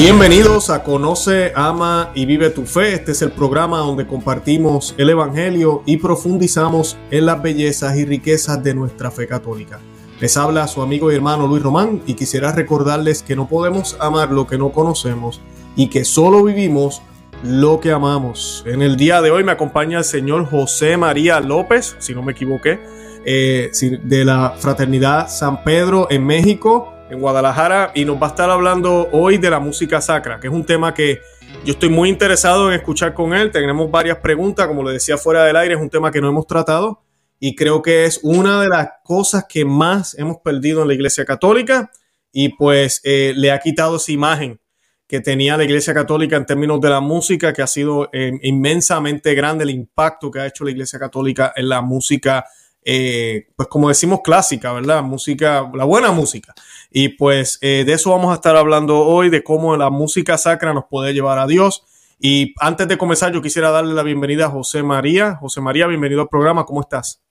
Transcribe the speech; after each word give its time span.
Bienvenidos 0.00 0.70
a 0.70 0.84
Conoce, 0.84 1.50
Ama 1.56 2.12
y 2.14 2.24
Vive 2.24 2.50
tu 2.50 2.66
Fe. 2.66 2.94
Este 2.94 3.10
es 3.10 3.20
el 3.20 3.32
programa 3.32 3.78
donde 3.78 4.06
compartimos 4.06 4.94
el 4.96 5.10
Evangelio 5.10 5.82
y 5.86 5.96
profundizamos 5.96 6.96
en 7.10 7.26
las 7.26 7.42
bellezas 7.42 7.96
y 7.96 8.04
riquezas 8.04 8.62
de 8.62 8.74
nuestra 8.74 9.10
fe 9.10 9.26
católica. 9.26 9.80
Les 10.20 10.36
habla 10.36 10.68
su 10.68 10.82
amigo 10.82 11.10
y 11.10 11.16
hermano 11.16 11.48
Luis 11.48 11.64
Román 11.64 12.00
y 12.06 12.14
quisiera 12.14 12.52
recordarles 12.52 13.24
que 13.24 13.34
no 13.34 13.48
podemos 13.48 13.96
amar 13.98 14.30
lo 14.30 14.46
que 14.46 14.56
no 14.56 14.70
conocemos 14.70 15.40
y 15.74 15.88
que 15.88 16.04
solo 16.04 16.44
vivimos 16.44 17.02
lo 17.42 17.80
que 17.80 17.90
amamos. 17.90 18.62
En 18.68 18.82
el 18.82 18.96
día 18.96 19.20
de 19.20 19.32
hoy 19.32 19.42
me 19.42 19.50
acompaña 19.50 19.98
el 19.98 20.04
señor 20.04 20.48
José 20.48 20.96
María 20.96 21.40
López, 21.40 21.96
si 21.98 22.14
no 22.14 22.22
me 22.22 22.32
equivoqué, 22.32 22.78
eh, 23.24 23.72
de 24.04 24.24
la 24.24 24.54
Fraternidad 24.60 25.28
San 25.28 25.64
Pedro 25.64 26.06
en 26.08 26.24
México 26.24 26.94
en 27.10 27.20
Guadalajara 27.20 27.92
y 27.94 28.04
nos 28.04 28.20
va 28.20 28.26
a 28.26 28.30
estar 28.30 28.50
hablando 28.50 29.08
hoy 29.12 29.38
de 29.38 29.50
la 29.50 29.60
música 29.60 30.00
sacra, 30.00 30.40
que 30.40 30.48
es 30.48 30.52
un 30.52 30.64
tema 30.64 30.94
que 30.94 31.20
yo 31.64 31.72
estoy 31.72 31.88
muy 31.88 32.08
interesado 32.08 32.68
en 32.68 32.74
escuchar 32.74 33.14
con 33.14 33.34
él. 33.34 33.50
Tenemos 33.50 33.90
varias 33.90 34.18
preguntas, 34.18 34.66
como 34.66 34.82
le 34.82 34.92
decía 34.92 35.16
fuera 35.16 35.44
del 35.44 35.56
aire, 35.56 35.74
es 35.74 35.80
un 35.80 35.90
tema 35.90 36.10
que 36.10 36.20
no 36.20 36.28
hemos 36.28 36.46
tratado 36.46 37.02
y 37.40 37.54
creo 37.54 37.82
que 37.82 38.04
es 38.04 38.20
una 38.22 38.60
de 38.60 38.68
las 38.68 38.88
cosas 39.04 39.46
que 39.48 39.64
más 39.64 40.18
hemos 40.18 40.38
perdido 40.38 40.82
en 40.82 40.88
la 40.88 40.94
Iglesia 40.94 41.24
Católica 41.24 41.90
y 42.32 42.50
pues 42.50 43.00
eh, 43.04 43.32
le 43.36 43.52
ha 43.52 43.60
quitado 43.60 43.96
esa 43.96 44.12
imagen 44.12 44.60
que 45.06 45.20
tenía 45.20 45.56
la 45.56 45.64
Iglesia 45.64 45.94
Católica 45.94 46.36
en 46.36 46.44
términos 46.44 46.80
de 46.82 46.90
la 46.90 47.00
música, 47.00 47.52
que 47.54 47.62
ha 47.62 47.66
sido 47.66 48.10
eh, 48.12 48.32
inmensamente 48.42 49.34
grande 49.34 49.64
el 49.64 49.70
impacto 49.70 50.30
que 50.30 50.40
ha 50.40 50.46
hecho 50.46 50.64
la 50.64 50.70
Iglesia 50.70 50.98
Católica 50.98 51.52
en 51.56 51.70
la 51.70 51.80
música, 51.80 52.44
eh, 52.84 53.48
pues 53.56 53.68
como 53.68 53.88
decimos 53.88 54.20
clásica, 54.22 54.70
¿verdad? 54.74 55.02
Música, 55.02 55.70
la 55.72 55.84
buena 55.84 56.12
música. 56.12 56.54
Y 56.90 57.10
pues 57.10 57.58
eh, 57.60 57.84
de 57.86 57.92
eso 57.92 58.10
vamos 58.10 58.30
a 58.30 58.34
estar 58.34 58.56
hablando 58.56 58.98
hoy, 58.98 59.28
de 59.28 59.42
cómo 59.42 59.76
la 59.76 59.90
música 59.90 60.38
sacra 60.38 60.72
nos 60.72 60.84
puede 60.86 61.12
llevar 61.12 61.38
a 61.38 61.46
Dios. 61.46 61.84
Y 62.18 62.54
antes 62.58 62.88
de 62.88 62.98
comenzar, 62.98 63.32
yo 63.32 63.42
quisiera 63.42 63.70
darle 63.70 63.94
la 63.94 64.02
bienvenida 64.02 64.46
a 64.46 64.50
José 64.50 64.82
María. 64.82 65.36
José 65.36 65.60
María, 65.60 65.86
bienvenido 65.86 66.22
al 66.22 66.28
programa, 66.28 66.64
¿cómo 66.64 66.80
estás? 66.80 67.22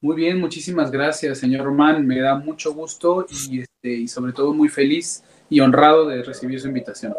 Muy 0.00 0.16
bien, 0.16 0.40
muchísimas 0.40 0.90
gracias, 0.90 1.38
señor 1.38 1.64
Román. 1.64 2.04
Me 2.06 2.20
da 2.20 2.34
mucho 2.34 2.72
gusto 2.72 3.24
y, 3.30 3.60
este, 3.60 3.92
y 3.92 4.08
sobre 4.08 4.32
todo 4.32 4.52
muy 4.52 4.68
feliz 4.68 5.22
y 5.48 5.60
honrado 5.60 6.08
de 6.08 6.24
recibir 6.24 6.58
su 6.60 6.66
invitación. 6.66 7.14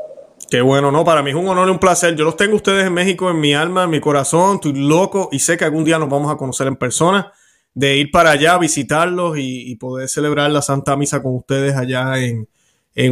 Qué 0.50 0.60
bueno, 0.60 0.92
¿no? 0.92 1.06
Para 1.06 1.24
mí 1.24 1.30
es 1.30 1.36
un 1.36 1.48
honor 1.48 1.70
y 1.70 1.72
un 1.72 1.80
placer. 1.80 2.16
Yo 2.16 2.26
los 2.26 2.36
tengo 2.36 2.58
ustedes 2.58 2.86
en 2.86 2.94
México, 2.94 3.30
en 3.30 3.40
mi 3.40 3.54
alma, 3.54 3.86
en 3.86 3.90
mi 3.90 4.02
corazón. 4.02 4.56
Estoy 4.56 4.74
loco 4.74 5.30
y 5.32 5.40
sé 5.40 5.58
que 5.58 5.64
algún 5.64 5.86
día 5.86 5.98
nos 5.98 6.10
vamos 6.10 6.32
a 6.34 6.36
conocer 6.36 6.68
en 6.68 6.76
persona 6.76 7.32
de 7.74 7.98
ir 7.98 8.12
para 8.12 8.32
allá, 8.32 8.58
visitarlos 8.58 9.36
y, 9.38 9.76
poder 9.76 10.08
celebrar 10.08 10.52
la 10.52 10.62
Santa 10.62 10.96
Misa 10.96 11.22
con 11.22 11.36
ustedes 11.36 11.76
allá 11.76 12.20
en, 12.20 12.48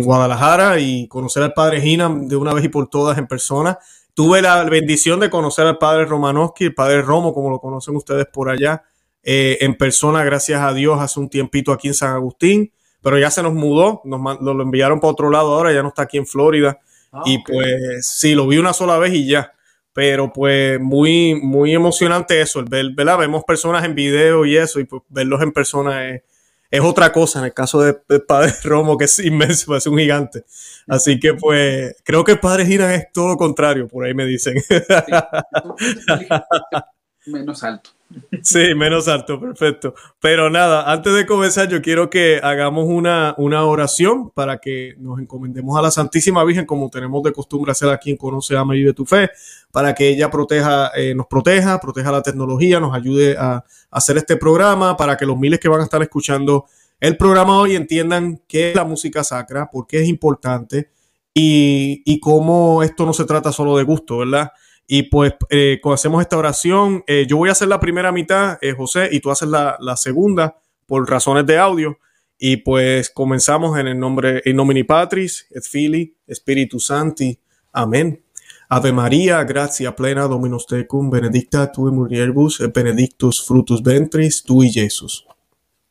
Guadalajara 0.04 0.80
y 0.80 1.08
conocer 1.08 1.42
al 1.42 1.54
Padre 1.54 1.82
Gina 1.82 2.08
de 2.16 2.36
una 2.36 2.54
vez 2.54 2.66
y 2.66 2.70
por 2.70 2.88
todas 2.88 3.18
en 3.18 3.26
persona. 3.26 3.80
Tuve 4.14 4.42
la 4.44 4.64
bendición 4.66 5.20
de 5.20 5.32
conocer 5.32 5.66
al 5.66 5.80
Padre 5.80 6.06
Romanowski, 6.06 6.66
el 6.66 6.76
Padre 6.76 7.02
Romo, 7.02 7.34
como 7.34 7.50
lo 7.50 7.60
conocen 7.60 7.96
ustedes 7.96 8.28
por 8.32 8.50
allá, 8.50 8.84
eh, 9.24 9.58
en 9.62 9.76
persona, 9.76 10.24
gracias 10.24 10.62
a 10.62 10.74
Dios, 10.74 11.00
hace 11.00 11.20
un 11.20 11.30
tiempito 11.30 11.72
aquí 11.72 11.88
en 11.88 11.96
San 11.96 12.14
Agustín, 12.14 12.72
pero 13.02 13.18
ya 13.18 13.32
se 13.32 13.42
nos 13.42 13.54
mudó, 13.54 14.02
nos 14.06 14.40
lo, 14.42 14.62
enviaron 14.62 15.00
para 15.00 15.14
otro 15.14 15.32
lado 15.32 15.56
ahora, 15.56 15.74
ya 15.74 15.82
no 15.82 15.90
está 15.90 16.04
aquí 16.04 16.18
en 16.18 16.28
Florida. 16.28 16.80
Ah, 17.12 17.24
y 17.26 17.40
pues 17.40 18.06
sí, 18.06 18.36
lo 18.36 18.46
vi 18.48 18.60
una 18.60 18.74
sola 18.74 19.00
vez 19.00 19.14
y 19.14 19.26
ya 19.26 19.52
pero 19.94 20.32
pues 20.32 20.80
muy, 20.80 21.36
muy 21.36 21.74
emocionante 21.74 22.42
eso, 22.42 22.60
el 22.60 22.66
ver, 22.66 22.92
¿verdad? 22.96 23.20
Vemos 23.20 23.44
personas 23.44 23.84
en 23.84 23.96
video 23.96 24.46
y 24.46 24.58
eso, 24.58 24.80
y 24.80 24.86
pues 24.86 25.04
verlos 25.10 25.42
en 25.42 25.52
persona 25.52 26.10
es, 26.10 26.22
otra 26.82 27.12
cosa. 27.12 27.40
En 27.40 27.46
el 27.46 27.54
caso 27.54 27.82
de, 27.82 27.94
Padre 28.20 28.54
Romo, 28.64 28.98
que 28.98 29.06
es 29.06 29.20
inmenso, 29.20 29.76
es 29.76 29.88
un 29.88 29.98
gigante. 29.98 30.46
Así 30.88 31.20
que 31.20 31.34
pues 31.34 31.96
creo 32.04 32.24
que 32.24 32.34
el 32.34 32.40
Padre 32.40 32.66
Gira 32.66 32.94
es 32.96 33.12
todo 33.12 33.30
lo 33.30 33.38
contrario, 33.38 33.88
por 33.88 34.06
ahí 34.06 34.14
me 34.14 34.26
dicen. 34.26 34.56
menos 37.26 37.64
alto. 37.64 37.92
Sí, 38.44 38.76
menos 38.76 39.08
alto, 39.08 39.40
perfecto. 39.40 39.94
Pero 40.20 40.50
nada, 40.50 40.92
antes 40.92 41.14
de 41.14 41.26
comenzar, 41.26 41.70
yo 41.70 41.82
quiero 41.82 42.10
que 42.10 42.40
hagamos 42.42 42.86
una, 42.88 43.36
una 43.38 43.64
oración 43.66 44.30
para 44.32 44.58
que 44.58 44.96
nos 44.98 45.20
encomendemos 45.20 45.78
a 45.78 45.82
la 45.82 45.92
Santísima 45.92 46.44
Virgen, 46.44 46.66
como 46.66 46.90
tenemos 46.90 47.24
de 47.24 47.32
costumbre 47.32 47.72
hacer 47.72 47.90
aquí 47.90 48.12
en 48.12 48.18
Conoce, 48.18 48.58
Ama 48.58 48.76
y 48.76 48.80
Vive 48.80 48.94
tu 48.94 49.06
Fe, 49.06 49.30
para 49.72 49.94
que 49.94 50.10
ella 50.10 50.30
proteja, 50.30 50.92
eh, 50.96 51.14
nos 51.16 51.28
proteja, 51.28 51.80
proteja 51.80 52.12
la 52.12 52.22
tecnología, 52.22 52.80
nos 52.80 52.94
ayude 52.94 53.38
a, 53.38 53.64
hacer 53.90 54.18
este 54.18 54.38
programa, 54.38 54.96
para 54.96 55.18
que 55.18 55.26
los 55.26 55.38
miles 55.38 55.60
que 55.60 55.68
van 55.68 55.82
a 55.82 55.84
estar 55.84 56.02
escuchando 56.02 56.66
el 57.00 57.18
programa 57.18 57.58
hoy 57.58 57.76
entiendan 57.76 58.42
qué 58.48 58.70
es 58.70 58.76
la 58.76 58.86
música 58.86 59.24
sacra, 59.24 59.70
por 59.70 59.88
qué 59.88 60.02
es 60.02 60.08
importante 60.08 60.90
y, 61.34 62.02
y 62.06 62.20
cómo 62.20 62.84
esto 62.84 63.06
no 63.06 63.14
se 63.14 63.26
trata 63.26 63.52
solo 63.52 63.76
de 63.76 63.84
gusto, 63.84 64.20
¿verdad? 64.20 64.52
Y 64.94 65.04
pues 65.04 65.36
eh, 65.50 65.80
cuando 65.82 65.94
hacemos 65.94 66.22
esta 66.22 66.38
oración, 66.38 67.02
eh, 67.08 67.26
yo 67.26 67.38
voy 67.38 67.48
a 67.48 67.54
hacer 67.54 67.70
la 67.70 67.80
primera 67.80 68.12
mitad, 68.12 68.58
eh, 68.62 68.74
José, 68.74 69.08
y 69.10 69.22
tú 69.22 69.32
haces 69.32 69.48
la, 69.48 69.96
segunda 69.96 70.58
por 70.86 71.10
razones 71.10 71.46
de 71.46 71.58
audio. 71.58 71.98
Y 72.38 72.58
pues 72.58 73.10
comenzamos 73.10 73.80
en 73.80 73.88
el 73.88 73.98
nombre, 73.98 74.42
in 74.44 74.58
nomine 74.58 74.84
Patris, 74.84 75.48
et 75.50 75.64
Fili, 75.64 76.14
Spiritu 76.30 76.78
Santi. 76.78 77.40
Amén. 77.72 78.22
Ave 78.68 78.92
María, 78.92 79.42
gracia 79.46 79.96
plena, 79.96 80.28
Dominus 80.28 80.68
tecum, 80.68 81.10
benedicta 81.10 81.72
tu 81.72 81.90
mulieribus, 81.90 82.60
et 82.60 82.74
benedictus 82.74 83.42
frutus 83.48 83.82
ventris, 83.82 84.44
tui, 84.44 84.70
Jesús. 84.70 85.26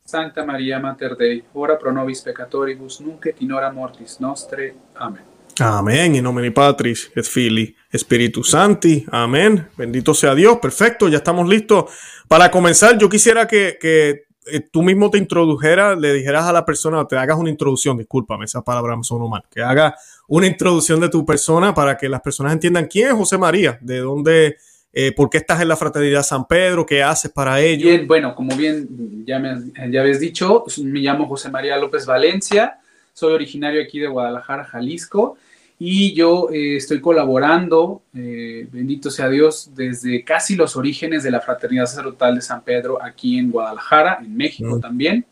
Santa 0.05 0.45
María 0.45 0.77
Mater 0.77 1.15
Dei, 1.17 1.43
ora 1.53 1.75
pro 1.79 1.91
nobis 1.91 2.21
peccatoribus, 2.21 3.01
nunc 3.01 3.25
et 3.25 3.41
in 3.41 3.51
hora 3.51 3.71
mortis 3.71 4.19
nostre. 4.19 4.75
Amén. 4.93 5.30
Amén. 5.61 6.15
En 6.15 6.23
nombre 6.23 6.51
Patris, 6.51 7.11
et 7.15 7.23
Fili, 7.23 7.75
Espíritu 7.91 8.43
Santi. 8.43 9.05
Amén. 9.11 9.67
Bendito 9.77 10.15
sea 10.15 10.33
Dios. 10.33 10.57
Perfecto. 10.59 11.07
Ya 11.07 11.17
estamos 11.17 11.47
listos. 11.47 11.85
Para 12.27 12.49
comenzar, 12.49 12.97
yo 12.97 13.07
quisiera 13.07 13.45
que, 13.45 13.77
eh, 13.83 14.59
tú 14.71 14.81
mismo 14.81 15.11
te 15.11 15.19
introdujeras, 15.19 15.99
le 15.99 16.13
dijeras 16.13 16.45
a 16.45 16.53
la 16.53 16.65
persona, 16.65 17.05
te 17.07 17.15
hagas 17.15 17.37
una 17.37 17.51
introducción, 17.51 17.97
discúlpame, 17.97 18.45
esas 18.45 18.63
palabras 18.63 19.05
son 19.05 19.29
mal, 19.29 19.43
que 19.53 19.61
haga 19.61 19.95
una 20.27 20.47
introducción 20.47 20.99
de 20.99 21.09
tu 21.09 21.23
persona 21.23 21.75
para 21.75 21.95
que 21.95 22.09
las 22.09 22.21
personas 22.21 22.53
entiendan 22.53 22.87
quién 22.87 23.09
es 23.09 23.13
José 23.13 23.37
María, 23.37 23.77
de 23.81 23.99
dónde, 23.99 24.57
eh, 24.93 25.11
por 25.11 25.29
qué 25.29 25.37
estás 25.37 25.61
en 25.61 25.67
la 25.67 25.75
Fraternidad 25.75 26.23
San 26.23 26.47
Pedro, 26.47 26.85
qué 26.85 27.03
haces 27.03 27.29
para 27.29 27.59
ello. 27.61 27.87
Bien, 27.87 28.07
bueno, 28.07 28.33
como 28.33 28.55
bien 28.55 28.87
ya 29.27 29.37
me 29.37 29.57
ya 29.91 30.03
dicho, 30.03 30.63
me 30.83 31.01
llamo 31.01 31.27
José 31.27 31.49
María 31.49 31.77
López 31.77 32.05
Valencia, 32.07 32.79
soy 33.13 33.33
originario 33.33 33.83
aquí 33.83 33.99
de 33.99 34.07
Guadalajara, 34.07 34.63
Jalisco, 34.63 35.37
y 35.83 36.13
yo 36.13 36.51
eh, 36.51 36.75
estoy 36.75 37.01
colaborando, 37.01 38.03
eh, 38.13 38.67
bendito 38.71 39.09
sea 39.09 39.29
Dios, 39.29 39.71
desde 39.73 40.23
casi 40.23 40.55
los 40.55 40.75
orígenes 40.77 41.23
de 41.23 41.31
la 41.31 41.41
Fraternidad 41.41 41.87
Sacerdotal 41.87 42.35
de 42.35 42.41
San 42.41 42.61
Pedro 42.61 43.01
aquí 43.01 43.39
en 43.39 43.49
Guadalajara, 43.49 44.19
en 44.21 44.37
México 44.37 44.75
mm. 44.75 44.79
también. 44.79 45.25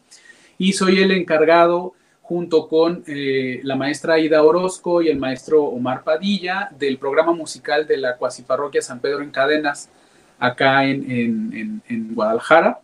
Y 0.57 0.73
soy 0.73 1.03
el 1.03 1.11
encargado, 1.11 1.93
junto 2.23 2.67
con 2.67 3.03
eh, 3.05 3.59
la 3.61 3.75
maestra 3.75 4.15
Aida 4.15 4.41
Orozco 4.41 5.03
y 5.03 5.09
el 5.09 5.19
maestro 5.19 5.65
Omar 5.65 6.03
Padilla, 6.03 6.71
del 6.79 6.97
programa 6.97 7.31
musical 7.33 7.85
de 7.85 7.97
la 7.97 8.17
Cuasiparroquia 8.17 8.81
San 8.81 9.01
Pedro 9.01 9.21
en 9.21 9.29
Cadenas, 9.29 9.91
acá 10.39 10.83
en, 10.83 11.83
en 11.87 12.15
Guadalajara. 12.15 12.81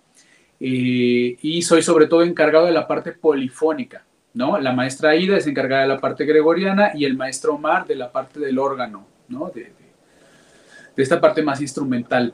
y 0.59 1.61
soy 1.63 1.81
sobre 1.81 2.05
todo 2.05 2.21
encargado 2.21 2.67
de 2.67 2.73
la 2.73 2.87
parte 2.87 3.11
polifónica 3.11 4.03
¿no? 4.35 4.59
La 4.59 4.73
maestra 4.73 5.11
Aida 5.11 5.37
es 5.37 5.47
encargada 5.47 5.83
de 5.83 5.87
la 5.87 5.99
parte 5.99 6.25
gregoriana 6.25 6.91
y 6.93 7.05
el 7.05 7.17
maestro 7.17 7.55
Omar 7.55 7.87
de 7.87 7.95
la 7.95 8.11
parte 8.11 8.39
del 8.39 8.59
órgano, 8.59 9.07
¿no? 9.29 9.49
De, 9.53 9.71
esta 10.95 11.19
parte 11.19 11.41
más 11.41 11.59
instrumental. 11.59 12.33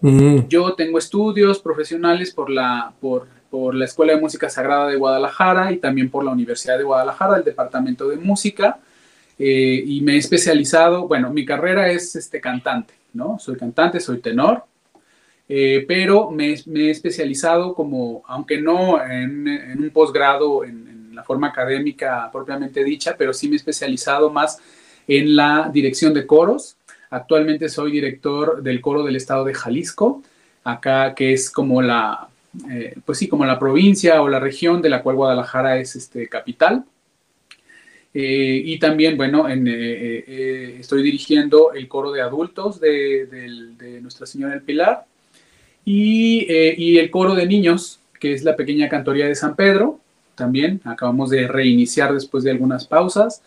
Yo 0.00 0.74
tengo 0.74 0.98
estudios 0.98 1.58
profesionales 1.58 2.32
por 2.32 2.48
la, 2.48 2.92
por, 3.00 3.26
la 3.74 3.84
Escuela 3.84 4.14
de 4.14 4.20
Música 4.20 4.48
Sagrada 4.48 4.86
de 4.86 4.96
Guadalajara 4.96 5.72
y 5.72 5.78
también 5.78 6.08
por 6.08 6.24
la 6.24 6.30
Universidad 6.30 6.78
de 6.78 6.84
Guadalajara, 6.84 7.36
el 7.36 7.44
Departamento 7.44 8.08
de 8.08 8.16
Música, 8.16 8.78
eh, 9.38 9.82
y 9.84 10.00
me 10.00 10.14
he 10.14 10.16
especializado, 10.18 11.06
bueno, 11.06 11.30
mi 11.30 11.44
carrera 11.44 11.90
es 11.90 12.16
este, 12.16 12.40
cantante, 12.40 12.94
¿no? 13.12 13.38
Soy 13.38 13.56
cantante, 13.56 14.00
soy 14.00 14.18
tenor, 14.18 14.64
eh, 15.48 15.84
pero 15.88 16.30
me, 16.30 16.52
he 16.52 16.90
especializado 16.90 17.74
como, 17.74 18.22
aunque 18.26 18.60
no 18.60 19.02
en, 19.02 19.48
un 19.78 19.90
posgrado 19.90 20.64
en, 20.64 20.87
la 21.18 21.24
forma 21.24 21.48
académica 21.48 22.30
propiamente 22.32 22.84
dicha, 22.84 23.16
pero 23.18 23.32
sí 23.32 23.48
me 23.48 23.54
he 23.54 23.56
especializado 23.56 24.30
más 24.30 24.60
en 25.08 25.34
la 25.34 25.68
dirección 25.72 26.14
de 26.14 26.28
coros. 26.28 26.76
Actualmente 27.10 27.68
soy 27.68 27.90
director 27.90 28.62
del 28.62 28.80
coro 28.80 29.02
del 29.02 29.16
estado 29.16 29.44
de 29.44 29.52
Jalisco, 29.52 30.22
acá 30.62 31.16
que 31.16 31.32
es 31.32 31.50
como 31.50 31.82
la, 31.82 32.28
eh, 32.70 32.94
pues 33.04 33.18
sí, 33.18 33.26
como 33.26 33.44
la 33.44 33.58
provincia 33.58 34.22
o 34.22 34.28
la 34.28 34.38
región 34.38 34.80
de 34.80 34.90
la 34.90 35.02
cual 35.02 35.16
Guadalajara 35.16 35.78
es 35.78 35.96
este, 35.96 36.28
capital. 36.28 36.84
Eh, 38.14 38.62
y 38.64 38.78
también, 38.78 39.16
bueno, 39.16 39.48
eh, 39.48 40.76
estoy 40.78 41.02
dirigiendo 41.02 41.72
el 41.72 41.88
coro 41.88 42.12
de 42.12 42.20
adultos 42.20 42.78
de, 42.78 43.98
Nuestra 44.00 44.24
Señora 44.24 44.52
del 44.52 44.62
Pilar 44.62 45.04
y, 45.84 46.46
el 46.96 47.10
coro 47.10 47.34
de 47.34 47.44
niños, 47.44 47.98
que 48.20 48.32
es 48.34 48.44
la 48.44 48.54
pequeña 48.54 48.88
cantoría 48.88 49.26
de 49.26 49.34
San 49.34 49.56
Pedro 49.56 49.98
también. 50.38 50.80
Acabamos 50.84 51.30
de 51.30 51.46
reiniciar 51.46 52.14
después 52.14 52.44
de 52.44 52.52
algunas 52.52 52.86
pausas. 52.86 53.42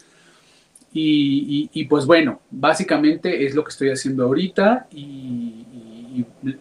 Y, 0.94 1.86
pues 1.90 2.06
bueno, 2.06 2.42
básicamente 2.52 3.46
es 3.46 3.56
lo 3.56 3.64
que 3.64 3.70
estoy 3.70 3.90
haciendo 3.90 4.26
ahorita 4.26 4.88
y, 4.92 5.66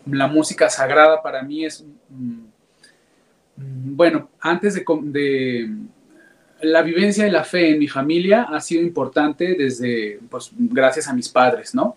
la 0.06 0.28
música 0.28 0.70
sagrada 0.70 1.20
para 1.20 1.42
mí 1.42 1.64
es, 1.64 1.84
mm, 2.08 2.22
mm, 3.56 3.96
bueno, 3.96 4.30
antes 4.40 4.74
de, 4.74 4.84
de, 5.02 5.70
la 6.62 6.82
vivencia 6.82 7.24
de 7.24 7.32
la 7.32 7.42
fe 7.42 7.72
en 7.72 7.80
mi 7.80 7.88
familia 7.88 8.44
ha 8.44 8.60
sido 8.60 8.82
importante 8.82 9.56
desde, 9.56 10.20
pues 10.30 10.52
gracias 10.56 11.08
a 11.08 11.14
mis 11.14 11.28
padres, 11.28 11.74
¿no? 11.74 11.96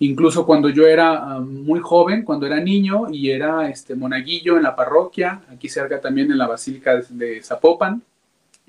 Incluso 0.00 0.46
cuando 0.46 0.70
yo 0.70 0.86
era 0.86 1.12
ah, 1.12 1.40
muy 1.40 1.80
joven, 1.80 2.24
cuando 2.24 2.46
era 2.46 2.58
niño 2.58 3.10
y 3.10 3.30
era 3.30 3.68
este 3.68 3.94
monaguillo 3.94 4.56
en 4.56 4.62
la 4.62 4.74
parroquia, 4.74 5.42
aquí 5.50 5.68
cerca 5.68 6.00
también 6.00 6.32
en 6.32 6.38
la 6.38 6.46
Basílica 6.46 7.00
de 7.08 7.42
Zapopan, 7.42 8.02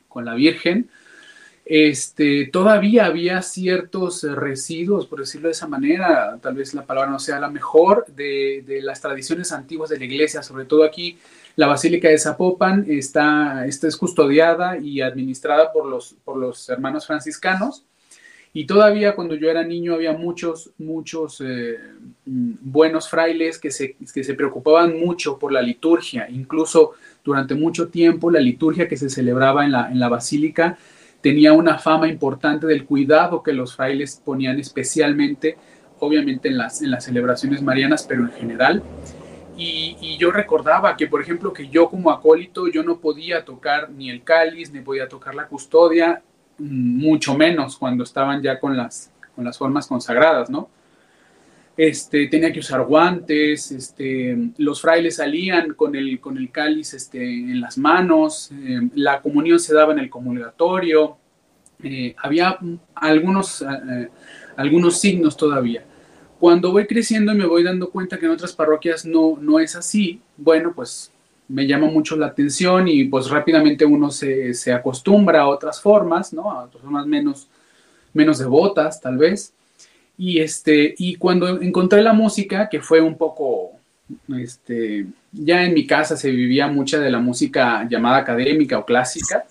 con 0.09 0.25
la 0.25 0.35
Virgen, 0.35 0.89
este, 1.63 2.49
todavía 2.51 3.05
había 3.05 3.41
ciertos 3.41 4.23
residuos, 4.23 5.07
por 5.07 5.19
decirlo 5.19 5.47
de 5.47 5.53
esa 5.53 5.67
manera, 5.67 6.37
tal 6.41 6.55
vez 6.55 6.73
la 6.73 6.85
palabra 6.85 7.09
no 7.09 7.17
sea 7.17 7.39
la 7.39 7.49
mejor, 7.49 8.05
de, 8.07 8.81
las 8.83 8.99
tradiciones 8.99 9.53
antiguas 9.53 9.89
de 9.89 9.99
la 9.99 10.03
iglesia, 10.03 10.43
sobre 10.43 10.65
todo 10.65 10.83
aquí 10.83 11.17
la 11.55 11.67
Basílica 11.67 12.09
de 12.09 12.19
Zapopan 12.19 12.85
está, 12.89 13.65
es 13.65 13.95
custodiada 13.95 14.79
y 14.79 14.99
administrada 14.99 15.71
por 15.71 15.85
los, 15.85 16.15
por 16.25 16.35
los 16.35 16.67
hermanos 16.67 17.07
franciscanos. 17.07 17.85
Y 18.53 18.65
todavía 18.65 19.15
cuando 19.15 19.35
yo 19.35 19.49
era 19.49 19.63
niño 19.63 19.93
había 19.93 20.13
muchos, 20.13 20.71
muchos 20.77 21.41
eh, 21.41 21.77
buenos 22.25 23.09
frailes 23.09 23.57
que 23.57 23.71
se, 23.71 23.95
que 24.13 24.23
se 24.23 24.33
preocupaban 24.33 24.99
mucho 24.99 25.39
por 25.39 25.53
la 25.53 25.61
liturgia. 25.61 26.29
Incluso 26.29 26.91
durante 27.23 27.55
mucho 27.55 27.87
tiempo 27.87 28.29
la 28.29 28.41
liturgia 28.41 28.87
que 28.89 28.97
se 28.97 29.09
celebraba 29.09 29.63
en 29.63 29.71
la, 29.71 29.89
en 29.89 29.99
la 29.99 30.09
basílica 30.09 30.77
tenía 31.21 31.53
una 31.53 31.77
fama 31.77 32.07
importante 32.07 32.67
del 32.67 32.85
cuidado 32.85 33.43
que 33.43 33.53
los 33.53 33.75
frailes 33.75 34.21
ponían 34.23 34.59
especialmente, 34.59 35.55
obviamente 35.99 36.49
en 36.49 36.57
las, 36.57 36.81
en 36.81 36.91
las 36.91 37.05
celebraciones 37.05 37.61
marianas, 37.61 38.05
pero 38.07 38.23
en 38.23 38.31
general. 38.31 38.83
Y, 39.57 40.17
yo 40.17 40.31
recordaba 40.31 40.95
que, 40.97 41.07
por 41.07 41.21
ejemplo, 41.21 41.53
que 41.53 41.67
yo 41.67 41.89
como 41.89 42.11
acólito, 42.11 42.67
yo 42.67 42.83
no 42.83 42.99
podía 42.99 43.43
tocar 43.45 43.89
ni 43.89 44.09
el 44.09 44.23
cáliz, 44.23 44.71
ni 44.71 44.81
podía 44.81 45.07
tocar 45.07 45.35
la 45.35 45.47
custodia, 45.47 46.23
mm, 46.23 46.30
mucho 46.61 47.35
menos 47.35 47.77
cuando 47.77 48.03
estaban 48.03 48.41
ya 48.41 48.59
con 48.59 48.77
las, 48.77 49.11
con 49.35 49.43
las 49.45 49.57
formas 49.57 49.87
consagradas, 49.87 50.49
¿no? 50.49 50.69
Este, 51.77 52.27
tenía 52.27 52.51
que 52.51 52.59
usar 52.59 52.83
guantes, 52.83 53.71
este, 53.71 54.37
los 54.57 54.81
frailes 54.81 55.15
salían 55.15 55.73
con 55.73 55.95
el, 55.95 56.19
con 56.19 56.37
el 56.37 56.51
cáliz 56.51 56.93
este, 56.93 57.23
en 57.23 57.61
las 57.61 57.77
manos, 57.77 58.51
eh, 58.51 58.89
la 58.95 59.21
comunión 59.21 59.57
se 59.57 59.73
daba 59.73 59.93
en 59.93 59.99
el 59.99 60.09
comulgatorio, 60.09 61.17
eh, 61.81 62.13
había 62.21 62.59
algunos, 62.93 63.61
eh, 63.61 64.09
algunos 64.57 64.99
signos 64.99 65.35
todavía. 65.37 65.83
Cuando 66.39 66.71
voy 66.71 66.85
creciendo 66.87 67.31
y 67.31 67.37
me 67.37 67.45
voy 67.45 67.63
dando 67.63 67.89
cuenta 67.89 68.19
que 68.19 68.25
en 68.25 68.31
otras 68.33 68.53
parroquias 68.53 69.05
no, 69.05 69.37
no 69.39 69.59
es 69.59 69.75
así, 69.75 70.21
bueno, 70.37 70.73
pues 70.75 71.11
me 71.51 71.67
llama 71.67 71.87
mucho 71.87 72.15
la 72.15 72.27
atención 72.27 72.87
y 72.87 73.03
pues 73.05 73.29
rápidamente 73.29 73.85
uno 73.85 74.09
se, 74.09 74.53
se 74.53 74.73
acostumbra 74.73 75.41
a 75.41 75.47
otras 75.47 75.81
formas, 75.81 76.33
¿no? 76.33 76.51
A 76.51 76.63
otras 76.63 76.81
formas 76.81 77.05
menos, 77.05 77.47
menos 78.13 78.39
devotas, 78.39 79.01
tal 79.01 79.17
vez. 79.17 79.53
Y, 80.17 80.39
este, 80.39 80.93
y 80.97 81.15
cuando 81.15 81.61
encontré 81.61 82.01
la 82.01 82.13
música, 82.13 82.69
que 82.69 82.79
fue 82.79 83.01
un 83.01 83.17
poco, 83.17 83.71
este, 84.37 85.07
ya 85.31 85.63
en 85.63 85.73
mi 85.73 85.85
casa 85.85 86.15
se 86.15 86.31
vivía 86.31 86.67
mucha 86.67 86.99
de 86.99 87.11
la 87.11 87.19
música 87.19 87.87
llamada 87.89 88.17
académica 88.17 88.77
o 88.77 88.85
clásica, 88.85 89.45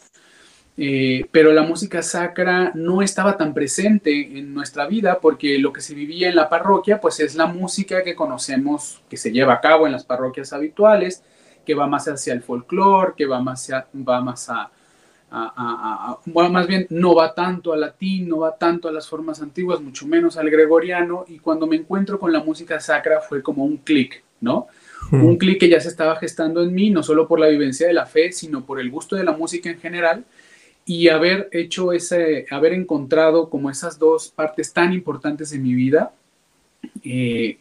eh, 0.76 1.26
pero 1.30 1.52
la 1.52 1.62
música 1.62 2.02
sacra 2.02 2.72
no 2.74 3.02
estaba 3.02 3.36
tan 3.36 3.52
presente 3.52 4.38
en 4.38 4.54
nuestra 4.54 4.86
vida 4.86 5.18
porque 5.20 5.58
lo 5.58 5.72
que 5.72 5.82
se 5.82 5.94
vivía 5.94 6.28
en 6.28 6.36
la 6.36 6.48
parroquia 6.48 7.00
pues 7.00 7.20
es 7.20 7.34
la 7.34 7.46
música 7.46 8.02
que 8.02 8.14
conocemos, 8.14 9.02
que 9.10 9.18
se 9.18 9.32
lleva 9.32 9.54
a 9.54 9.60
cabo 9.60 9.86
en 9.86 9.92
las 9.92 10.04
parroquias 10.04 10.52
habituales, 10.52 11.22
que 11.70 11.74
va 11.76 11.86
más 11.86 12.08
hacia 12.08 12.32
el 12.32 12.42
folclore, 12.42 13.12
que 13.16 13.26
va 13.26 13.40
más, 13.40 13.70
va 13.72 14.20
más 14.20 14.50
a, 14.50 14.68
bueno, 16.26 16.50
más 16.50 16.66
bien 16.66 16.88
no 16.90 17.14
va 17.14 17.32
tanto 17.32 17.72
al 17.72 17.82
latín, 17.82 18.28
no 18.28 18.38
va 18.38 18.56
tanto 18.56 18.88
a 18.88 18.92
las 18.92 19.08
formas 19.08 19.40
antiguas, 19.40 19.80
mucho 19.80 20.04
menos 20.08 20.36
al 20.36 20.50
gregoriano, 20.50 21.24
y 21.28 21.38
cuando 21.38 21.68
me 21.68 21.76
encuentro 21.76 22.18
con 22.18 22.32
la 22.32 22.42
música 22.42 22.80
sacra 22.80 23.20
fue 23.20 23.40
como 23.40 23.64
un 23.64 23.76
clic, 23.76 24.24
¿no? 24.40 24.66
Hmm. 25.12 25.24
Un 25.24 25.36
clic 25.36 25.60
que 25.60 25.68
ya 25.68 25.78
se 25.78 25.90
estaba 25.90 26.16
gestando 26.16 26.60
en 26.60 26.74
mí, 26.74 26.90
no 26.90 27.04
solo 27.04 27.28
por 27.28 27.38
la 27.38 27.46
vivencia 27.46 27.86
de 27.86 27.92
la 27.92 28.06
fe, 28.06 28.32
sino 28.32 28.66
por 28.66 28.80
el 28.80 28.90
gusto 28.90 29.14
de 29.14 29.22
la 29.22 29.30
música 29.30 29.70
en 29.70 29.78
general, 29.78 30.24
y 30.84 31.06
haber 31.06 31.48
hecho 31.52 31.92
ese, 31.92 32.46
haber 32.50 32.72
encontrado 32.72 33.48
como 33.48 33.70
esas 33.70 33.96
dos 33.96 34.30
partes 34.30 34.72
tan 34.72 34.92
importantes 34.92 35.50
de 35.50 35.58
mi 35.60 35.74
vida, 35.74 36.12
eh, 37.04 37.60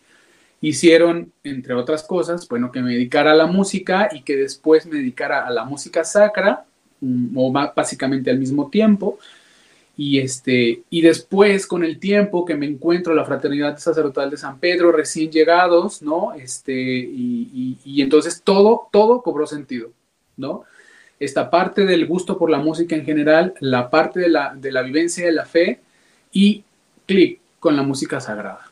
hicieron, 0.61 1.31
entre 1.43 1.73
otras 1.73 2.03
cosas, 2.03 2.47
bueno, 2.47 2.71
que 2.71 2.81
me 2.81 2.93
dedicara 2.93 3.31
a 3.31 3.35
la 3.35 3.47
música 3.47 4.09
y 4.11 4.21
que 4.21 4.35
después 4.35 4.85
me 4.85 4.97
dedicara 4.97 5.45
a 5.45 5.51
la 5.51 5.63
música 5.63 6.03
sacra, 6.03 6.65
o 7.35 7.51
básicamente 7.51 8.29
al 8.29 8.39
mismo 8.39 8.69
tiempo. 8.69 9.19
Y, 9.95 10.19
este, 10.19 10.83
y 10.89 11.01
después, 11.01 11.67
con 11.67 11.83
el 11.83 11.99
tiempo 11.99 12.45
que 12.45 12.55
me 12.55 12.65
encuentro 12.65 13.13
la 13.13 13.25
Fraternidad 13.25 13.77
Sacerdotal 13.77 14.29
de 14.29 14.37
San 14.37 14.57
Pedro, 14.57 14.93
recién 14.93 15.29
llegados, 15.29 16.01
¿no? 16.01 16.33
Este, 16.33 16.73
y, 16.73 17.77
y, 17.83 18.01
entonces 18.01 18.41
todo, 18.41 18.87
todo 18.91 19.21
cobró 19.21 19.45
sentido, 19.45 19.91
¿no? 20.37 20.63
Esta 21.19 21.49
parte 21.49 21.85
del 21.85 22.05
gusto 22.07 22.37
por 22.37 22.49
la 22.49 22.59
música 22.59 22.95
en 22.95 23.03
general, 23.03 23.53
la 23.59 23.89
parte 23.89 24.21
de 24.21 24.29
la, 24.29 24.55
de 24.55 24.71
la 24.71 24.83
vivencia 24.83 25.25
de 25.25 25.33
la 25.33 25.45
fe 25.45 25.81
y 26.31 26.63
clic 27.05 27.41
con 27.59 27.75
la 27.75 27.83
música 27.83 28.21
sagrada. 28.21 28.68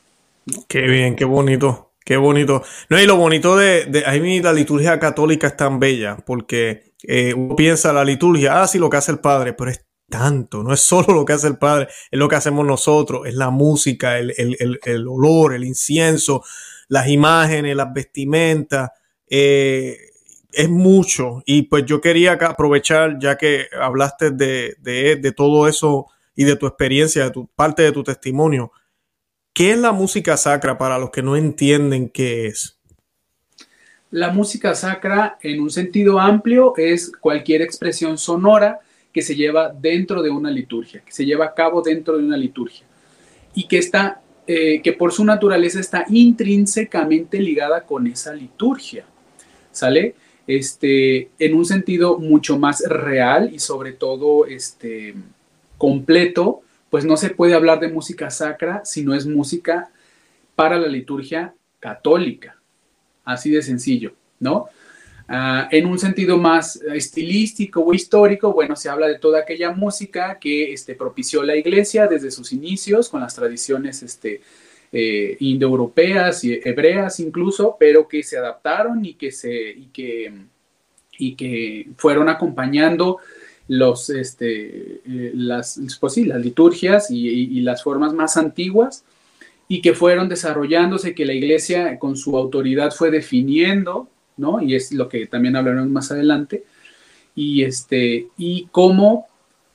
Qué 0.68 0.82
bien, 0.82 1.16
qué 1.16 1.26
bonito, 1.26 1.94
qué 2.06 2.18
bonito. 2.18 2.64
No, 2.90 3.00
y 3.00 3.06
lo 3.06 3.18
bonito 3.18 3.58
de, 3.58 3.86
de 3.86 4.06
a 4.06 4.12
mí 4.14 4.42
la 4.42 4.54
liturgia 4.54 5.00
católica 5.00 5.48
es 5.48 5.58
tan 5.58 5.80
bella 5.80 6.18
porque 6.26 6.94
eh, 7.04 7.34
uno 7.34 7.56
piensa 7.56 7.94
la 7.94 8.04
liturgia, 8.04 8.62
ah, 8.62 8.68
sí, 8.68 8.80
lo 8.80 8.90
que 8.90 8.98
hace 8.98 9.12
el 9.12 9.20
Padre, 9.20 9.54
pero 9.54 9.72
es 9.72 9.86
tanto, 10.10 10.64
no 10.64 10.74
es 10.74 10.80
solo 10.82 11.14
lo 11.14 11.26
que 11.26 11.34
hace 11.34 11.48
el 11.48 11.58
Padre, 11.58 11.88
es 12.12 12.20
lo 12.20 12.28
que 12.28 12.36
hacemos 12.36 12.66
nosotros, 12.66 13.28
es 13.28 13.36
la 13.36 13.50
música, 13.50 14.18
el, 14.18 15.08
olor, 15.08 15.54
el 15.54 15.64
incienso, 15.64 16.44
las 16.88 17.08
imágenes, 17.08 17.76
las 17.76 17.94
vestimentas, 17.94 18.92
eh, 19.30 19.98
es 20.52 20.70
mucho. 20.70 21.44
Y 21.46 21.64
pues 21.64 21.86
yo 21.86 22.02
quería 22.02 22.34
aprovechar, 22.34 23.20
ya 23.20 23.38
que 23.38 23.68
hablaste 23.80 24.32
de, 24.32 24.76
de, 24.82 25.32
todo 25.34 25.68
eso 25.68 26.08
y 26.36 26.46
de 26.46 26.56
tu 26.56 26.66
experiencia, 26.66 27.26
de 27.26 27.32
tu 27.32 27.48
parte 27.48 27.84
de 27.84 27.92
tu 27.92 28.04
testimonio, 28.04 28.72
¿qué 29.58 29.72
es 29.72 29.80
la 29.80 29.92
música 29.92 30.38
sacra 30.38 30.78
para 30.78 31.00
los 31.00 31.10
que 31.10 31.24
no 31.24 31.36
entienden 31.36 32.10
qué 32.10 32.46
es? 32.46 32.78
La 34.12 34.32
música 34.32 34.76
sacra, 34.76 35.40
en 35.42 35.60
un 35.60 35.72
sentido 35.72 36.20
amplio, 36.20 36.74
es 36.78 37.12
cualquier 37.20 37.64
expresión 37.64 38.20
sonora 38.20 38.82
que 39.12 39.24
se 39.24 39.36
lleva 39.36 39.70
dentro 39.70 40.22
de 40.22 40.30
una 40.30 40.52
liturgia, 40.52 41.02
que 41.04 41.12
se 41.12 41.26
lleva 41.26 41.46
a 41.46 41.56
cabo 41.56 41.82
dentro 41.82 42.20
de 42.20 42.24
una 42.24 42.38
liturgia 42.38 42.86
y 43.56 43.68
que 43.68 43.80
está, 43.80 44.22
eh, 44.46 44.80
que 44.84 44.94
por 44.94 45.12
su 45.12 45.26
naturaleza 45.26 45.80
está 45.80 46.06
intrínsecamente 46.08 47.40
ligada 47.40 47.84
con 47.84 48.06
esa 48.06 48.36
liturgia, 48.36 49.06
¿sale? 49.72 50.14
Este, 50.46 51.32
en 51.40 51.56
un 51.56 51.66
sentido 51.66 52.20
mucho 52.20 52.60
más 52.60 52.84
real 52.88 53.50
y 53.52 53.58
sobre 53.58 53.94
todo 53.94 54.46
este, 54.46 55.16
completo, 55.80 56.62
pues 56.90 57.06
no 57.06 57.18
se 57.18 57.30
puede 57.30 57.54
hablar 57.54 57.80
de 57.80 57.90
música 57.90 58.30
sacra 58.30 58.82
si 58.86 59.04
no 59.04 59.14
es 59.14 59.26
música 59.26 59.92
para 60.56 60.78
la 60.78 60.88
liturgia 60.88 61.54
católica 61.80 62.58
así 63.28 63.52
de 63.52 63.62
sencillo, 63.62 64.14
¿no? 64.40 64.70
Ah, 65.28 65.68
en 65.72 65.86
un 65.86 66.00
sentido 66.00 66.38
más 66.38 66.78
estilístico 66.94 67.82
o 67.82 67.94
histórico, 67.94 68.54
bueno, 68.54 68.78
se 68.78 68.88
habla 68.88 69.08
de 69.08 69.20
toda 69.20 69.40
aquella 69.40 69.72
música 69.72 70.40
que 70.40 70.72
este, 70.72 70.96
propició 70.96 71.44
la 71.44 71.58
iglesia 71.58 72.08
desde 72.08 72.32
sus 72.32 72.54
inicios, 72.54 73.10
con 73.10 73.20
las 73.20 73.36
tradiciones 73.36 74.02
este, 74.02 74.42
eh, 74.94 75.36
indoeuropeas 75.42 76.46
y 76.46 76.62
hebreas 76.64 77.20
incluso, 77.20 77.76
pero 77.78 78.08
que 78.08 78.24
se 78.24 78.38
adaptaron 78.38 79.04
y 79.04 79.16
que, 79.16 79.34
se, 79.34 79.70
y 79.72 79.88
que, 79.88 80.32
y 81.18 81.36
que 81.36 81.90
fueron 81.98 82.30
acompañando 82.30 83.18
los, 83.68 84.10
este, 84.10 85.02
eh, 85.06 85.32
las, 85.36 85.80
pues 86.00 86.14
sí, 86.14 86.26
las 86.26 86.42
liturgias 86.42 87.12
y, 87.12 87.28
y 87.28 87.62
las 87.62 87.84
formas 87.84 88.14
más 88.14 88.38
antiguas 88.38 89.04
y 89.68 89.82
que 89.82 89.94
fueron 89.94 90.30
desarrollándose, 90.30 91.14
que 91.14 91.26
la 91.26 91.34
iglesia 91.34 92.00
con 92.00 92.16
su 92.16 92.38
autoridad 92.38 92.92
fue 92.92 93.12
definiendo, 93.12 94.08
¿no? 94.38 94.62
Y 94.62 94.76
es 94.76 94.94
lo 94.94 95.10
que 95.10 95.28
también 95.28 95.56
hablaremos 95.56 95.90
más 95.90 96.12
adelante, 96.12 96.64
y, 97.36 97.64
este, 97.64 98.28
y 98.38 98.68
cómo, 98.72 99.28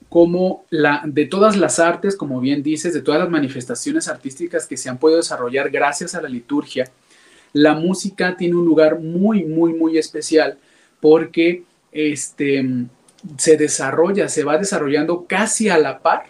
cómo 0.08 0.64
la, 0.70 1.02
de 1.04 1.26
todas 1.26 1.56
las 1.56 1.78
artes, 1.78 2.16
como 2.16 2.40
bien 2.40 2.62
dices, 2.62 2.94
de 2.94 3.02
todas 3.02 3.20
las 3.20 3.30
manifestaciones 3.30 4.08
artísticas 4.08 4.66
que 4.66 4.76
se 4.76 4.88
han 4.88 4.98
podido 4.98 5.18
desarrollar 5.18 5.70
gracias 5.70 6.14
a 6.14 6.22
la 6.22 6.28
liturgia, 6.28 6.90
la 7.52 7.74
música 7.74 8.36
tiene 8.36 8.56
un 8.56 8.64
lugar 8.64 8.98
muy, 8.98 9.44
muy, 9.44 9.74
muy 9.74 9.98
especial 9.98 10.58
porque 11.00 11.64
este, 11.92 12.64
se 13.36 13.56
desarrolla, 13.56 14.28
se 14.28 14.44
va 14.44 14.58
desarrollando 14.58 15.26
casi 15.26 15.68
a 15.68 15.78
la 15.78 16.00
par 16.00 16.24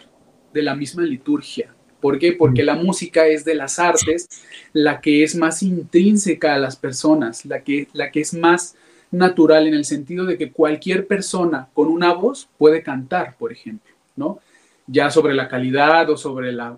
de 0.52 0.62
la 0.62 0.74
misma 0.74 1.02
liturgia. 1.02 1.74
¿Por 2.00 2.18
qué? 2.18 2.32
Porque 2.32 2.64
la 2.64 2.74
música 2.74 3.26
es 3.26 3.44
de 3.44 3.54
las 3.54 3.78
artes 3.78 4.28
la 4.72 5.00
que 5.00 5.22
es 5.22 5.36
más 5.36 5.62
intrínseca 5.62 6.54
a 6.54 6.58
las 6.58 6.76
personas, 6.76 7.46
la 7.46 7.62
que, 7.62 7.88
la 7.92 8.10
que 8.10 8.20
es 8.20 8.34
más 8.34 8.74
natural 9.12 9.68
en 9.68 9.74
el 9.74 9.84
sentido 9.84 10.24
de 10.24 10.36
que 10.36 10.50
cualquier 10.50 11.06
persona 11.06 11.68
con 11.74 11.88
una 11.88 12.12
voz 12.12 12.48
puede 12.58 12.82
cantar, 12.82 13.36
por 13.38 13.52
ejemplo, 13.52 13.92
¿no? 14.16 14.40
Ya 14.86 15.10
sobre 15.10 15.34
la 15.34 15.48
calidad 15.48 16.10
o 16.10 16.16
sobre 16.16 16.50
la, 16.50 16.76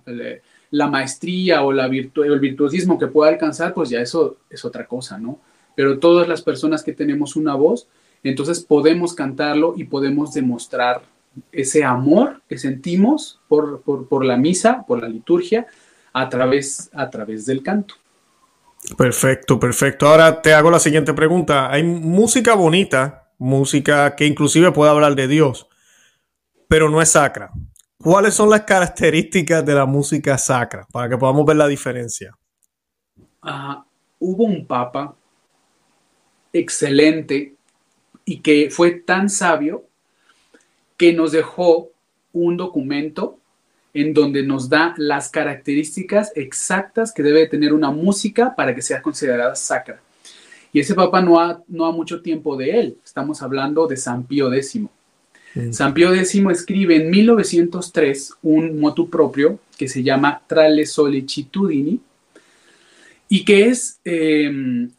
la, 0.71 0.88
maestría 0.88 1.62
o 1.62 1.73
la 1.73 1.88
virtu 1.88 2.23
el 2.23 2.38
virtuosismo 2.38 2.99
que 2.99 3.06
pueda 3.06 3.30
alcanzar, 3.30 3.73
pues 3.73 3.88
ya 3.88 4.00
eso 4.00 4.37
es 4.50 4.64
otra 4.64 4.87
cosa, 4.87 5.16
¿no? 5.16 5.38
Pero 5.75 5.99
todas 5.99 6.28
las 6.28 6.42
personas 6.42 6.83
que 6.83 6.92
tenemos 6.92 7.35
una 7.35 7.54
voz, 7.54 7.88
entonces 8.31 8.61
podemos 8.61 9.14
cantarlo 9.14 9.75
y 9.76 9.85
podemos 9.85 10.33
demostrar 10.33 11.02
ese 11.52 11.85
amor 11.85 12.43
que 12.49 12.59
sentimos 12.59 13.40
por, 13.49 13.83
por, 13.83 14.09
por 14.09 14.25
la 14.25 14.37
misa, 14.37 14.85
por 14.87 15.02
la 15.02 15.09
liturgia, 15.09 15.66
a 16.12 16.28
través, 16.28 16.90
a 16.93 17.11
través 17.11 17.45
del 17.45 17.62
canto. 17.62 17.97
Perfecto, 18.97 19.59
perfecto. 19.59 20.07
Ahora 20.07 20.40
te 20.43 20.54
hago 20.54 20.71
la 20.71 20.78
siguiente 20.78 21.12
pregunta. 21.14 21.71
Hay 21.71 21.83
música 21.83 22.54
bonita, 22.54 23.31
música 23.38 24.14
que 24.14 24.26
inclusive 24.26 24.73
puede 24.73 24.90
hablar 24.90 25.14
de 25.14 25.26
Dios, 25.26 25.69
pero 26.69 26.88
no 26.88 27.02
es 27.02 27.11
sacra. 27.11 27.50
¿Cuáles 27.99 28.35
son 28.35 28.50
las 28.50 28.62
características 28.62 29.64
de 29.64 29.75
la 29.75 29.87
música 29.87 30.37
sacra 30.37 30.87
para 30.93 31.09
que 31.09 31.16
podamos 31.16 31.45
ver 31.47 31.57
la 31.57 31.66
diferencia? 31.66 32.37
hubo 34.19 34.45
un 34.45 34.66
papa 34.66 35.14
excelente 36.50 37.53
y 38.25 38.38
que 38.38 38.71
fue 38.71 38.93
tan 38.93 39.28
sabio 39.28 39.85
que 40.97 41.12
nos 41.12 41.33
dejó 41.33 41.90
un 42.33 42.57
documento 42.57 43.38
en 43.93 44.12
donde 44.12 44.43
nos 44.43 44.69
da 44.69 44.95
las 44.97 45.28
características 45.28 46.33
exactas 46.35 47.12
que 47.12 47.23
debe 47.23 47.47
tener 47.47 47.73
una 47.73 47.90
música 47.90 48.54
para 48.57 48.75
que 48.75 48.83
sea 48.83 49.00
considerada 49.00 49.54
sacra. 49.54 50.00
Y 50.73 50.81
ese 50.81 50.95
papa 50.95 51.23
no 51.23 51.38
ha, 51.38 51.62
no 51.69 51.87
ha 51.87 51.93
mucho 51.93 52.21
tiempo 52.21 52.57
de 52.57 52.81
él, 52.81 52.97
estamos 53.04 53.40
hablando 53.40 53.87
de 53.87 53.97
San 53.97 54.25
Pío 54.25 54.52
X. 54.52 54.81
Mm. 55.54 55.73
San 55.73 55.95
Pío 55.95 56.12
X 56.12 56.35
escribe 56.50 56.97
en 56.97 57.11
1903 57.11 58.35
un 58.43 58.81
motu 58.81 59.09
propio 59.09 59.61
que 59.78 59.88
se 59.88 60.02
llama 60.02 60.43
Trale 60.49 60.85
Solicitudini 60.85 62.00
y 63.28 63.45
que 63.45 63.69
es 63.69 64.00
em, 64.04 64.90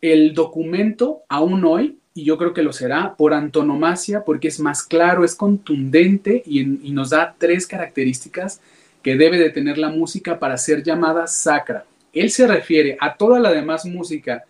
el 0.00 0.34
documento 0.34 1.22
aún 1.28 1.64
hoy 1.64 1.96
y 2.16 2.24
yo 2.24 2.38
creo 2.38 2.54
que 2.54 2.62
lo 2.62 2.72
será 2.72 3.16
por 3.16 3.34
antonomasia, 3.34 4.24
porque 4.24 4.46
es 4.46 4.60
más 4.60 4.84
claro, 4.84 5.24
es 5.24 5.34
contundente 5.34 6.44
y, 6.46 6.64
nos 6.92 7.10
da 7.10 7.34
tres 7.36 7.66
características 7.66 8.60
que 9.02 9.16
debe 9.16 9.36
de 9.36 9.50
tener 9.50 9.78
la 9.78 9.88
música 9.88 10.38
para 10.38 10.56
ser 10.56 10.84
llamada 10.84 11.26
sacra. 11.26 11.84
Él 12.12 12.30
se 12.30 12.46
refiere 12.46 12.96
a 13.00 13.16
toda 13.16 13.40
la 13.40 13.50
demás 13.50 13.84
música 13.84 14.44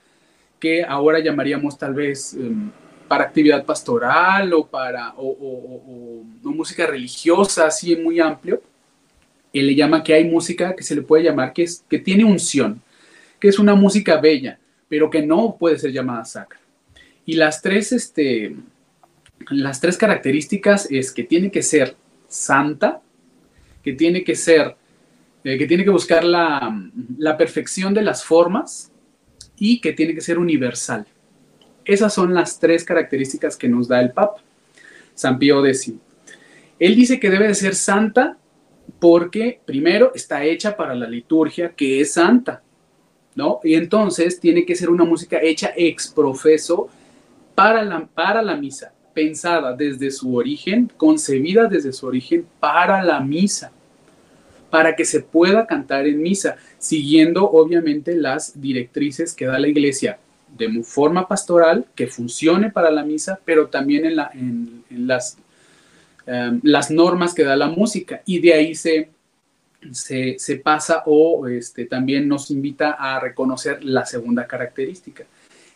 que 0.60 0.84
ahora 0.84 1.20
llamaríamos 1.20 1.78
tal 1.78 1.94
vez 1.94 2.34
em, 2.34 2.70
para 3.08 3.24
actividad 3.24 3.64
pastoral 3.64 4.52
o 4.52 4.66
para 4.66 5.14
o, 5.16 6.22
música 6.42 6.86
religiosa, 6.86 7.66
así 7.66 7.96
muy 7.96 8.20
amplio. 8.20 8.62
Él 9.54 9.68
le 9.68 9.74
llama 9.74 10.04
que 10.04 10.12
hay 10.12 10.24
música 10.24 10.76
que 10.76 10.82
se 10.82 10.94
le 10.94 11.02
puede 11.02 11.24
llamar 11.24 11.52
que, 11.54 11.62
es, 11.62 11.82
que 11.88 11.98
tiene 11.98 12.24
unción, 12.24 12.80
que 13.40 13.48
es 13.48 13.58
una 13.58 13.74
música 13.74 14.20
bella, 14.20 14.58
pero 14.88 15.08
que 15.08 15.22
no 15.22 15.56
puede 15.58 15.78
ser 15.78 15.90
llamada 15.90 16.24
sacra. 16.26 16.63
Y 17.26 17.34
las 17.34 17.62
tres, 17.62 17.92
este, 17.92 18.56
las 19.50 19.80
tres 19.80 19.96
características 19.96 20.88
es 20.90 21.12
que 21.12 21.24
tiene 21.24 21.50
que 21.50 21.62
ser 21.62 21.96
santa, 22.28 23.00
que 23.82 23.92
tiene 23.92 24.24
que 24.24 24.34
ser, 24.34 24.76
eh, 25.44 25.58
que 25.58 25.66
tiene 25.66 25.84
que 25.84 25.90
buscar 25.90 26.24
la, 26.24 26.90
la 27.18 27.36
perfección 27.36 27.94
de 27.94 28.02
las 28.02 28.24
formas 28.24 28.90
y 29.56 29.80
que 29.80 29.92
tiene 29.92 30.14
que 30.14 30.20
ser 30.20 30.38
universal. 30.38 31.06
Esas 31.84 32.14
son 32.14 32.34
las 32.34 32.58
tres 32.58 32.84
características 32.84 33.56
que 33.56 33.68
nos 33.68 33.88
da 33.88 34.00
el 34.00 34.12
Papa, 34.12 34.42
San 35.14 35.38
Pío 35.38 35.64
X. 35.64 35.92
Él 36.78 36.96
dice 36.96 37.20
que 37.20 37.30
debe 37.30 37.48
de 37.48 37.54
ser 37.54 37.74
santa 37.74 38.38
porque, 38.98 39.60
primero, 39.64 40.12
está 40.14 40.44
hecha 40.44 40.76
para 40.76 40.94
la 40.94 41.08
liturgia, 41.08 41.74
que 41.74 42.00
es 42.00 42.12
santa, 42.14 42.62
¿no? 43.34 43.60
Y 43.62 43.74
entonces 43.74 44.40
tiene 44.40 44.64
que 44.64 44.74
ser 44.74 44.90
una 44.90 45.04
música 45.04 45.40
hecha 45.40 45.72
ex 45.76 46.08
profeso 46.08 46.88
para 47.54 47.82
la, 47.82 48.06
para 48.06 48.42
la 48.42 48.56
misa, 48.56 48.92
pensada 49.14 49.74
desde 49.74 50.10
su 50.10 50.34
origen, 50.34 50.90
concebida 50.96 51.66
desde 51.66 51.92
su 51.92 52.06
origen 52.06 52.46
para 52.60 53.02
la 53.02 53.20
misa, 53.20 53.72
para 54.70 54.96
que 54.96 55.04
se 55.04 55.20
pueda 55.20 55.66
cantar 55.66 56.06
en 56.06 56.20
misa, 56.20 56.56
siguiendo 56.78 57.48
obviamente 57.48 58.16
las 58.16 58.60
directrices 58.60 59.32
que 59.32 59.46
da 59.46 59.58
la 59.58 59.68
iglesia 59.68 60.18
de 60.56 60.82
forma 60.82 61.26
pastoral, 61.28 61.86
que 61.94 62.06
funcione 62.06 62.70
para 62.70 62.90
la 62.90 63.04
misa, 63.04 63.38
pero 63.44 63.68
también 63.68 64.04
en, 64.04 64.16
la, 64.16 64.30
en, 64.34 64.84
las, 64.90 65.38
em, 66.26 66.60
las 66.62 66.90
normas 66.90 67.34
que 67.34 67.44
da 67.44 67.56
la 67.56 67.68
música. 67.68 68.22
Y 68.24 68.40
de 68.40 68.52
ahí 68.52 68.74
se, 68.74 69.10
se, 69.92 70.36
se, 70.38 70.56
pasa 70.56 71.02
o 71.06 71.46
este, 71.46 71.86
también 71.86 72.28
nos 72.28 72.50
invita 72.50 72.92
a 72.92 73.20
reconocer 73.20 73.84
la 73.84 74.06
segunda 74.06 74.46
característica, 74.46 75.24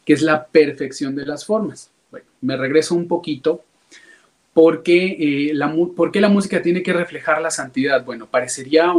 que 0.08 0.14
es 0.14 0.22
la 0.22 0.46
perfección 0.46 1.14
de 1.14 1.26
las 1.26 1.44
formas. 1.44 1.90
Bueno, 2.10 2.24
me 2.40 2.56
regreso 2.56 2.94
un 2.94 3.06
poquito. 3.06 3.62
Porque, 4.54 5.50
eh, 5.50 5.50
la, 5.52 5.70
¿Por 5.94 6.10
qué 6.10 6.22
la 6.22 6.30
música 6.30 6.62
tiene 6.62 6.82
que 6.82 6.94
reflejar 6.94 7.42
la 7.42 7.50
santidad? 7.50 8.06
Bueno, 8.06 8.26
parecería, 8.26 8.90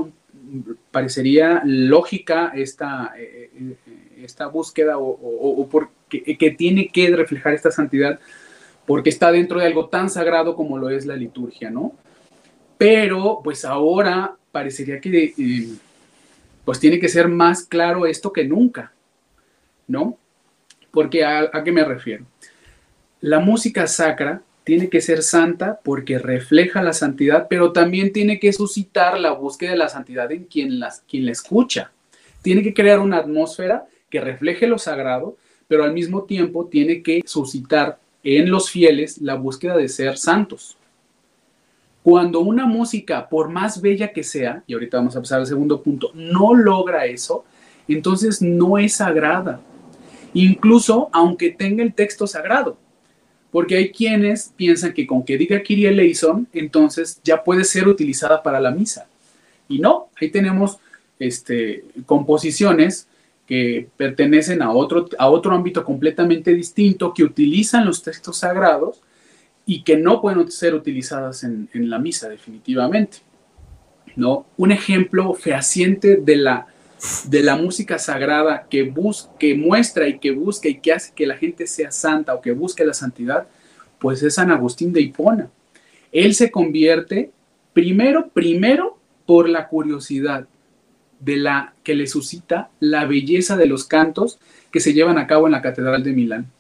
parecería 0.92 1.64
lógica 1.66 2.52
esta, 2.54 3.16
eh, 3.18 3.50
eh, 3.56 3.76
esta 4.24 4.46
búsqueda 4.46 5.00
o, 5.00 5.68
que 6.08 6.56
tiene 6.56 6.90
que 6.90 7.10
reflejar 7.16 7.56
esta 7.56 7.72
santidad 7.72 8.20
porque 8.86 9.10
está 9.10 9.32
dentro 9.32 9.60
de 9.60 9.66
algo 9.66 9.88
tan 9.88 10.12
sagrado 10.12 10.56
como 10.56 10.78
lo 10.78 10.92
es 10.92 11.08
la 11.08 11.16
liturgia, 11.16 11.72
¿no? 11.72 11.94
Pero 12.78 13.42
pues 13.44 13.66
ahora 13.66 14.36
parecería 14.52 15.02
que 15.02 15.34
pues 16.64 16.80
tiene 16.80 17.00
que 17.00 17.10
ser 17.10 17.30
más 17.30 17.64
claro 17.64 18.06
esto 18.06 18.32
que 18.32 18.46
nunca, 18.46 18.94
¿no? 19.88 20.16
Porque 20.92 21.24
a, 21.24 21.50
qué 21.64 21.72
me 21.72 21.84
refiero? 21.84 22.26
La 23.22 23.40
música 23.40 23.88
sacra 23.88 24.42
tiene 24.64 24.90
que 24.90 25.02
ser 25.02 25.24
santa 25.24 25.80
porque 25.84 26.20
refleja 26.20 26.82
la 26.82 26.94
santidad, 26.94 27.48
pero 27.50 27.72
también 27.72 28.14
tiene 28.14 28.40
que 28.40 28.54
suscitar 28.54 29.20
la 29.20 29.32
búsqueda 29.32 29.72
de 29.72 29.78
la 29.78 29.90
santidad 29.90 30.32
en 30.32 30.46
quien, 30.46 30.80
las, 30.80 31.02
quien 31.08 31.26
la 31.26 31.32
escucha. 31.32 31.92
Tiene 32.42 32.64
que 32.64 32.74
crear 32.74 33.00
una 33.00 33.18
atmósfera 33.18 33.86
que 34.10 34.22
refleje 34.22 34.68
lo 34.68 34.78
sagrado, 34.78 35.38
pero 35.68 35.84
al 35.84 35.94
mismo 35.94 36.24
tiempo 36.24 36.66
tiene 36.66 37.02
que 37.04 37.22
suscitar 37.26 38.00
en 38.24 38.50
los 38.50 38.70
fieles 38.70 39.20
la 39.20 39.36
búsqueda 39.36 39.78
de 39.78 39.90
ser 39.90 40.18
santos. 40.18 40.78
Cuando 42.04 42.40
una 42.40 42.66
música, 42.66 43.28
por 43.28 43.50
más 43.50 43.82
bella 43.82 44.12
que 44.14 44.24
sea, 44.24 44.64
y 44.66 44.74
ahorita 44.74 44.98
vamos 44.98 45.16
a 45.16 45.20
pasar 45.20 45.40
al 45.40 45.48
segundo 45.48 45.82
punto, 45.82 46.12
no 46.14 46.54
logra 46.54 47.06
eso, 47.06 47.46
entonces 47.88 48.42
no 48.42 48.78
es 48.78 48.94
sagrada, 48.94 49.62
incluso 50.34 51.10
aunque 51.12 51.52
tenga 51.52 51.84
el 51.84 51.94
texto 51.94 52.28
sagrado. 52.28 52.78
Porque 53.52 53.78
hay 53.78 53.92
quienes 53.92 54.54
piensan 54.56 54.94
que 54.94 55.08
con 55.08 55.24
que 55.24 55.38
diga 55.38 55.64
Kyrie 55.64 55.90
eleison, 55.90 56.48
entonces 56.54 57.20
ya 57.24 57.44
puede 57.44 57.64
ser 57.64 57.88
utilizada 57.88 58.44
para 58.44 58.60
la 58.60 58.72
misa. 58.72 59.08
Y 59.68 59.80
no, 59.80 60.10
ahí 60.20 60.30
tenemos 60.30 60.78
este, 61.18 61.84
composiciones 62.06 63.08
que 63.48 63.88
pertenecen 63.98 64.62
a 64.62 64.72
otro, 64.72 65.10
a 65.18 65.30
otro 65.30 65.56
ámbito 65.56 65.84
completamente 65.84 66.54
distinto, 66.54 67.14
que 67.14 67.24
utilizan 67.24 67.86
los 67.86 68.04
textos 68.04 68.38
sagrados 68.38 69.02
y 69.66 69.82
que 69.82 69.98
no 69.98 70.22
pueden 70.22 70.52
ser 70.52 70.76
utilizadas 70.76 71.44
en, 71.44 71.68
en 71.74 71.90
la 71.90 71.98
misa 71.98 72.30
definitivamente. 72.30 73.18
¿no? 74.16 74.46
Un 74.58 74.72
ejemplo 74.72 75.34
fehaciente 75.34 76.18
de 76.18 76.36
la 76.36 76.68
de 77.26 77.44
la 77.44 77.56
música 77.56 77.98
sagrada 77.98 78.68
que, 78.70 78.94
que 79.40 79.56
muestra 79.56 80.08
y 80.08 80.20
que 80.20 80.32
busca 80.32 80.68
y 80.68 80.80
que 80.80 80.94
hace 80.94 81.14
que 81.14 81.26
la 81.26 81.38
gente 81.38 81.66
sea 81.68 81.92
santa 81.92 82.34
o 82.34 82.42
que 82.42 82.52
busque 82.52 82.86
la 82.86 82.94
santidad, 82.94 83.48
pues 84.00 84.22
es 84.24 84.36
San 84.36 84.52
Agustín 84.52 84.92
de 84.92 85.02
Hipona. 85.02 85.50
Él 86.12 86.36
se 86.36 86.52
convierte 86.52 87.32
primero, 87.74 88.30
primero 88.30 88.98
por 89.26 89.48
la 89.48 89.68
curiosidad 89.68 90.48
de 91.20 91.38
la 91.38 91.74
que 91.84 91.96
le 91.96 92.08
suscita 92.08 92.70
la 92.80 93.06
belleza 93.06 93.56
de 93.56 93.68
los 93.68 93.86
cantos 93.86 94.40
que 94.72 94.80
se 94.80 94.94
llevan 94.94 95.18
a 95.18 95.28
cabo 95.28 95.46
en 95.46 95.54
la 95.54 95.62
Catedral 95.62 96.04
de 96.04 96.14
Milán. 96.14 96.52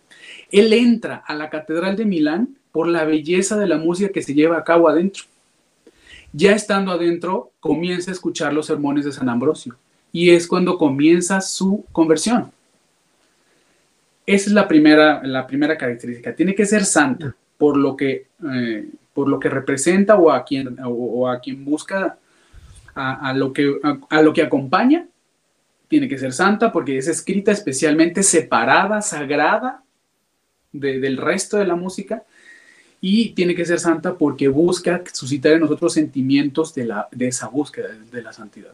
Él 0.51 0.71
entra 0.73 1.23
a 1.25 1.35
la 1.35 1.49
Catedral 1.49 1.95
de 1.95 2.05
Milán 2.05 2.57
por 2.71 2.87
la 2.87 3.03
belleza 3.03 3.57
de 3.57 3.67
la 3.67 3.77
música 3.77 4.11
que 4.11 4.21
se 4.21 4.33
lleva 4.33 4.57
a 4.57 4.63
cabo 4.63 4.87
adentro. 4.87 5.23
Ya 6.31 6.51
estando 6.51 6.91
adentro, 6.91 7.51
comienza 7.59 8.11
a 8.11 8.13
escuchar 8.13 8.53
los 8.53 8.67
sermones 8.67 9.05
de 9.05 9.11
San 9.11 9.29
Ambrosio 9.29 9.77
y 10.11 10.31
es 10.31 10.47
cuando 10.47 10.77
comienza 10.77 11.41
su 11.41 11.85
conversión. 11.91 12.51
Esa 14.25 14.49
es 14.49 14.53
la 14.53 14.67
primera, 14.67 15.23
la 15.23 15.47
primera 15.47 15.77
característica. 15.77 16.35
Tiene 16.35 16.53
que 16.53 16.65
ser 16.65 16.85
santa 16.85 17.35
por 17.57 17.77
lo 17.77 17.95
que, 17.95 18.27
eh, 18.53 18.87
por 19.13 19.27
lo 19.27 19.39
que 19.39 19.49
representa 19.49 20.15
o 20.15 20.31
a 20.31 20.43
quien, 20.43 20.77
o, 20.85 21.27
a 21.27 21.39
quien 21.39 21.65
busca 21.65 22.17
a, 22.95 23.33
lo, 23.33 23.53
que, 23.53 23.79
a, 24.09 24.21
lo 24.21 24.33
que 24.33 24.41
acompaña, 24.41 25.07
tiene 25.87 26.07
que 26.07 26.17
ser 26.17 26.33
santa 26.33 26.71
porque 26.71 26.97
es 26.97 27.07
escrita 27.07 27.51
especialmente 27.51 28.23
separada, 28.23 29.01
sagrada 29.01 29.83
del 30.71 31.17
resto 31.17 31.57
de 31.57 31.65
la 31.65 31.75
música 31.75 32.23
y 33.01 33.29
tiene 33.29 33.55
que 33.55 33.65
ser 33.65 33.79
santa 33.79 34.17
porque 34.17 34.47
busca 34.47 35.01
suscitar 35.11 35.53
en 35.53 35.61
nosotros 35.61 35.93
sentimientos 35.93 36.75
de, 36.75 36.85
la, 36.85 37.07
de 37.11 37.29
esa 37.29 37.47
búsqueda 37.47 37.89
de 38.11 38.21
la 38.21 38.33
santidad. 38.33 38.73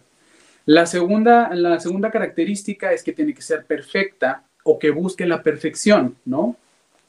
La 0.66 0.86
segunda, 0.88 1.54
la 1.54 1.80
segunda 1.80 2.10
característica 2.10 2.92
es 2.92 3.04
que 3.04 3.14
tiene 3.14 3.34
que 3.34 3.42
ser 3.42 3.66
perfecta 3.66 4.44
o 4.64 4.80
que 4.80 4.90
busque 4.90 5.26
la 5.26 5.44
perfección, 5.44 6.16
¿no? 6.26 6.56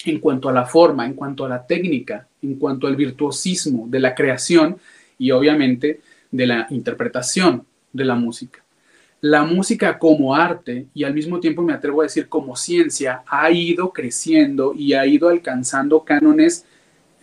En 0.04 0.20
cuanto 0.20 0.50
a 0.50 0.52
la 0.52 0.66
forma, 0.66 1.06
en 1.06 1.14
cuanto 1.14 1.44
a 1.44 1.48
la 1.48 1.66
técnica, 1.66 2.28
en 2.42 2.56
cuanto 2.56 2.86
al 2.86 2.96
virtuosismo 2.96 3.86
de 3.88 4.00
la 4.00 4.14
creación 4.14 4.76
y 5.18 5.30
obviamente 5.30 6.00
de 6.30 6.46
la 6.46 6.66
interpretación 6.68 7.64
de 7.94 8.04
la 8.04 8.14
música. 8.14 8.62
La 9.22 9.44
música 9.44 9.98
como 9.98 10.34
arte 10.34 10.86
y 10.92 11.04
al 11.04 11.14
mismo 11.14 11.40
tiempo 11.40 11.62
me 11.62 11.72
atrevo 11.72 12.02
a 12.02 12.04
decir 12.04 12.28
como 12.28 12.54
ciencia 12.56 13.22
ha 13.26 13.50
ido 13.50 13.90
creciendo 13.90 14.74
y 14.74 14.92
ha 14.92 15.06
ido 15.06 15.30
alcanzando 15.30 16.04
cánones 16.04 16.66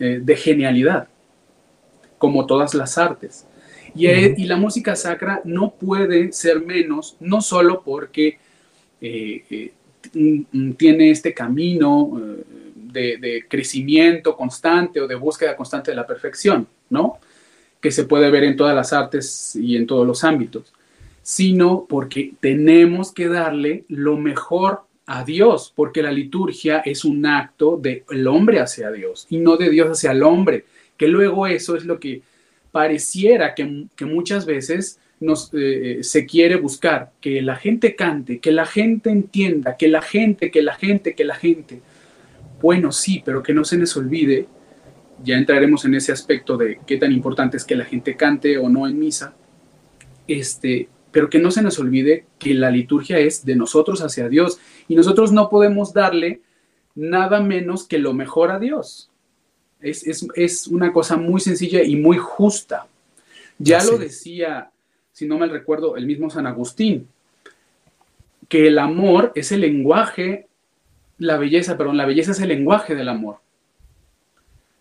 eh, 0.00 0.20
de 0.20 0.36
genialidad, 0.36 1.06
como 2.18 2.44
todas 2.44 2.74
las 2.74 2.98
artes. 2.98 3.46
Eh, 3.96 4.34
y, 4.36 4.44
la 4.44 4.56
música 4.56 4.96
sacra 4.96 5.40
no 5.44 5.74
puede 5.74 6.32
ser 6.32 6.60
menos, 6.60 7.16
no 7.20 7.40
solo 7.40 7.82
porque 7.84 8.38
eh, 9.00 9.72
tiene 10.76 11.10
este 11.10 11.32
camino 11.32 12.20
de, 12.74 13.16
de, 13.18 13.44
crecimiento 13.48 14.36
constante 14.36 15.00
o 15.00 15.06
de 15.06 15.14
búsqueda 15.14 15.56
constante 15.56 15.90
de 15.90 15.96
la 15.96 16.06
perfección, 16.06 16.66
¿no? 16.90 17.18
Que 17.80 17.90
se 17.90 18.04
puede 18.04 18.30
ver 18.30 18.44
en 18.44 18.56
todas 18.56 18.74
las 18.74 18.92
artes 18.92 19.56
y 19.56 19.76
en 19.76 19.86
todos 19.86 20.06
los 20.06 20.24
ámbitos, 20.24 20.72
sino 21.22 21.86
porque 21.88 22.34
tenemos 22.40 23.12
que 23.12 23.28
darle 23.28 23.84
lo 23.88 24.16
mejor 24.16 24.82
a 25.06 25.24
Dios, 25.24 25.72
porque 25.74 26.02
la 26.02 26.12
liturgia 26.12 26.78
es 26.78 27.04
un 27.04 27.26
acto 27.26 27.76
del 27.76 28.26
hombre 28.26 28.60
hacia 28.60 28.90
Dios 28.90 29.26
y 29.28 29.38
no 29.38 29.56
de 29.56 29.70
Dios 29.70 29.88
hacia 29.90 30.12
el 30.12 30.22
hombre, 30.22 30.64
que 30.96 31.08
luego 31.08 31.46
eso 31.46 31.76
es 31.76 31.84
lo 31.84 32.00
que 32.00 32.22
pareciera 32.74 33.54
que, 33.54 34.04
muchas 34.04 34.46
veces 34.46 34.98
nos, 35.20 35.48
eh, 35.52 35.98
se 36.02 36.26
quiere 36.26 36.56
buscar, 36.56 37.12
que 37.20 37.40
la 37.40 37.54
gente 37.54 37.94
cante, 37.94 38.40
que 38.40 38.50
la 38.50 38.66
gente 38.66 39.10
entienda, 39.10 39.76
que 39.76 39.86
la 39.86 40.02
gente, 40.02 40.50
que 40.50 40.60
la 40.60 40.74
gente, 40.74 41.14
que 41.14 41.24
la 41.24 41.36
gente. 41.36 41.82
Bueno, 42.60 42.90
sí, 42.90 43.22
pero 43.24 43.44
que 43.44 43.54
no 43.54 43.64
se 43.64 43.78
nos 43.78 43.96
olvide, 43.96 44.48
ya 45.22 45.36
entraremos 45.36 45.84
en 45.84 45.94
ese 45.94 46.10
aspecto 46.10 46.56
de 46.56 46.80
qué 46.84 46.96
tan 46.96 47.12
importante 47.12 47.58
es 47.58 47.64
que 47.64 47.76
la 47.76 47.84
gente 47.84 48.16
cante 48.16 48.58
o 48.58 48.68
no 48.68 48.88
en 48.88 48.98
misa, 48.98 49.36
este, 50.26 50.88
pero 51.12 51.30
que 51.30 51.38
no 51.38 51.52
se 51.52 51.62
nos 51.62 51.78
olvide 51.78 52.26
que 52.40 52.54
la 52.54 52.72
liturgia 52.72 53.20
es 53.20 53.44
de 53.44 53.54
nosotros 53.54 54.02
hacia 54.02 54.28
Dios 54.28 54.58
y 54.88 54.96
nosotros 54.96 55.30
no 55.30 55.48
podemos 55.48 55.94
darle 55.94 56.40
nada 56.96 57.40
menos 57.40 57.86
que 57.86 57.98
lo 57.98 58.14
mejor 58.14 58.50
a 58.50 58.58
Dios. 58.58 59.12
Es, 59.84 60.66
una 60.68 60.92
cosa 60.92 61.16
muy 61.16 61.40
sencilla 61.40 61.82
y 61.82 61.96
muy 61.96 62.16
justa. 62.16 62.86
Ya 63.58 63.84
lo 63.84 63.98
decía, 63.98 64.70
si 65.12 65.26
no 65.26 65.38
mal 65.38 65.50
recuerdo, 65.50 65.96
el 65.96 66.06
mismo 66.06 66.30
San 66.30 66.46
Agustín, 66.46 67.08
que 68.48 68.66
el 68.66 68.78
amor 68.78 69.32
es 69.34 69.52
el 69.52 69.60
lenguaje, 69.60 70.46
la 71.18 71.36
belleza, 71.36 71.76
perdón, 71.76 71.96
la 71.96 72.06
belleza 72.06 72.32
es 72.32 72.40
el 72.40 72.48
lenguaje 72.48 72.94
del 72.94 73.08
amor. 73.08 73.38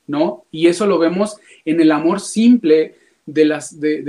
¿No? 0.08 0.46
Y 0.52 0.68
eso 0.68 0.86
lo 0.86 1.00
vemos 1.00 1.38
en 1.66 1.80
el 1.80 1.92
amor 1.92 2.20
simple 2.20 2.96
de 3.26 3.46
las, 3.46 3.80
de, 3.80 4.00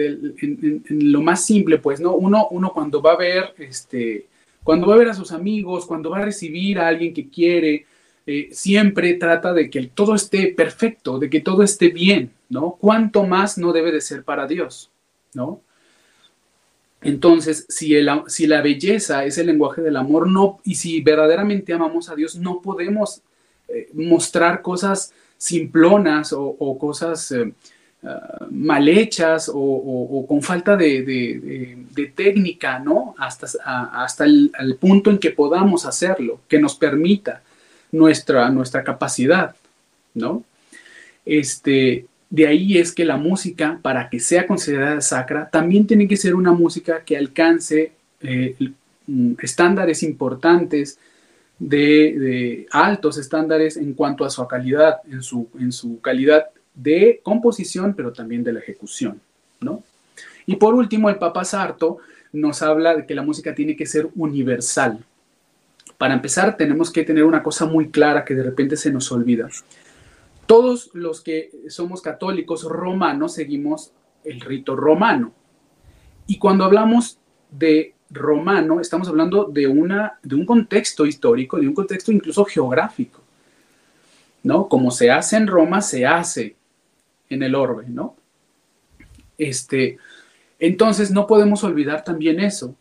en, 0.40 0.82
lo 0.88 1.22
más 1.22 1.44
simple, 1.44 1.78
pues, 1.78 2.00
¿no? 2.00 2.14
Uno, 2.14 2.48
uno 2.50 2.72
cuando 2.72 3.00
va 3.00 3.12
a 3.12 3.16
ver, 3.16 3.54
este, 3.58 4.26
cuando 4.62 4.86
va 4.86 4.94
a 4.94 4.98
ver 4.98 5.08
a 5.08 5.14
sus 5.14 5.30
amigos, 5.32 5.86
cuando 5.86 6.10
va 6.10 6.18
a 6.18 6.24
recibir 6.24 6.78
a 6.78 6.88
alguien 6.88 7.14
que 7.14 7.28
quiere, 7.28 7.86
eh, 8.26 8.48
siempre 8.52 9.14
trata 9.14 9.52
de 9.52 9.70
que 9.70 9.86
todo 9.86 10.14
esté 10.14 10.48
perfecto, 10.48 11.18
de 11.18 11.30
que 11.30 11.40
todo 11.40 11.62
esté 11.62 11.88
bien, 11.88 12.32
¿no? 12.48 12.76
¿Cuánto 12.80 13.24
más 13.24 13.58
no 13.58 13.72
debe 13.72 13.92
de 13.92 14.00
ser 14.00 14.24
para 14.24 14.46
Dios, 14.46 14.90
¿no? 15.34 15.60
Entonces, 17.02 17.66
si, 17.68 17.94
el, 17.94 18.08
si 18.28 18.46
la 18.46 18.62
belleza 18.62 19.26
es 19.26 19.36
el 19.36 19.48
lenguaje 19.48 19.82
del 19.82 19.96
amor, 19.96 20.30
no, 20.30 20.60
y 20.64 20.76
si 20.76 21.02
verdaderamente 21.02 21.74
amamos 21.74 22.08
a 22.08 22.14
Dios, 22.14 22.36
no 22.36 22.62
podemos 22.62 23.20
eh, 23.68 23.90
mostrar 23.92 24.62
cosas 24.62 25.12
simplonas 25.36 26.32
o, 26.32 26.78
cosas 26.78 27.30
eh, 27.32 27.52
Ah, 28.06 28.46
mal 28.50 28.86
hechas 28.86 29.50
o, 29.52 30.26
con 30.28 30.42
falta 30.42 30.76
de, 30.76 31.86
técnica, 32.14 32.78
¿no? 32.78 33.14
Hasta, 33.16 33.46
hasta 33.64 34.24
el, 34.26 34.76
punto 34.78 35.10
en 35.10 35.16
que 35.16 35.30
podamos 35.30 35.86
hacerlo, 35.86 36.40
que 36.46 36.58
nos 36.58 36.74
permita 36.74 37.42
nuestra, 37.94 38.50
nuestra 38.50 38.82
capacidad, 38.82 39.54
¿no? 40.14 40.42
Este, 41.24 42.06
de 42.28 42.46
ahí 42.48 42.78
es 42.78 42.92
que 42.92 43.04
la 43.04 43.16
música, 43.16 43.78
para 43.80 44.10
que 44.10 44.18
sea 44.18 44.46
considerada 44.46 45.00
sacra, 45.00 45.48
también 45.48 45.86
tiene 45.86 46.08
que 46.08 46.16
ser 46.16 46.34
una 46.34 46.52
música 46.52 47.04
que 47.04 47.16
alcance 47.16 47.92
eh, 48.20 48.56
estándares 49.40 50.02
importantes 50.02 50.98
de, 51.58 52.66
altos 52.72 53.16
estándares 53.16 53.76
en 53.76 53.94
cuanto 53.94 54.24
a 54.24 54.30
su 54.30 54.44
calidad, 54.48 55.00
en 55.08 55.22
su, 55.22 55.46
en 55.60 55.70
su 55.70 56.00
calidad 56.00 56.46
de 56.74 57.20
composición, 57.22 57.94
pero 57.94 58.12
también 58.12 58.42
de 58.42 58.54
la 58.54 58.58
ejecución, 58.58 59.20
¿no? 59.60 59.84
Y 60.46 60.56
por 60.56 60.74
último, 60.74 61.08
el 61.08 61.16
Papa 61.16 61.44
Sarto 61.44 61.98
nos 62.32 62.60
habla 62.60 62.96
de 62.96 63.06
que 63.06 63.14
la 63.14 63.22
música 63.22 63.54
tiene 63.54 63.76
que 63.76 63.86
ser 63.86 64.08
universal. 64.16 64.98
Para 65.98 66.14
empezar, 66.14 66.56
tenemos 66.56 66.90
que 66.90 67.04
tener 67.04 67.24
una 67.24 67.42
cosa 67.42 67.66
muy 67.66 67.90
clara 67.90 68.24
que 68.24 68.34
de 68.34 68.42
repente 68.42 68.76
se 68.76 68.92
nos 68.92 69.10
olvida. 69.12 69.48
Todos 70.46 70.90
los 70.92 71.20
que 71.20 71.50
somos 71.68 72.02
católicos 72.02 72.64
romanos 72.64 73.34
seguimos 73.34 73.92
el 74.24 74.40
rito 74.40 74.76
romano. 74.76 75.32
Y 76.26 76.38
cuando 76.38 76.64
hablamos 76.64 77.18
de 77.50 77.94
romano, 78.10 78.80
estamos 78.80 79.08
hablando 79.08 79.44
de, 79.44 79.66
una, 79.66 80.18
de 80.22 80.34
un 80.34 80.44
contexto 80.44 81.06
histórico, 81.06 81.58
de 81.58 81.68
un 81.68 81.74
contexto 81.74 82.12
incluso 82.12 82.44
geográfico. 82.44 83.24
¿no? 84.44 84.68
Como 84.68 84.90
se 84.92 85.10
hace 85.10 85.36
en 85.36 85.48
Roma, 85.48 85.80
se 85.80 86.06
hace 86.06 86.54
en 87.28 87.42
el 87.42 87.54
orbe, 87.54 87.86
¿no? 87.88 88.14
Este, 89.38 89.98
entonces 90.60 91.10
no 91.10 91.26
podemos 91.26 91.64
olvidar 91.64 92.04
también 92.04 92.38
eso. 92.38 92.76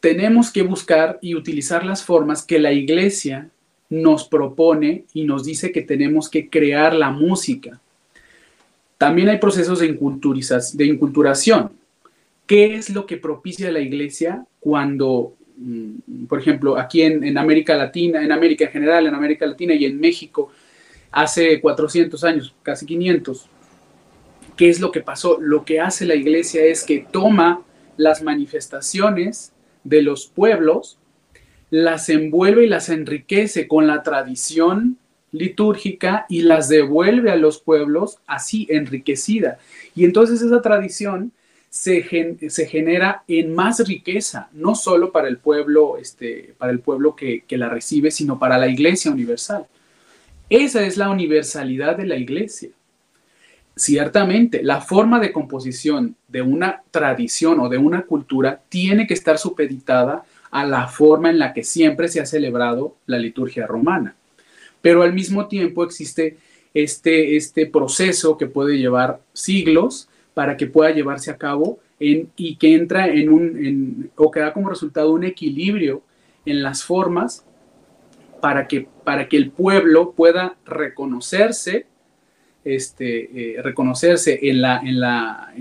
Tenemos 0.00 0.52
que 0.52 0.62
buscar 0.62 1.18
y 1.20 1.34
utilizar 1.34 1.84
las 1.84 2.04
formas 2.04 2.42
que 2.44 2.58
la 2.58 2.72
iglesia 2.72 3.50
nos 3.90 4.28
propone 4.28 5.04
y 5.14 5.24
nos 5.24 5.44
dice 5.44 5.72
que 5.72 5.82
tenemos 5.82 6.28
que 6.28 6.48
crear 6.48 6.94
la 6.94 7.10
música. 7.10 7.80
También 8.98 9.28
hay 9.28 9.38
procesos 9.38 9.78
de, 9.80 9.88
de 9.88 10.84
inculturación. 10.84 11.70
¿Qué 12.46 12.74
es 12.76 12.90
lo 12.90 13.06
que 13.06 13.16
propicia 13.16 13.70
la 13.70 13.80
iglesia 13.80 14.44
cuando, 14.60 15.34
mm, 15.56 16.26
por 16.26 16.40
ejemplo, 16.40 16.76
aquí 16.78 17.02
en, 17.02 17.24
en 17.24 17.38
América 17.38 17.74
Latina, 17.76 18.22
en 18.22 18.32
América 18.32 18.64
en 18.64 18.70
general, 18.70 19.06
en 19.06 19.14
América 19.14 19.46
Latina 19.46 19.74
y 19.74 19.84
en 19.84 19.98
México, 20.00 20.50
hace 21.10 21.60
400 21.60 22.22
años, 22.24 22.54
casi 22.62 22.86
500. 22.86 23.48
¿Qué 24.56 24.68
es 24.68 24.80
lo 24.80 24.90
que 24.90 25.00
pasó? 25.00 25.38
Lo 25.40 25.64
que 25.64 25.80
hace 25.80 26.04
la 26.04 26.14
iglesia 26.14 26.64
es 26.64 26.84
que 26.84 27.06
toma 27.10 27.62
las 27.96 28.22
manifestaciones 28.22 29.52
de 29.84 30.02
los 30.02 30.26
pueblos, 30.26 30.98
las 31.70 32.08
envuelve 32.08 32.64
y 32.64 32.68
las 32.68 32.88
enriquece 32.88 33.68
con 33.68 33.86
la 33.86 34.02
tradición 34.02 34.98
litúrgica 35.32 36.24
y 36.28 36.42
las 36.42 36.68
devuelve 36.68 37.30
a 37.30 37.36
los 37.36 37.60
pueblos 37.60 38.18
así 38.26 38.66
enriquecida. 38.70 39.58
Y 39.94 40.04
entonces 40.04 40.40
esa 40.40 40.62
tradición 40.62 41.32
se, 41.70 42.04
se 42.48 42.66
genera 42.66 43.24
en 43.28 43.54
más 43.54 43.86
riqueza, 43.86 44.48
no 44.52 44.74
solo 44.74 45.12
para 45.12 45.28
el 45.28 45.38
pueblo, 45.38 45.98
este, 45.98 46.54
para 46.56 46.72
el 46.72 46.80
pueblo 46.80 47.14
que, 47.14 47.42
que 47.46 47.58
la 47.58 47.68
recibe, 47.68 48.10
sino 48.10 48.38
para 48.38 48.56
la 48.58 48.68
iglesia 48.68 49.10
universal. 49.10 49.66
Esa 50.48 50.86
es 50.86 50.96
la 50.96 51.10
universalidad 51.10 51.96
de 51.96 52.06
la 52.06 52.16
iglesia. 52.16 52.70
Ciertamente, 53.78 54.60
la 54.64 54.80
forma 54.80 55.20
de 55.20 55.30
composición 55.30 56.16
de 56.26 56.42
una 56.42 56.82
tradición 56.90 57.60
o 57.60 57.68
de 57.68 57.78
una 57.78 58.02
cultura 58.02 58.60
tiene 58.68 59.06
que 59.06 59.14
estar 59.14 59.38
supeditada 59.38 60.24
a 60.50 60.66
la 60.66 60.88
forma 60.88 61.30
en 61.30 61.38
la 61.38 61.52
que 61.52 61.62
siempre 61.62 62.08
se 62.08 62.20
ha 62.20 62.26
celebrado 62.26 62.96
la 63.06 63.18
liturgia 63.18 63.68
romana. 63.68 64.16
Pero 64.82 65.02
al 65.04 65.12
mismo 65.12 65.46
tiempo 65.46 65.84
existe 65.84 66.38
este, 66.74 67.36
este 67.36 67.66
proceso 67.66 68.36
que 68.36 68.48
puede 68.48 68.78
llevar 68.78 69.20
siglos 69.32 70.08
para 70.34 70.56
que 70.56 70.66
pueda 70.66 70.90
llevarse 70.90 71.30
a 71.30 71.38
cabo 71.38 71.78
en, 72.00 72.32
y 72.36 72.56
que 72.56 72.74
entra 72.74 73.06
en 73.06 73.28
un, 73.30 74.10
o 74.16 74.32
que 74.32 74.40
da 74.40 74.52
como 74.52 74.70
resultado 74.70 75.12
un 75.12 75.22
equilibrio 75.22 76.02
en 76.44 76.64
las 76.64 76.82
formas 76.82 77.44
para 78.40 78.66
que, 78.66 78.88
para 79.04 79.28
que 79.28 79.36
el 79.36 79.52
pueblo 79.52 80.14
pueda 80.16 80.56
reconocerse 80.66 81.86
este, 82.64 83.56
eh, 83.56 83.62
reconocerse 83.62 84.38
en 84.42 84.60
la, 84.60 85.52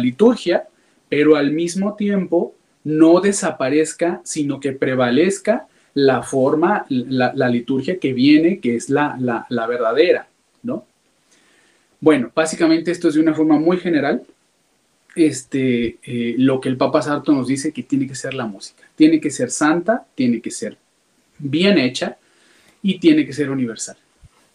liturgia, 0.00 0.68
pero 1.08 1.36
al 1.36 1.52
mismo 1.52 1.94
tiempo 1.94 2.54
no 2.84 3.20
desaparezca, 3.20 4.20
sino 4.24 4.60
que 4.60 4.72
prevalezca 4.72 5.66
la 5.94 6.22
forma, 6.22 6.86
la, 6.88 7.48
liturgia 7.48 7.98
que 7.98 8.12
viene, 8.12 8.60
que 8.60 8.76
es 8.76 8.88
la, 8.88 9.16
la, 9.18 9.46
la, 9.48 9.66
verdadera, 9.66 10.28
¿no? 10.62 10.86
Bueno, 12.00 12.30
básicamente 12.34 12.92
esto 12.92 13.08
es 13.08 13.14
de 13.14 13.20
una 13.20 13.34
forma 13.34 13.58
muy 13.58 13.78
general, 13.78 14.22
este, 15.18 15.98
eh, 16.02 16.34
lo 16.38 16.60
que 16.60 16.68
el 16.68 16.76
Papa 16.76 17.02
Sarto 17.02 17.32
nos 17.32 17.48
dice 17.48 17.72
que 17.72 17.82
tiene 17.82 18.06
que 18.06 18.14
ser 18.14 18.34
la 18.34 18.46
música. 18.46 18.84
Tiene 18.94 19.20
que 19.20 19.30
ser 19.30 19.50
santa, 19.50 20.06
tiene 20.14 20.40
que 20.40 20.50
ser 20.50 20.76
bien 21.38 21.78
hecha 21.78 22.16
y 22.82 22.98
tiene 22.98 23.26
que 23.26 23.32
ser 23.32 23.50
universal. 23.50 23.96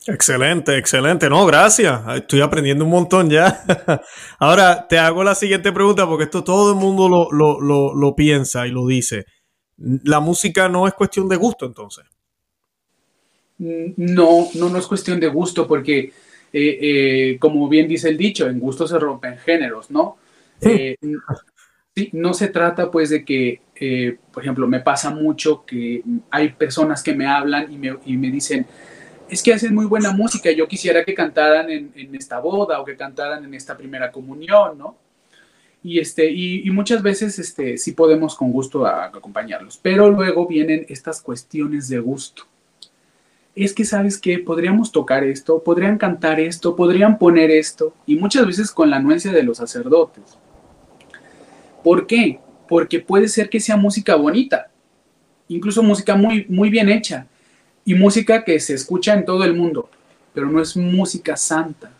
Excelente, 0.08 0.78
excelente. 0.78 1.30
No, 1.30 1.46
gracias. 1.46 2.02
Estoy 2.16 2.42
aprendiendo 2.42 2.84
un 2.84 2.92
montón 2.92 3.30
ya. 3.30 3.63
Ahora 4.39 4.88
te 4.88 4.98
hago 4.98 5.24
la 5.24 5.36
siguiente 5.36 5.72
pregunta 5.72 6.06
porque 6.06 6.26
esto 6.26 6.44
todo 6.44 6.74
el 6.74 6.78
mundo 6.78 7.08
lo, 7.08 7.32
lo, 7.32 7.62
lo, 7.62 7.96
lo, 7.96 8.16
piensa 8.16 8.68
y 8.68 8.72
lo 8.72 8.86
dice. 8.86 9.26
¿La 9.78 10.20
música 10.20 10.68
no 10.68 10.88
es 10.88 10.94
cuestión 10.94 11.30
de 11.30 11.38
gusto 11.38 11.66
entonces? 11.66 12.06
No, 13.58 14.50
no, 14.56 14.70
no 14.70 14.78
es 14.78 14.88
cuestión 14.88 15.20
de 15.20 15.28
gusto 15.28 15.68
porque, 15.68 16.00
eh, 16.00 16.12
eh, 16.82 17.38
como 17.39 17.70
bien 17.70 17.88
dice 17.88 18.10
el 18.10 18.18
dicho, 18.18 18.48
en 18.48 18.60
gusto 18.60 18.88
se 18.88 19.00
rompen 19.00 19.38
géneros, 19.38 19.89
¿no? 19.89 20.18
Eh, 20.62 20.98
sí, 21.96 22.10
no 22.13 22.34
se 22.34 22.50
trata 22.50 22.92
pues 22.92 23.10
de 23.10 23.24
que, 23.24 23.62
eh, 23.76 24.18
por 24.32 24.44
ejemplo, 24.44 24.68
me 24.68 24.82
pasa 24.82 25.12
mucho 25.12 25.66
que 25.66 26.04
hay 26.30 26.50
personas 26.50 27.04
que 27.04 27.13
me 27.13 27.28
hablan 27.28 27.72
y 27.72 27.78
me, 27.78 27.98
y 28.06 28.18
me 28.18 28.32
dicen, 28.32 28.66
es 29.30 29.42
que 29.42 29.54
hacen 29.54 29.74
muy 29.74 29.86
buena 29.86 30.12
música, 30.12 30.52
yo 30.52 30.68
quisiera 30.68 31.04
que 31.04 31.14
cantaran 31.14 31.70
en, 31.70 31.94
esta 32.14 32.40
boda 32.40 32.80
o 32.80 32.86
que 32.86 32.96
cantaran 32.96 33.44
en 33.44 33.54
esta 33.54 33.78
primera 33.78 34.12
comunión, 34.12 34.78
¿no? 34.78 34.96
Y, 35.84 36.00
este, 36.00 36.30
y, 36.32 36.70
muchas 36.72 37.02
veces 37.02 37.38
este, 37.40 37.78
sí 37.78 37.92
podemos 37.92 38.36
con 38.36 38.52
gusto 38.52 38.86
acompañarlos, 38.86 39.78
pero 39.82 40.10
luego 40.10 40.48
vienen 40.48 40.86
estas 40.88 41.22
cuestiones 41.22 41.90
de 41.90 42.00
gusto. 42.00 42.44
Es 43.54 43.74
que, 43.74 43.84
¿sabes 43.84 44.18
qué? 44.18 44.40
Podríamos 44.40 44.92
tocar 44.92 45.24
esto, 45.24 45.62
podrían 45.62 45.98
cantar 45.98 46.40
esto, 46.40 46.76
podrían 46.76 47.18
poner 47.18 47.52
esto, 47.52 47.94
y 48.06 48.16
muchas 48.16 48.48
veces 48.48 48.72
con 48.72 48.90
la 48.90 48.98
anuencia 48.98 49.32
de 49.32 49.44
los 49.44 49.58
sacerdotes. 49.58 50.38
¿Por 51.84 52.08
qué? 52.08 52.40
Porque 52.70 53.02
puede 53.02 53.28
ser 53.28 53.50
que 53.50 53.60
sea 53.60 53.76
música 53.76 54.16
bonita, 54.16 54.72
incluso 55.50 55.84
música 55.84 56.16
muy, 56.16 56.46
muy 56.48 56.70
bien 56.70 56.88
hecha, 56.88 57.28
y 57.86 57.96
música 57.96 58.43
que 58.43 58.60
se 58.60 58.74
escucha 58.74 59.13
en 59.13 59.26
todo 59.26 59.43
el 59.43 59.54
mundo, 59.54 59.89
pero 60.34 60.50
no 60.50 60.62
es 60.62 60.76
música 60.78 61.36
santa, 61.36 61.91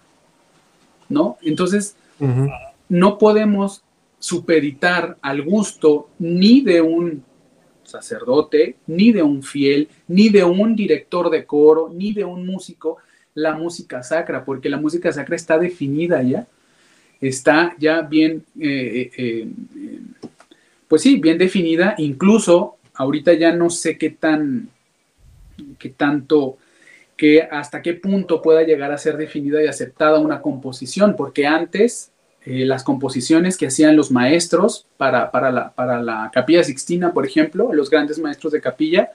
¿no? 1.10 1.38
Entonces, 1.42 1.96
uh 2.20 2.26
-huh. 2.26 2.52
no 2.90 3.18
podemos 3.18 3.84
supeditar 4.20 5.18
al 5.22 5.42
gusto 5.42 6.10
ni 6.20 6.62
de 6.62 6.82
un 6.82 7.24
sacerdote, 7.84 8.78
ni 8.88 9.12
de 9.12 9.22
un 9.22 9.44
fiel, 9.44 9.90
ni 10.08 10.30
de 10.30 10.44
un 10.44 10.76
director 10.76 11.30
de 11.30 11.46
coro, 11.46 11.92
ni 11.94 12.14
de 12.14 12.24
un 12.24 12.46
músico, 12.46 12.98
la 13.36 13.54
música 13.54 14.02
sacra, 14.02 14.46
porque 14.46 14.70
la 14.70 14.78
música 14.78 15.12
sacra 15.12 15.36
está 15.36 15.58
definida 15.58 16.24
ya, 16.24 16.48
está 17.20 17.76
ya 17.80 18.02
bien, 18.02 18.44
eh, 18.60 19.12
eh, 19.12 19.12
eh, 19.18 19.48
pues 20.88 21.02
sí, 21.02 21.18
bien 21.18 21.38
definida, 21.38 21.96
incluso 21.98 22.78
ahorita 22.94 23.34
ya 23.34 23.54
no 23.54 23.70
sé 23.70 23.98
qué 23.98 24.10
tan 24.12 24.70
que 25.78 25.90
tanto, 25.90 26.58
que 27.18 27.42
hasta 27.44 27.82
qué 27.82 27.94
punto 27.94 28.42
pueda 28.42 28.64
llegar 28.64 28.92
a 28.92 28.98
ser 28.98 29.18
definida 29.18 29.62
y 29.64 29.68
aceptada 29.68 30.20
una 30.20 30.42
composición, 30.42 31.16
porque 31.16 31.46
antes 31.46 32.12
eh, 32.46 32.66
las 32.66 32.84
composiciones 32.84 33.58
que 33.58 33.68
hacían 33.68 33.96
los 33.96 34.12
maestros 34.12 34.86
para, 34.98 35.32
para, 35.32 35.52
la, 35.52 35.72
para 35.72 36.02
la 36.02 36.30
capilla 36.34 36.64
sixtina, 36.64 37.14
por 37.14 37.26
ejemplo, 37.26 37.72
los 37.74 37.90
grandes 37.90 38.20
maestros 38.20 38.52
de 38.52 38.62
capilla, 38.62 39.12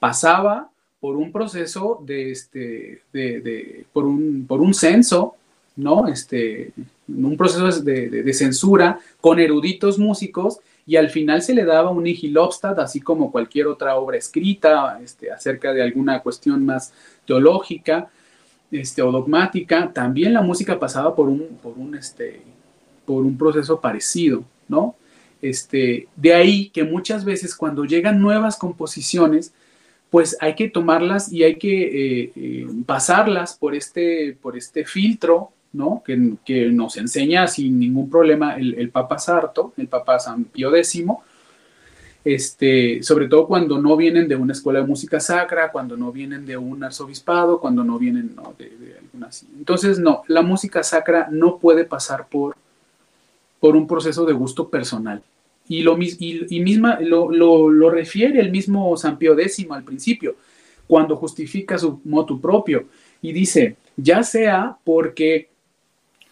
pasaba 0.00 0.70
por 1.00 1.16
un 1.16 1.30
proceso 1.30 2.02
de, 2.04 2.32
este, 2.32 3.02
de, 3.12 3.40
de 3.40 3.84
por, 3.92 4.04
un, 4.04 4.46
por 4.48 4.60
un 4.60 4.74
censo, 4.74 5.36
¿no? 5.76 6.08
Este, 6.08 6.72
un 7.06 7.36
proceso 7.36 7.82
de, 7.82 8.08
de, 8.08 8.22
de, 8.24 8.32
censura 8.34 8.98
con 9.20 9.38
eruditos 9.38 9.98
músicos 9.98 10.58
y 10.88 10.96
al 10.96 11.10
final 11.10 11.42
se 11.42 11.52
le 11.52 11.66
daba 11.66 11.90
un 11.90 12.04
nihilobstat, 12.04 12.78
así 12.78 12.98
como 12.98 13.30
cualquier 13.30 13.66
otra 13.66 13.96
obra 13.96 14.16
escrita 14.16 14.98
este, 15.04 15.30
acerca 15.30 15.74
de 15.74 15.82
alguna 15.82 16.20
cuestión 16.20 16.64
más 16.64 16.94
teológica 17.26 18.08
este, 18.72 19.02
o 19.02 19.12
dogmática. 19.12 19.92
También 19.92 20.32
la 20.32 20.40
música 20.40 20.78
pasaba 20.78 21.14
por 21.14 21.28
un, 21.28 21.58
por 21.62 21.76
un, 21.76 21.94
este, 21.94 22.40
por 23.04 23.22
un 23.22 23.36
proceso 23.36 23.78
parecido, 23.78 24.44
¿no? 24.66 24.94
Este, 25.42 26.08
de 26.16 26.32
ahí 26.32 26.70
que 26.70 26.84
muchas 26.84 27.22
veces 27.22 27.54
cuando 27.54 27.84
llegan 27.84 28.18
nuevas 28.18 28.56
composiciones, 28.56 29.52
pues 30.08 30.38
hay 30.40 30.54
que 30.54 30.70
tomarlas 30.70 31.30
y 31.30 31.44
hay 31.44 31.56
que 31.56 31.82
eh, 31.82 32.32
eh, 32.34 32.66
pasarlas 32.86 33.58
por 33.58 33.74
este, 33.74 34.38
por 34.40 34.56
este 34.56 34.86
filtro 34.86 35.50
¿no? 35.72 36.02
Que, 36.04 36.34
que, 36.44 36.66
nos 36.70 36.96
enseña 36.96 37.46
sin 37.46 37.78
ningún 37.78 38.08
problema 38.08 38.56
el, 38.56 38.74
el, 38.74 38.90
Papa 38.90 39.18
Sarto, 39.18 39.72
el 39.76 39.88
Papa 39.88 40.18
San 40.18 40.44
Pío 40.44 40.74
X, 40.74 41.04
este, 42.24 43.02
sobre 43.02 43.28
todo 43.28 43.46
cuando 43.46 43.80
no 43.80 43.96
vienen 43.96 44.28
de 44.28 44.36
una 44.36 44.52
escuela 44.52 44.80
de 44.80 44.86
música 44.86 45.20
sacra, 45.20 45.70
cuando 45.70 45.96
no 45.96 46.12
vienen 46.12 46.44
de 46.44 46.56
un 46.56 46.82
arzobispado, 46.82 47.60
cuando 47.60 47.84
no 47.84 47.98
vienen 47.98 48.34
¿no? 48.34 48.54
de, 48.58 48.70
de 48.70 48.98
alguna 48.98 49.28
así. 49.28 49.46
Entonces, 49.56 49.98
no, 49.98 50.22
la 50.26 50.42
música 50.42 50.82
sacra 50.82 51.28
no 51.30 51.58
puede 51.58 51.84
pasar 51.84 52.28
por, 52.28 52.56
por 53.60 53.76
un 53.76 53.86
proceso 53.86 54.24
de 54.24 54.32
gusto 54.32 54.68
personal. 54.68 55.22
Y, 55.68 55.82
lo, 55.82 55.98
y, 56.00 56.46
y 56.48 56.60
misma, 56.60 56.98
lo, 57.00 57.30
lo, 57.30 57.68
lo, 57.68 57.90
refiere 57.90 58.40
el 58.40 58.50
mismo 58.50 58.96
San 58.96 59.18
Pío 59.18 59.38
X 59.38 59.66
al 59.70 59.84
principio, 59.84 60.36
cuando 60.86 61.16
justifica 61.16 61.78
su 61.78 62.00
motu 62.04 62.40
propio 62.40 62.86
y 63.20 63.32
dice, 63.32 63.76
ya 63.96 64.22
sea 64.22 64.76
porque 64.82 65.50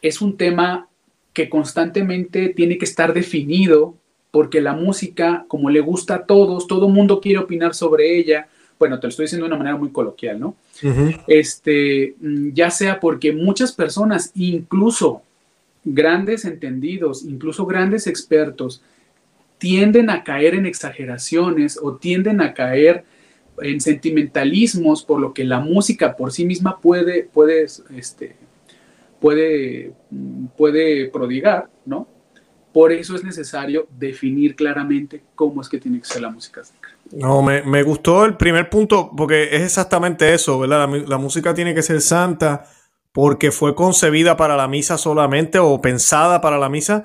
es 0.06 0.20
un 0.20 0.36
tema 0.36 0.88
que 1.32 1.48
constantemente 1.48 2.48
tiene 2.50 2.78
que 2.78 2.84
estar 2.84 3.12
definido 3.12 3.94
porque 4.30 4.60
la 4.60 4.74
música, 4.74 5.44
como 5.48 5.70
le 5.70 5.80
gusta 5.80 6.14
a 6.14 6.26
todos, 6.26 6.66
todo 6.66 6.88
mundo 6.88 7.20
quiere 7.20 7.38
opinar 7.38 7.74
sobre 7.74 8.18
ella. 8.18 8.48
Bueno, 8.78 8.98
te 8.98 9.06
lo 9.06 9.10
estoy 9.10 9.24
diciendo 9.24 9.46
de 9.46 9.52
una 9.52 9.58
manera 9.58 9.76
muy 9.76 9.90
coloquial, 9.90 10.38
¿no? 10.40 10.48
Uh 10.82 10.86
-huh. 10.86 11.24
Este, 11.26 12.14
ya 12.52 12.70
sea 12.70 13.00
porque 13.00 13.32
muchas 13.32 13.72
personas, 13.72 14.32
incluso 14.34 15.22
grandes 15.84 16.44
entendidos, 16.44 17.24
incluso 17.24 17.64
grandes 17.64 18.06
expertos, 18.06 18.82
tienden 19.58 20.10
a 20.10 20.22
caer 20.22 20.54
en 20.54 20.66
exageraciones 20.66 21.78
o 21.82 21.96
tienden 21.96 22.40
a 22.40 22.52
caer 22.52 23.04
en 23.62 23.80
sentimentalismos, 23.80 25.02
por 25.02 25.20
lo 25.20 25.32
que 25.32 25.44
la 25.44 25.60
música 25.60 26.16
por 26.16 26.32
sí 26.32 26.44
misma 26.44 26.78
puede, 26.80 27.22
puede 27.22 27.66
este, 27.96 28.36
puede, 29.20 29.92
puede 30.56 31.08
prodigar, 31.10 31.68
¿no? 31.84 32.08
Por 32.72 32.92
eso 32.92 33.16
es 33.16 33.24
necesario 33.24 33.86
definir 33.90 34.54
claramente 34.54 35.22
cómo 35.34 35.62
es 35.62 35.68
que 35.68 35.78
tiene 35.78 35.98
que 35.98 36.04
ser 36.04 36.22
la 36.22 36.30
música 36.30 36.62
sacra. 36.62 36.92
No, 37.12 37.40
me, 37.40 37.62
me, 37.62 37.82
gustó 37.82 38.24
el 38.24 38.36
primer 38.36 38.68
punto 38.68 39.12
porque 39.16 39.44
es 39.56 39.62
exactamente 39.62 40.34
eso, 40.34 40.58
¿verdad? 40.58 40.88
La, 40.88 40.98
la, 40.98 41.18
música 41.18 41.54
tiene 41.54 41.74
que 41.74 41.82
ser 41.82 42.00
santa 42.00 42.64
porque 43.12 43.50
fue 43.50 43.74
concebida 43.74 44.36
para 44.36 44.56
la 44.56 44.68
misa 44.68 44.98
solamente 44.98 45.58
o 45.58 45.80
pensada 45.80 46.40
para 46.40 46.58
la 46.58 46.68
misa. 46.68 47.04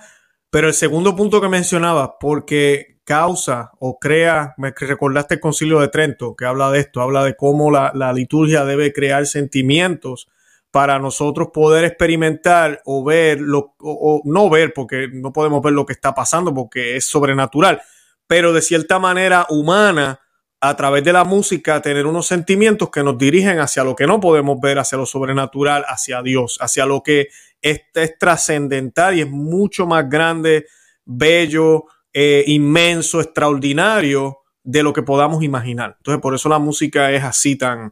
Pero 0.49 0.67
el 0.67 0.73
segundo 0.73 1.15
punto 1.15 1.39
que 1.39 1.47
mencionaba, 1.47 2.19
porque 2.19 2.97
causa 3.05 3.71
o 3.79 3.97
crea, 3.97 4.53
me 4.57 4.73
recordaste 4.77 5.35
el 5.35 5.39
concilio 5.39 5.79
de 5.79 5.87
Trento, 5.87 6.35
que 6.35 6.45
habla 6.45 6.69
de 6.71 6.79
esto, 6.79 6.99
habla 6.99 7.23
de 7.23 7.35
cómo 7.35 7.71
la, 7.71 7.93
la 7.95 8.11
liturgia 8.11 8.65
debe 8.65 8.91
crear 8.91 9.25
sentimientos 9.25 10.27
para 10.71 10.99
nosotros 10.99 11.49
poder 11.53 11.83
experimentar 11.83 12.81
o 12.85 13.03
ver, 13.03 13.41
lo, 13.41 13.75
o, 13.79 14.21
no 14.23 14.49
ver, 14.49 14.73
porque 14.73 15.09
no 15.11 15.33
podemos 15.33 15.61
ver 15.61 15.73
lo 15.73 15.85
que 15.85 15.93
está 15.93 16.15
pasando 16.15 16.53
porque 16.53 16.95
es 16.95 17.05
sobrenatural, 17.05 17.81
pero 18.25 18.53
de 18.53 18.61
cierta 18.61 18.97
manera 18.97 19.45
humana, 19.49 20.21
a 20.61 20.75
través 20.77 21.03
de 21.03 21.11
la 21.11 21.25
música, 21.25 21.81
tener 21.81 22.05
unos 22.05 22.27
sentimientos 22.27 22.89
que 22.89 23.03
nos 23.03 23.17
dirigen 23.17 23.59
hacia 23.59 23.83
lo 23.83 23.95
que 23.95 24.07
no 24.07 24.19
podemos 24.19 24.59
ver, 24.61 24.79
hacia 24.79 24.97
lo 24.97 25.05
sobrenatural, 25.05 25.83
hacia 25.87 26.21
Dios, 26.21 26.57
hacia 26.61 26.85
lo 26.85 27.03
que 27.03 27.27
es, 27.61 27.81
es 27.93 28.17
trascendental 28.17 29.17
y 29.17 29.21
es 29.21 29.29
mucho 29.29 29.85
más 29.85 30.07
grande, 30.07 30.67
bello, 31.03 31.85
eh, 32.13 32.43
inmenso, 32.47 33.19
extraordinario 33.19 34.39
de 34.63 34.83
lo 34.83 34.93
que 34.93 35.01
podamos 35.01 35.43
imaginar. 35.43 35.95
Entonces, 35.97 36.21
por 36.21 36.35
eso 36.35 36.47
la 36.47 36.59
música 36.59 37.11
es 37.11 37.23
así 37.23 37.57
tan, 37.57 37.91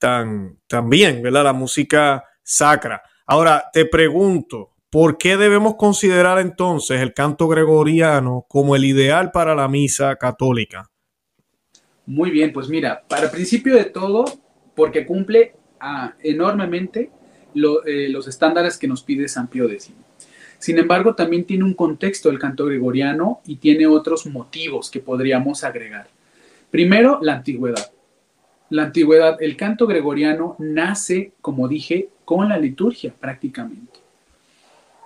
tan, 0.00 0.58
tan 0.66 0.90
bien, 0.90 1.22
¿verdad? 1.22 1.44
La 1.44 1.52
música 1.52 2.24
sacra. 2.42 3.02
Ahora, 3.26 3.66
te 3.72 3.84
pregunto, 3.84 4.72
¿por 4.90 5.16
qué 5.16 5.36
debemos 5.36 5.76
considerar 5.76 6.40
entonces 6.40 7.00
el 7.00 7.14
canto 7.14 7.46
gregoriano 7.46 8.44
como 8.48 8.74
el 8.74 8.84
ideal 8.84 9.30
para 9.30 9.54
la 9.54 9.68
misa 9.68 10.16
católica? 10.16 10.90
Muy 12.06 12.32
bien, 12.32 12.52
pues 12.52 12.68
mira, 12.68 13.04
para 13.08 13.30
principio 13.30 13.76
de 13.76 13.84
todo, 13.84 14.24
porque 14.74 15.06
cumple 15.06 15.54
ah, 15.78 16.14
enormemente 16.20 17.12
los 17.54 18.26
estándares 18.26 18.78
que 18.78 18.88
nos 18.88 19.02
pide 19.02 19.28
San 19.28 19.46
Pío 19.48 19.66
X. 19.66 19.92
Sin 20.58 20.78
embargo, 20.78 21.14
también 21.14 21.44
tiene 21.44 21.64
un 21.64 21.74
contexto 21.74 22.28
el 22.28 22.38
canto 22.38 22.66
gregoriano 22.66 23.40
y 23.46 23.56
tiene 23.56 23.86
otros 23.86 24.26
motivos 24.26 24.90
que 24.90 25.00
podríamos 25.00 25.64
agregar. 25.64 26.08
Primero, 26.70 27.18
la 27.22 27.34
antigüedad. 27.34 27.92
La 28.70 28.84
antigüedad, 28.84 29.36
el 29.42 29.56
canto 29.56 29.86
gregoriano 29.86 30.56
nace, 30.58 31.32
como 31.40 31.68
dije, 31.68 32.08
con 32.24 32.48
la 32.48 32.58
liturgia 32.58 33.12
prácticamente. 33.18 34.00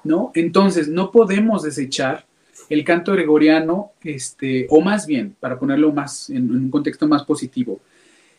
¿No? 0.05 0.31
Entonces, 0.35 0.88
no 0.88 1.11
podemos 1.11 1.62
desechar 1.62 2.27
el 2.68 2.85
canto 2.85 3.12
gregoriano, 3.12 3.92
este, 4.03 4.66
o 4.70 4.81
más 4.81 5.07
bien, 5.07 5.35
para 5.40 5.59
ponerlo 5.59 5.92
más 5.92 6.31
en, 6.31 6.50
un 6.50 6.70
contexto 6.70 7.09
más 7.09 7.24
positivo, 7.24 7.81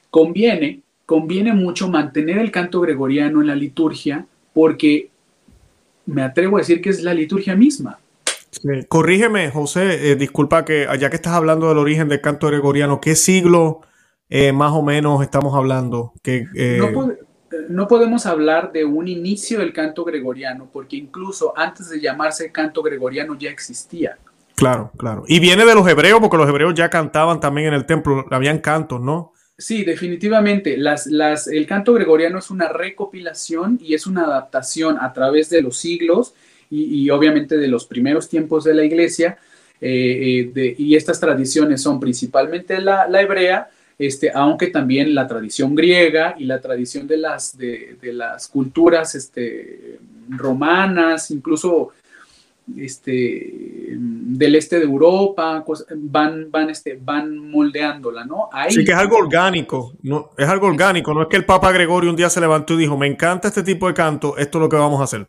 conviene, 0.10 0.82
conviene 1.06 1.54
mucho 1.54 1.90
mantener 1.90 2.38
el 2.38 2.52
canto 2.52 2.80
gregoriano 2.82 3.42
en 3.42 3.48
la 3.48 3.56
liturgia 3.56 4.26
porque 4.54 5.10
me 6.06 6.22
atrevo 6.22 6.58
a 6.58 6.60
decir 6.60 6.82
que 6.82 6.90
es 6.90 7.02
la 7.02 7.14
liturgia 7.14 7.56
misma. 7.56 8.00
Corrígeme, 8.88 9.50
José, 9.50 10.12
eh, 10.12 10.16
disculpa 10.16 10.64
que 10.64 10.88
ya 11.00 11.10
que 11.10 11.18
estás 11.18 11.34
hablando 11.34 11.68
del 11.68 11.78
origen 11.78 12.08
del 12.08 12.22
canto 12.22 12.48
gregoriano, 12.48 13.02
¿qué 13.02 13.16
siglo 13.16 13.82
eh, 14.30 14.52
más 14.52 14.72
o 14.72 14.82
menos 14.82 15.22
estamos 15.22 15.56
hablando? 15.56 16.14
Que, 16.22 16.46
eh, 16.56 16.80
no, 17.70 17.88
podemos 17.88 18.26
hablar 18.26 18.72
de 18.72 18.86
un 18.86 19.08
inicio 19.08 19.60
del 19.60 19.72
canto 19.72 20.04
gregoriano, 20.04 20.70
porque 20.72 20.98
incluso 20.98 21.54
antes 21.56 21.90
de 21.90 22.00
llamarse 22.00 22.52
canto 22.52 22.82
gregoriano 22.82 23.38
ya 23.38 23.50
existía. 23.50 24.18
Claro, 24.56 24.92
claro. 24.98 25.24
Y 25.28 25.40
viene 25.40 25.66
de 25.66 25.76
los 25.76 25.88
hebreos, 25.88 26.20
porque 26.20 26.38
los 26.38 26.50
hebreos 26.50 26.74
ya 26.74 26.90
cantaban 26.90 27.40
también 27.40 27.68
en 27.68 27.74
el 27.74 27.86
templo, 27.86 28.26
habían 28.32 28.60
cantos, 28.60 29.02
¿no? 29.02 29.34
Sí, 29.58 29.84
definitivamente. 29.86 30.78
Las, 30.78 31.08
las, 31.08 31.48
el 31.48 31.66
canto 31.66 31.94
gregoriano 31.94 32.40
es 32.40 32.50
una 32.50 32.70
recopilación 32.70 33.80
y 33.82 33.94
es 33.94 34.06
una 34.06 34.26
adaptación 34.26 34.98
a 35.00 35.14
través 35.14 35.50
de 35.50 35.62
los 35.62 35.78
siglos 35.78 36.34
y, 36.70 37.10
obviamente 37.10 37.58
de 37.58 37.68
los 37.68 37.86
primeros 37.86 38.28
tiempos 38.28 38.64
de 38.66 38.74
la 38.74 38.84
iglesia. 38.84 39.38
Eh, 39.80 40.76
y 40.78 40.96
estas 40.96 41.20
tradiciones 41.20 41.82
son 41.82 42.00
principalmente 42.00 42.82
la, 42.82 43.08
la, 43.08 43.22
hebrea, 43.22 43.70
este, 43.98 44.32
aunque 44.34 44.68
también 44.68 45.16
la 45.16 45.28
tradición 45.28 45.74
griega 45.74 46.36
y 46.38 46.46
la 46.46 46.60
tradición 46.60 47.08
de 47.08 47.18
las, 47.18 47.58
de, 47.58 47.98
de 48.02 48.14
las 48.14 48.48
culturas 48.48 49.16
este, 49.16 50.00
romanas, 50.30 51.32
incluso 51.32 51.92
este, 52.78 53.94
del 53.96 54.56
este 54.56 54.80
de 54.80 54.86
Europa, 54.86 55.64
van, 55.96 56.50
van, 56.50 56.70
este, 56.70 57.00
van 57.02 57.38
moldeándola, 57.38 58.26
¿no? 58.26 58.50
sí, 58.70 58.84
que 58.84 58.92
es 58.92 58.98
algo 58.98 59.18
orgánico, 59.18 59.94
no, 60.02 60.32
es 60.38 60.48
algo 60.48 60.68
orgánico, 60.68 61.14
no 61.14 61.22
es 61.24 61.28
que 61.28 61.38
el 61.38 61.46
Papa 61.46 61.72
Gregorio 61.72 62.10
un 62.10 62.16
día 62.16 62.30
se 62.30 62.42
levantó 62.42 62.74
y 62.74 62.78
dijo, 62.78 62.98
me 62.98 63.08
encanta 63.08 63.50
este 63.50 63.64
tipo 63.64 63.88
de 63.88 63.94
canto, 63.94 64.36
esto 64.38 64.58
es 64.58 64.62
lo 64.62 64.70
que 64.70 64.78
vamos 64.78 65.00
a 65.00 65.04
hacer. 65.04 65.28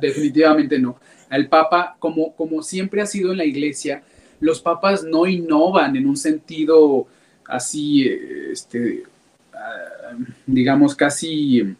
definitivamente 0.00 0.78
no. 0.78 0.96
El 1.30 1.48
Papa, 1.48 1.96
como, 1.98 2.34
como 2.34 2.62
siempre 2.62 3.02
ha 3.02 3.06
sido 3.06 3.32
en 3.32 3.38
la 3.38 3.44
iglesia, 3.44 4.02
los 4.40 4.60
papas 4.60 5.04
no 5.04 5.26
innovan 5.26 5.96
en 5.96 6.06
un 6.06 6.16
sentido 6.16 7.06
así, 7.48 8.08
este, 8.50 9.04
ah, 9.52 10.16
digamos, 10.46 10.94
casi 10.94 11.76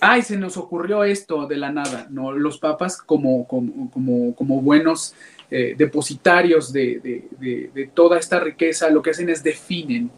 ay, 0.00 0.22
se 0.22 0.36
nos 0.36 0.56
ocurrió 0.56 1.04
esto 1.04 1.46
de 1.46 1.56
la 1.56 1.70
nada. 1.70 2.06
No, 2.10 2.32
los 2.32 2.58
papas 2.58 3.00
como, 3.00 3.46
como, 3.46 3.90
como, 3.90 4.34
como 4.34 4.60
buenos 4.60 5.14
eh, 5.50 5.74
depositarios 5.76 6.72
de, 6.72 7.00
de, 7.00 7.90
toda 7.94 8.18
esta 8.18 8.40
riqueza, 8.40 8.90
lo 8.90 9.02
que 9.02 9.10
hacen 9.10 9.28
es 9.28 9.42
definen, 9.42 10.10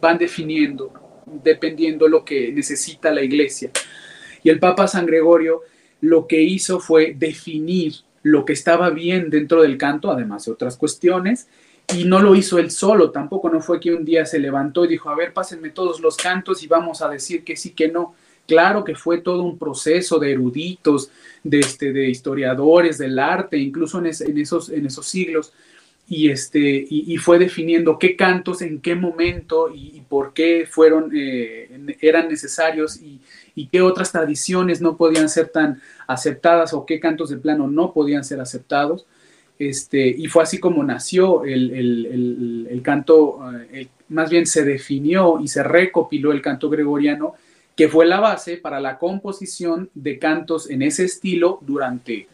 van 0.00 0.18
definiendo, 0.18 0.92
dependiendo 1.42 2.08
lo 2.08 2.24
que 2.24 2.52
necesita 2.52 3.10
la 3.10 3.22
iglesia. 3.22 3.70
Y 4.42 4.50
el 4.50 4.58
Papa 4.58 4.86
San 4.86 5.06
Gregorio 5.06 5.62
lo 6.00 6.26
que 6.26 6.42
hizo 6.42 6.80
fue 6.80 7.14
definir 7.16 7.94
lo 8.22 8.44
que 8.44 8.52
estaba 8.52 8.90
bien 8.90 9.30
dentro 9.30 9.62
del 9.62 9.78
canto, 9.78 10.10
además 10.10 10.44
de 10.44 10.52
otras 10.52 10.76
cuestiones, 10.76 11.48
y 11.92 12.04
no 12.04 12.20
lo 12.20 12.34
hizo 12.34 12.58
él 12.58 12.70
solo, 12.70 13.10
tampoco 13.10 13.50
no 13.50 13.60
fue 13.60 13.80
que 13.80 13.92
un 13.92 14.04
día 14.04 14.24
se 14.24 14.38
levantó 14.38 14.84
y 14.84 14.88
dijo, 14.88 15.10
a 15.10 15.16
ver, 15.16 15.32
pásenme 15.32 15.70
todos 15.70 16.00
los 16.00 16.16
cantos 16.16 16.62
y 16.62 16.66
vamos 16.66 17.02
a 17.02 17.08
decir 17.08 17.44
que 17.44 17.56
sí, 17.56 17.70
que 17.70 17.88
no 17.88 18.14
Claro 18.46 18.84
que 18.84 18.94
fue 18.94 19.18
todo 19.18 19.42
un 19.42 19.58
proceso 19.58 20.18
de 20.18 20.32
eruditos, 20.32 21.10
de, 21.42 21.60
este, 21.60 21.92
de 21.92 22.10
historiadores 22.10 22.98
del 22.98 23.18
arte, 23.18 23.56
incluso 23.56 23.98
en, 23.98 24.06
esos, 24.06 24.68
en 24.68 24.84
esos 24.84 25.06
siglos, 25.06 25.52
y, 26.06 26.28
este, 26.28 26.86
y, 26.90 27.16
fue 27.16 27.38
definiendo 27.38 27.98
qué 27.98 28.14
cantos 28.14 28.60
en 28.60 28.82
qué 28.82 28.94
momento 28.94 29.70
y, 29.74 30.02
por 30.06 30.34
qué 30.34 30.66
fueron, 30.70 31.10
eh, 31.16 31.96
eran 32.02 32.28
necesarios 32.28 33.00
y, 33.00 33.20
qué 33.72 33.80
otras 33.80 34.12
tradiciones 34.12 34.82
no 34.82 34.98
podían 34.98 35.30
ser 35.30 35.48
tan 35.48 35.80
aceptadas 36.06 36.74
o 36.74 36.84
qué 36.84 37.00
cantos 37.00 37.30
de 37.30 37.38
plano 37.38 37.68
no 37.68 37.94
podían 37.94 38.24
ser 38.24 38.40
aceptados. 38.40 39.06
Este, 39.58 40.08
y 40.08 40.26
fue 40.26 40.42
así 40.42 40.58
como 40.58 40.82
nació 40.82 41.44
el, 41.44 42.80
canto, 42.82 43.38
eh, 43.72 43.88
más 44.08 44.28
bien 44.28 44.46
se 44.46 44.64
definió 44.64 45.38
y 45.40 45.48
se 45.48 45.62
recopiló 45.62 46.32
el 46.32 46.42
canto 46.42 46.68
gregoriano 46.68 47.34
que 47.76 47.88
fue 47.88 48.06
la 48.06 48.20
base 48.20 48.56
para 48.56 48.80
la 48.80 48.98
composición 48.98 49.90
de 49.94 50.18
cantos 50.18 50.70
en 50.70 50.82
ese 50.82 51.04
estilo 51.04 51.58
durante 51.62 52.28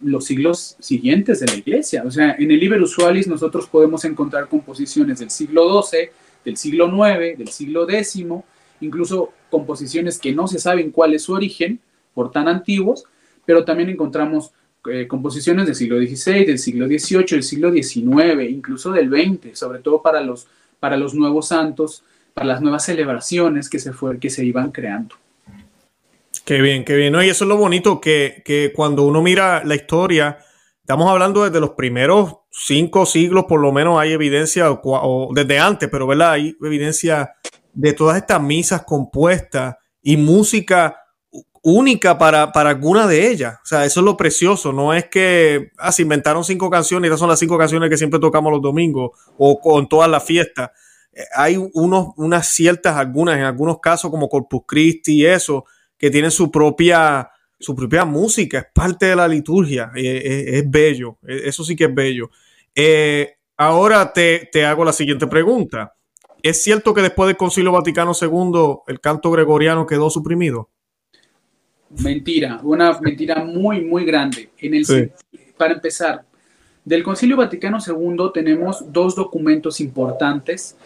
los 0.00 0.24
siglos 0.24 0.76
siguientes 0.78 1.40
de 1.40 1.46
la 1.46 1.54
iglesia. 1.54 2.04
O 2.06 2.10
sea, 2.10 2.36
en 2.38 2.50
el 2.50 2.60
Liber 2.60 2.80
Usualis 2.80 3.26
nosotros 3.26 3.66
podemos 3.66 4.04
encontrar 4.04 4.48
composiciones 4.48 5.18
del 5.18 5.30
siglo 5.30 5.82
XII, 5.82 6.10
del 6.44 6.56
siglo 6.56 6.86
IX, 6.86 7.38
del 7.38 7.48
siglo 7.48 7.88
X, 7.88 8.24
incluso 8.80 9.32
composiciones 9.50 10.18
que 10.18 10.32
no 10.32 10.46
se 10.46 10.58
saben 10.58 10.90
cuál 10.90 11.14
es 11.14 11.22
su 11.22 11.32
origen, 11.32 11.80
por 12.12 12.30
tan 12.30 12.46
antiguos, 12.46 13.04
pero 13.44 13.64
también 13.64 13.90
encontramos 13.90 14.52
eh, 14.90 15.06
composiciones 15.06 15.66
del 15.66 15.74
siglo 15.74 15.98
XVI, 15.98 16.44
del 16.44 16.58
siglo 16.58 16.86
XVIII, 16.86 17.24
del 17.26 17.42
siglo 17.42 17.72
XIX, 17.72 18.48
incluso 18.48 18.92
del 18.92 19.08
XX, 19.08 19.58
sobre 19.58 19.80
todo 19.80 20.02
para 20.02 20.20
los, 20.20 20.46
para 20.80 20.96
los 20.96 21.14
nuevos 21.14 21.48
santos 21.48 22.04
para 22.34 22.48
las 22.48 22.60
nuevas 22.60 22.84
celebraciones 22.84 23.70
que 23.70 23.78
se, 23.78 23.92
fue, 23.92 24.18
que 24.18 24.28
se 24.28 24.44
iban 24.44 24.72
creando. 24.72 25.14
Qué 26.44 26.60
bien, 26.60 26.84
qué 26.84 26.96
bien. 26.96 27.14
Y 27.14 27.28
eso 27.28 27.44
es 27.44 27.48
lo 27.48 27.56
bonito, 27.56 28.00
que, 28.00 28.72
cuando 28.74 29.04
uno 29.04 29.22
mira 29.22 29.64
la 29.64 29.76
historia, 29.76 30.38
estamos 30.80 31.08
hablando 31.08 31.44
desde 31.44 31.60
los 31.60 31.70
primeros 31.70 32.38
cinco 32.50 33.06
siglos, 33.06 33.44
por 33.48 33.60
lo 33.60 33.72
menos 33.72 33.98
hay 33.98 34.12
evidencia, 34.12 34.70
o, 34.70 35.30
desde 35.32 35.58
antes, 35.58 35.88
pero 35.88 36.06
¿verdad? 36.06 36.32
Hay 36.32 36.56
evidencia 36.60 37.32
de 37.72 37.92
todas 37.92 38.16
estas 38.18 38.42
misas 38.42 38.82
compuestas 38.82 39.76
y 40.02 40.16
música 40.16 40.96
única 41.64 42.16
para, 42.18 42.52
para 42.52 42.70
alguna 42.70 43.08
de 43.08 43.28
ellas. 43.28 43.54
O 43.64 43.66
sea, 43.66 43.84
eso 43.84 44.00
es 44.00 44.04
lo 44.04 44.16
precioso. 44.16 44.72
No 44.72 44.94
es 44.94 45.06
que 45.06 45.72
ah, 45.78 45.90
se 45.90 46.02
inventaron 46.02 46.44
cinco 46.44 46.70
canciones 46.70 47.08
y 47.08 47.10
esas 47.10 47.18
son 47.18 47.28
las 47.28 47.40
cinco 47.40 47.58
canciones 47.58 47.90
que 47.90 47.96
siempre 47.96 48.20
tocamos 48.20 48.52
los 48.52 48.62
domingos 48.62 49.10
o 49.36 49.58
con 49.60 49.88
todas 49.88 50.08
las 50.08 50.22
fiestas 50.22 50.70
hay 51.34 51.56
unos, 51.56 52.08
unas 52.16 52.46
ciertas, 52.48 52.96
algunas, 52.96 53.36
en 53.36 53.42
algunos 53.42 53.80
casos 53.80 54.10
como 54.10 54.28
Corpus 54.28 54.62
Christi 54.66 55.20
y 55.20 55.26
eso, 55.26 55.64
que 55.96 56.10
tienen 56.10 56.30
su 56.30 56.50
propia, 56.50 57.30
su 57.58 57.74
propia 57.74 58.04
música, 58.04 58.58
es 58.58 58.66
parte 58.74 59.06
de 59.06 59.16
la 59.16 59.28
liturgia, 59.28 59.90
es, 59.94 60.68
bello, 60.68 61.18
eso 61.22 61.64
sí 61.64 61.76
que 61.76 61.84
es 61.84 61.94
bello. 61.94 62.30
Eh, 62.74 63.36
ahora 63.56 64.12
te, 64.12 64.48
te, 64.50 64.64
hago 64.64 64.84
la 64.84 64.92
siguiente 64.92 65.26
pregunta. 65.26 65.94
¿Es 66.42 66.62
cierto 66.62 66.92
que 66.92 67.00
después 67.00 67.28
del 67.28 67.36
Concilio 67.36 67.72
Vaticano 67.72 68.12
II 68.20 68.82
el 68.88 69.00
canto 69.00 69.30
gregoriano 69.30 69.86
quedó 69.86 70.10
suprimido? 70.10 70.70
Mentira, 72.02 72.60
una 72.62 72.98
mentira 73.00 73.44
muy, 73.44 73.82
muy 73.82 74.04
grande. 74.04 74.50
En 74.58 74.74
el, 74.74 75.12
Para 75.56 75.74
empezar, 75.74 76.24
del 76.84 77.02
Concilio 77.02 77.36
Vaticano 77.36 77.78
II 77.84 78.30
tenemos 78.32 78.92
dos 78.92 79.14
documentos 79.14 79.80
importantes 79.80 80.76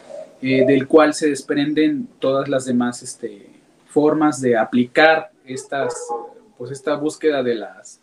eh, 0.40 0.64
del 0.66 0.86
cual 0.86 1.14
se 1.14 1.28
desprenden 1.28 2.08
todas 2.18 2.48
las 2.48 2.64
demás 2.66 3.02
este, 3.02 3.48
formas 3.88 4.40
de 4.40 4.56
aplicar 4.56 5.30
estas, 5.44 5.94
pues 6.56 6.70
esta 6.70 6.94
búsqueda 6.94 7.42
de 7.42 7.56
las, 7.56 8.00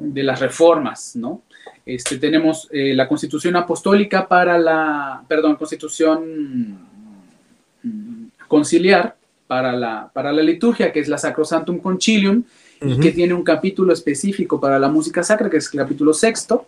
de 0.00 0.22
las 0.22 0.40
reformas, 0.40 1.16
¿no? 1.16 1.42
Este, 1.86 2.18
tenemos 2.18 2.68
eh, 2.70 2.94
la 2.94 3.08
Constitución 3.08 3.56
Apostólica 3.56 4.26
para 4.26 4.58
la, 4.58 5.22
perdón, 5.28 5.56
Constitución 5.56 6.78
mm, 7.82 8.24
Conciliar 8.48 9.16
para 9.46 9.72
la, 9.72 10.10
para 10.12 10.32
la 10.32 10.42
liturgia, 10.42 10.92
que 10.92 11.00
es 11.00 11.08
la 11.08 11.18
Sacrosantum 11.18 11.78
Concilium, 11.78 12.44
y 12.80 12.98
que 13.00 13.12
tiene 13.12 13.32
un 13.32 13.44
capítulo 13.44 13.92
específico 13.92 14.60
para 14.60 14.78
la 14.78 14.88
música 14.88 15.22
sacra, 15.22 15.48
que 15.48 15.56
es 15.56 15.72
el 15.72 15.80
capítulo 15.80 16.12
sexto. 16.12 16.66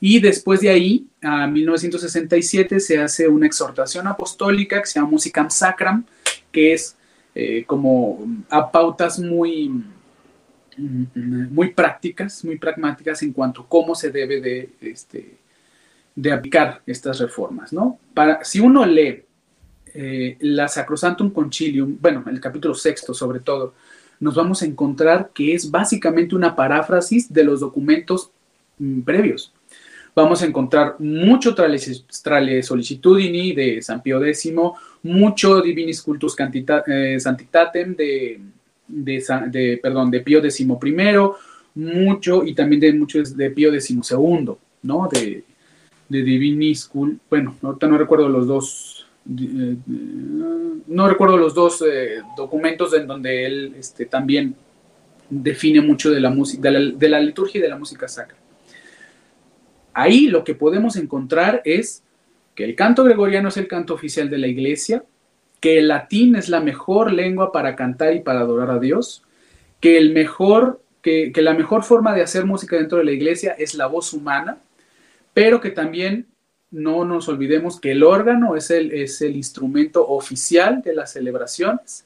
Y 0.00 0.18
después 0.18 0.60
de 0.60 0.70
ahí, 0.70 1.06
a 1.20 1.46
1967, 1.46 2.80
se 2.80 2.98
hace 2.98 3.28
una 3.28 3.46
exhortación 3.46 4.06
apostólica 4.06 4.80
que 4.80 4.86
se 4.86 4.98
llama 4.98 5.10
Musicam 5.10 5.50
Sacram, 5.50 6.04
que 6.50 6.72
es 6.72 6.96
eh, 7.34 7.64
como 7.66 8.26
a 8.50 8.70
pautas 8.70 9.18
muy, 9.18 9.84
muy 10.76 11.70
prácticas, 11.70 12.44
muy 12.44 12.58
pragmáticas 12.58 13.22
en 13.22 13.32
cuanto 13.32 13.62
a 13.62 13.68
cómo 13.68 13.94
se 13.94 14.10
debe 14.10 14.40
de, 14.40 14.70
este, 14.80 15.36
de 16.14 16.32
aplicar 16.32 16.82
estas 16.86 17.18
reformas. 17.20 17.72
¿no? 17.72 17.98
Para, 18.14 18.42
si 18.44 18.60
uno 18.60 18.84
lee 18.84 19.22
eh, 19.94 20.36
la 20.40 20.68
Sacrosantum 20.68 21.30
Concilium, 21.30 21.98
bueno, 22.00 22.24
el 22.28 22.40
capítulo 22.40 22.74
sexto 22.74 23.12
sobre 23.12 23.40
todo, 23.40 23.74
nos 24.20 24.34
vamos 24.34 24.62
a 24.62 24.66
encontrar 24.66 25.30
que 25.34 25.54
es 25.54 25.70
básicamente 25.70 26.34
una 26.34 26.54
paráfrasis 26.54 27.32
de 27.32 27.44
los 27.44 27.60
documentos 27.60 28.30
mm, 28.78 29.00
previos. 29.00 29.52
Vamos 30.14 30.42
a 30.42 30.46
encontrar 30.46 30.96
mucho 30.98 31.54
Trale 31.54 32.62
Solicitudini 32.62 33.52
de 33.52 33.80
San 33.80 34.02
Pío 34.02 34.22
X, 34.22 34.52
mucho 35.02 35.62
Divinis 35.62 36.02
Cultus 36.02 36.36
eh, 36.86 37.18
Santitatem 37.18 37.96
de, 37.96 38.40
de, 38.86 39.80
perdón, 39.82 40.10
de 40.10 40.20
Pío 40.20 40.42
XI, 40.42 40.66
mucho 41.74 42.44
y 42.44 42.54
también 42.54 42.80
de 42.80 42.92
muchos 42.92 43.34
de 43.34 43.50
Pío 43.50 43.72
XII, 43.72 44.06
¿no? 44.82 45.08
De, 45.10 45.44
de 46.10 46.22
Divinis 46.22 46.84
Cultus, 46.86 47.20
bueno, 47.30 47.56
ahorita 47.62 47.88
no 47.88 47.96
recuerdo 47.96 48.28
los 48.28 48.46
dos, 48.46 49.01
no 49.24 51.08
recuerdo 51.08 51.36
los 51.36 51.54
dos 51.54 51.82
eh, 51.86 52.22
documentos 52.36 52.92
en 52.94 53.06
donde 53.06 53.46
él 53.46 53.74
este, 53.78 54.06
también 54.06 54.56
define 55.30 55.80
mucho 55.80 56.10
de 56.10 56.20
la 56.20 56.30
música, 56.30 56.70
de 56.70 57.08
la 57.08 57.20
liturgia 57.20 57.58
y 57.58 57.62
de 57.62 57.68
la 57.68 57.78
música 57.78 58.08
sacra. 58.08 58.36
Ahí 59.94 60.26
lo 60.26 60.44
que 60.44 60.54
podemos 60.54 60.96
encontrar 60.96 61.62
es 61.64 62.02
que 62.54 62.64
el 62.64 62.74
canto 62.74 63.04
gregoriano 63.04 63.48
es 63.48 63.56
el 63.56 63.68
canto 63.68 63.94
oficial 63.94 64.28
de 64.30 64.38
la 64.38 64.46
iglesia, 64.46 65.04
que 65.60 65.78
el 65.78 65.88
latín 65.88 66.34
es 66.34 66.48
la 66.48 66.60
mejor 66.60 67.12
lengua 67.12 67.52
para 67.52 67.76
cantar 67.76 68.14
y 68.14 68.20
para 68.20 68.40
adorar 68.40 68.70
a 68.70 68.78
Dios, 68.78 69.22
que, 69.80 69.96
el 69.96 70.12
mejor, 70.12 70.82
que, 71.02 71.32
la 71.36 71.54
mejor 71.54 71.84
forma 71.84 72.14
de 72.14 72.22
hacer 72.22 72.44
música 72.44 72.76
dentro 72.76 72.98
de 72.98 73.04
la 73.04 73.12
iglesia 73.12 73.54
es 73.58 73.74
la 73.74 73.86
voz 73.86 74.12
humana, 74.12 74.58
pero 75.34 75.60
que 75.60 75.70
también 75.70 76.26
no 76.72 77.04
nos 77.04 77.28
olvidemos 77.28 77.80
que 77.80 77.92
el 77.92 78.02
órgano 78.02 78.56
es 78.56 78.70
el, 78.70 78.92
es 78.92 79.22
el 79.22 79.36
instrumento 79.36 80.06
oficial 80.08 80.82
de 80.82 80.94
las 80.94 81.12
celebraciones. 81.12 82.04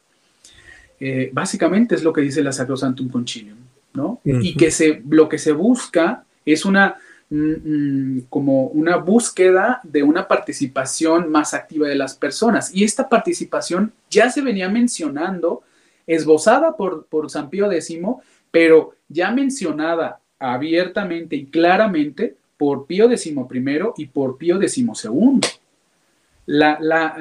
Eh, 1.00 1.30
básicamente 1.32 1.94
es 1.94 2.02
lo 2.02 2.12
que 2.12 2.20
dice 2.20 2.42
la 2.42 2.52
Sacrosantum 2.52 3.08
Concilium, 3.08 3.58
¿no? 3.94 4.20
Y 4.24 4.56
que 4.56 4.70
se, 4.70 5.02
lo 5.08 5.28
que 5.28 5.38
se 5.38 5.52
busca 5.52 6.24
es 6.44 6.64
una 6.64 6.96
Mm, 7.28 8.20
como 8.30 8.68
una 8.68 8.98
búsqueda 8.98 9.80
de 9.82 10.04
una 10.04 10.28
participación 10.28 11.28
más 11.28 11.54
activa 11.54 11.88
de 11.88 11.96
las 11.96 12.14
personas. 12.14 12.72
Y 12.72 12.84
esta 12.84 13.08
participación 13.08 13.92
ya 14.08 14.30
se 14.30 14.42
venía 14.42 14.68
mencionando, 14.68 15.62
esbozada 16.06 16.76
por, 16.76 17.06
por 17.06 17.28
San 17.28 17.50
Pío 17.50 17.70
X, 17.72 17.98
pero 18.52 18.94
ya 19.08 19.32
mencionada 19.32 20.20
abiertamente 20.38 21.34
y 21.34 21.46
claramente 21.46 22.36
por 22.56 22.86
Pío 22.86 23.08
XI 23.14 23.34
y 23.96 24.06
por 24.06 24.38
Pío 24.38 24.58
XII. 24.58 25.40
La, 26.46 26.78
la, 26.80 27.16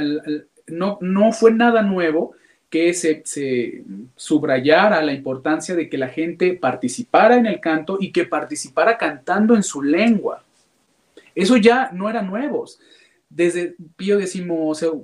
no, 0.68 0.98
no 1.02 1.32
fue 1.32 1.52
nada 1.52 1.82
nuevo, 1.82 2.36
que 2.70 2.94
se, 2.94 3.24
subrayara 4.16 5.02
la 5.02 5.14
importancia 5.14 5.76
de 5.76 5.90
que 5.90 5.98
la 5.98 6.10
gente 6.10 6.54
participara 6.54 7.38
en 7.38 7.46
el 7.46 7.60
canto 7.60 7.98
y 8.00 8.12
que 8.12 8.26
participara 8.26 8.98
cantando 8.98 9.56
en 9.56 9.64
su 9.64 9.82
lengua. 9.82 10.44
Eso 11.34 11.58
ya 11.58 11.90
no 11.94 12.10
era 12.10 12.22
nuevo. 12.22 12.66
Desde 13.30 13.76
Pío 13.96 14.20
X 14.20 14.44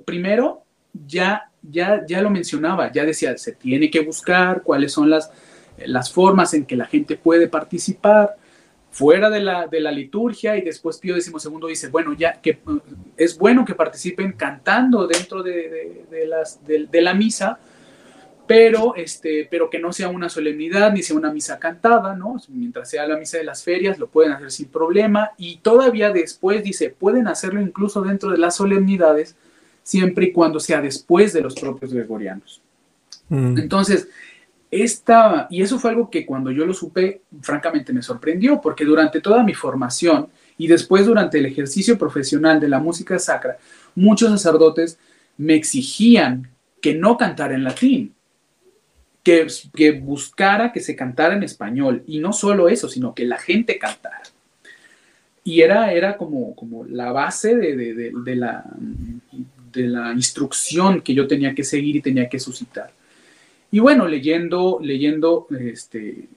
primero 0.04 0.64
ya, 1.06 1.50
ya, 1.62 2.04
ya 2.06 2.20
lo 2.20 2.30
mencionaba, 2.30 2.92
ya 2.92 3.04
decía, 3.04 3.36
se 3.38 3.52
tiene 3.52 3.90
que 3.90 4.00
buscar 4.00 4.62
cuáles 4.62 4.92
son 4.92 5.08
las, 5.08 5.30
las 5.78 6.12
formas 6.12 6.52
en 6.54 6.66
que 6.66 6.76
la 6.76 6.86
gente 6.86 7.16
puede 7.16 7.48
participar 7.48 8.36
fuera 8.92 9.30
de 9.30 9.40
la, 9.40 9.66
de 9.66 9.80
la 9.80 9.90
liturgia 9.90 10.56
y 10.56 10.60
después 10.60 10.98
Pío 10.98 11.18
XII 11.18 11.32
dice, 11.66 11.88
bueno, 11.88 12.12
ya 12.12 12.40
que 12.42 12.60
es 13.16 13.38
bueno 13.38 13.64
que 13.64 13.74
participen 13.74 14.32
cantando 14.32 15.06
dentro 15.06 15.42
de, 15.42 16.04
las, 16.28 16.60
de, 16.66 17.00
la 17.00 17.14
misa, 17.14 17.58
pero, 18.46 18.94
este, 18.94 19.48
pero 19.50 19.70
que 19.70 19.78
no 19.78 19.94
sea 19.94 20.10
una 20.10 20.28
solemnidad 20.28 20.92
ni 20.92 21.02
sea 21.02 21.16
una 21.16 21.32
misa 21.32 21.58
cantada, 21.58 22.14
¿no? 22.14 22.36
Mientras 22.48 22.90
sea 22.90 23.06
la 23.06 23.16
misa 23.16 23.38
de 23.38 23.44
las 23.44 23.64
ferias, 23.64 23.98
lo 23.98 24.08
pueden 24.08 24.32
hacer 24.32 24.50
sin 24.50 24.68
problema 24.68 25.30
y 25.38 25.56
todavía 25.56 26.10
después 26.10 26.62
dice, 26.62 26.90
pueden 26.90 27.28
hacerlo 27.28 27.62
incluso 27.62 28.02
dentro 28.02 28.30
de 28.30 28.36
las 28.36 28.56
solemnidades, 28.56 29.36
siempre 29.82 30.26
y 30.26 30.32
cuando 30.32 30.60
sea 30.60 30.82
después 30.82 31.32
de 31.32 31.40
los 31.40 31.54
propios 31.54 31.94
gregorianos. 31.94 32.60
Mm. 33.30 33.56
Entonces, 33.56 34.08
esta, 34.72 35.48
y 35.50 35.60
eso 35.60 35.78
fue 35.78 35.90
algo 35.90 36.08
que 36.08 36.24
cuando 36.24 36.50
yo 36.50 36.64
lo 36.64 36.72
supe, 36.72 37.20
francamente 37.42 37.92
me 37.92 38.00
sorprendió, 38.00 38.58
porque 38.58 38.86
durante 38.86 39.20
toda 39.20 39.42
mi 39.42 39.52
formación 39.52 40.28
y 40.56 40.66
después 40.66 41.04
durante 41.04 41.38
el 41.38 41.44
ejercicio 41.44 41.98
profesional 41.98 42.58
de 42.58 42.70
la 42.70 42.78
música 42.78 43.18
sacra, 43.18 43.58
muchos 43.94 44.30
sacerdotes 44.30 44.98
me 45.36 45.56
exigían 45.56 46.48
que 46.80 46.94
no 46.94 47.18
cantara 47.18 47.54
en 47.54 47.64
latín, 47.64 48.14
que, 49.22 49.46
que 49.74 49.92
buscara 49.92 50.72
que 50.72 50.80
se 50.80 50.96
cantara 50.96 51.34
en 51.36 51.42
español, 51.42 52.02
y 52.06 52.18
no 52.20 52.32
solo 52.32 52.70
eso, 52.70 52.88
sino 52.88 53.14
que 53.14 53.26
la 53.26 53.36
gente 53.36 53.78
cantara. 53.78 54.22
Y 55.44 55.60
era, 55.60 55.92
era 55.92 56.16
como, 56.16 56.56
como 56.56 56.84
la 56.84 57.12
base 57.12 57.56
de, 57.56 58.10
la, 58.36 58.64
de 59.70 59.82
la 59.82 60.12
instrucción 60.14 61.02
que 61.02 61.12
yo 61.12 61.26
tenía 61.26 61.54
que 61.54 61.62
seguir 61.62 61.96
y 61.96 62.00
tenía 62.00 62.26
que 62.30 62.40
suscitar. 62.40 62.90
Y 63.72 63.80
bueno, 63.80 64.06
leyendo, 64.06 64.78
leyendo 64.82 65.46
este, 65.58 66.28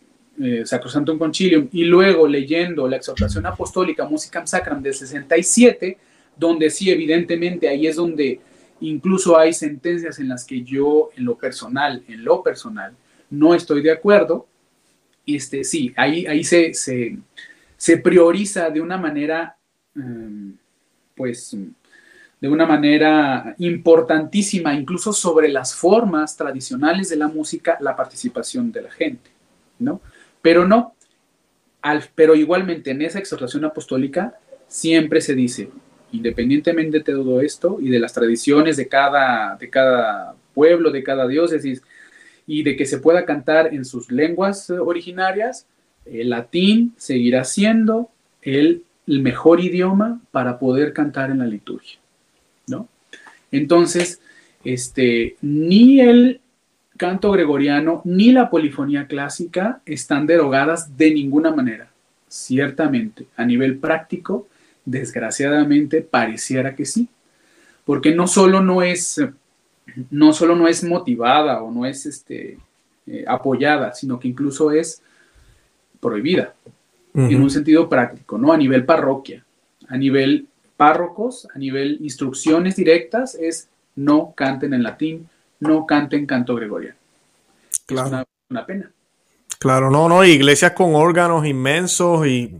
eh, 0.42 0.66
Sacrosantum 0.66 1.20
Concilium 1.20 1.68
y 1.74 1.84
luego 1.84 2.28
leyendo 2.28 2.88
la 2.88 2.96
exhortación 2.96 3.46
apostólica 3.46 4.08
Musicam 4.08 4.48
Sacram 4.48 4.82
del 4.82 4.94
67, 4.94 5.98
donde 6.38 6.70
sí, 6.70 6.90
evidentemente, 6.90 7.68
ahí 7.68 7.88
es 7.88 7.98
donde 7.98 8.40
incluso 8.80 9.38
hay 9.38 9.52
sentencias 9.52 10.18
en 10.20 10.30
las 10.30 10.46
que 10.46 10.62
yo, 10.64 11.10
en 11.18 11.26
lo 11.26 11.38
personal, 11.38 12.06
en 12.08 12.24
lo 12.24 12.42
personal, 12.42 12.96
no 13.30 13.54
estoy 13.54 13.82
de 13.82 13.92
acuerdo. 13.92 14.48
Este, 15.28 15.66
sí, 15.66 15.94
ahí, 15.98 16.26
ahí 16.28 16.42
se, 16.46 16.74
se, 16.74 17.98
prioriza 17.98 18.70
de 18.70 18.80
una 18.80 18.98
manera, 18.98 19.58
em, 19.94 20.56
pues, 21.14 21.54
de 22.46 22.52
una 22.52 22.68
manera 22.68 23.56
importantísima, 23.58 24.76
incluso 24.76 25.12
sobre 25.12 25.50
las 25.50 25.74
formas 25.74 26.38
tradicionales 26.38 27.10
de 27.10 27.16
la 27.16 27.28
música, 27.28 27.76
la 27.82 27.96
participación 27.96 28.72
de 28.72 28.84
la 28.84 28.92
gente, 28.92 29.32
¿no? 29.80 30.00
Pero 30.44 30.68
no, 30.68 30.94
pero 32.14 32.36
igualmente 32.36 32.92
en 32.92 33.02
esa 33.02 33.18
exhortación 33.18 33.66
apostólica 33.66 34.36
siempre 34.68 35.22
se 35.22 35.34
dice, 35.34 35.72
independientemente 36.12 37.00
de 37.00 37.04
todo 37.04 37.42
esto 37.42 37.80
y 37.82 37.90
de 37.90 37.98
las 37.98 38.14
tradiciones 38.14 38.78
de 38.78 38.88
cada, 38.88 39.56
de 39.56 39.68
cada 39.72 40.36
pueblo, 40.54 40.92
de 40.92 41.02
cada 41.02 41.28
diócesis, 41.28 41.82
y 42.46 42.62
de 42.62 42.76
que 42.76 42.86
se 42.86 43.00
pueda 43.00 43.26
cantar 43.26 43.74
en 43.74 43.86
sus 43.86 44.12
lenguas 44.12 44.70
originarias, 44.70 45.66
el 46.06 46.30
latín 46.30 46.94
seguirá 46.96 47.44
siendo 47.44 48.12
el 48.44 48.84
mejor 49.08 49.62
idioma 49.62 50.22
para 50.30 50.60
poder 50.60 50.94
cantar 50.94 51.32
en 51.32 51.40
la 51.40 51.48
liturgia. 51.48 52.05
¿No? 52.68 52.88
Entonces, 53.52 54.22
este, 54.64 55.38
ni 55.42 56.00
el 56.00 56.42
canto 56.98 57.32
gregoriano 57.32 58.02
ni 58.06 58.32
la 58.32 58.50
polifonía 58.50 59.08
clásica 59.08 59.82
están 59.86 60.28
derogadas 60.28 60.98
de 60.98 61.12
ninguna 61.12 61.54
manera. 61.54 61.90
Ciertamente, 62.28 63.28
a 63.36 63.46
nivel 63.46 63.78
práctico, 63.78 64.48
desgraciadamente 64.84 66.02
pareciera 66.02 66.76
que 66.76 66.86
sí, 66.86 67.08
porque 67.86 68.14
no 68.14 68.28
solo 68.28 68.62
no 68.62 68.82
es, 68.82 69.22
no 70.10 70.34
solo 70.34 70.56
no 70.56 70.68
es 70.68 70.84
motivada 70.84 71.62
o 71.62 71.72
no 71.72 71.86
es 71.86 72.06
este, 72.06 72.58
eh, 73.08 73.26
apoyada, 73.28 73.94
sino 73.94 74.20
que 74.20 74.28
incluso 74.28 74.72
es 74.72 75.02
prohibida 76.00 76.54
en 77.14 77.42
un 77.42 77.50
sentido 77.50 77.88
práctico, 77.88 78.38
¿no? 78.38 78.52
A 78.52 78.58
nivel 78.58 78.84
parroquia, 78.84 79.46
a 79.88 79.98
nivel 79.98 80.48
párrocos 80.78 81.48
a 81.54 81.58
nivel 81.58 81.98
instrucciones 82.02 82.76
directas 82.76 83.36
es 83.36 83.70
no 83.96 84.34
canten 84.36 84.74
en 84.74 84.84
latín, 84.84 85.30
no 85.60 85.86
canten 85.86 86.26
canto 86.26 86.56
gregoriano. 86.56 86.98
Claro. 87.86 88.08
Es 88.08 88.26
una, 88.50 88.66
pena. 88.66 88.92
Claro, 89.60 89.90
no, 89.90 90.10
no, 90.10 90.24
iglesias 90.24 90.74
con 90.74 90.96
órganos 90.96 91.46
inmensos 91.46 92.28
y 92.28 92.58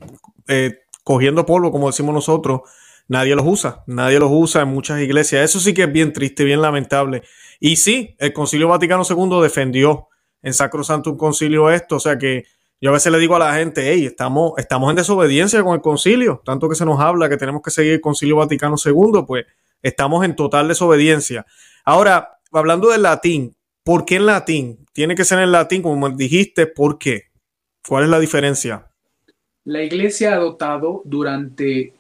eh, 0.48 0.80
cogiendo 1.04 1.46
polvo, 1.46 1.72
como 1.72 1.88
decimos 1.88 2.14
nosotros, 2.14 2.62
nadie 3.08 3.36
los 3.36 3.46
usa, 3.46 3.84
nadie 3.88 4.20
los 4.20 4.30
usa 4.32 4.62
en 4.62 4.70
muchas 4.70 5.02
iglesias. 5.02 5.44
Eso 5.44 5.60
sí 5.60 5.74
que 5.74 5.84
es 5.84 5.92
bien 5.92 6.14
triste, 6.14 6.44
bien 6.44 6.62
lamentable. 6.62 7.24
Y 7.60 7.76
sí, 7.76 8.16
el 8.20 8.34
Concilio 8.34 8.70
Vaticano 8.70 9.04
II 9.08 9.42
defendió 9.42 10.08
en 10.42 10.54
Sacro 10.54 10.84
Santo 10.84 11.12
un 11.12 11.18
concilio 11.18 11.72
esto, 11.72 11.96
o 11.96 12.00
sea 12.00 12.18
que 12.18 12.46
yo 12.82 12.90
a 12.90 12.94
veces 12.94 13.12
le 13.12 13.20
digo 13.20 13.36
a 13.36 13.40
la 13.40 13.56
gente, 13.56 13.92
hey, 13.92 14.06
estamos, 14.06 14.54
estamos 14.58 14.90
en 14.90 14.98
desobediencia 14.98 15.64
con 15.64 15.76
el 15.76 15.82
concilio, 15.82 16.42
tanto 16.44 16.68
que 16.70 16.76
se 16.76 16.86
nos 16.86 17.00
habla 17.00 17.30
que 17.30 17.38
tenemos 17.38 17.62
que 17.62 17.72
seguir 17.72 17.94
el 17.94 18.02
concilio 18.02 18.36
Vaticano 18.36 18.76
II, 18.84 19.24
pues 19.26 19.46
estamos 19.82 20.26
en 20.26 20.36
total 20.36 20.68
desobediencia. 20.68 21.46
Ahora, 21.86 22.40
hablando 22.52 22.90
del 22.90 23.04
latín, 23.04 23.56
¿por 23.84 24.06
qué 24.06 24.16
en 24.16 24.26
latín? 24.26 24.86
Tiene 24.94 25.16
que 25.16 25.26
ser 25.26 25.40
en 25.40 25.52
latín, 25.52 25.82
como 25.82 26.10
dijiste, 26.10 26.68
¿por 26.68 26.98
qué? 26.98 27.24
¿Cuál 27.88 28.06
es 28.06 28.10
la 28.10 28.20
diferencia? 28.20 28.88
La 29.64 29.82
iglesia 29.84 30.34
ha 30.34 30.38
dotado 30.38 31.02
durante, 31.06 31.94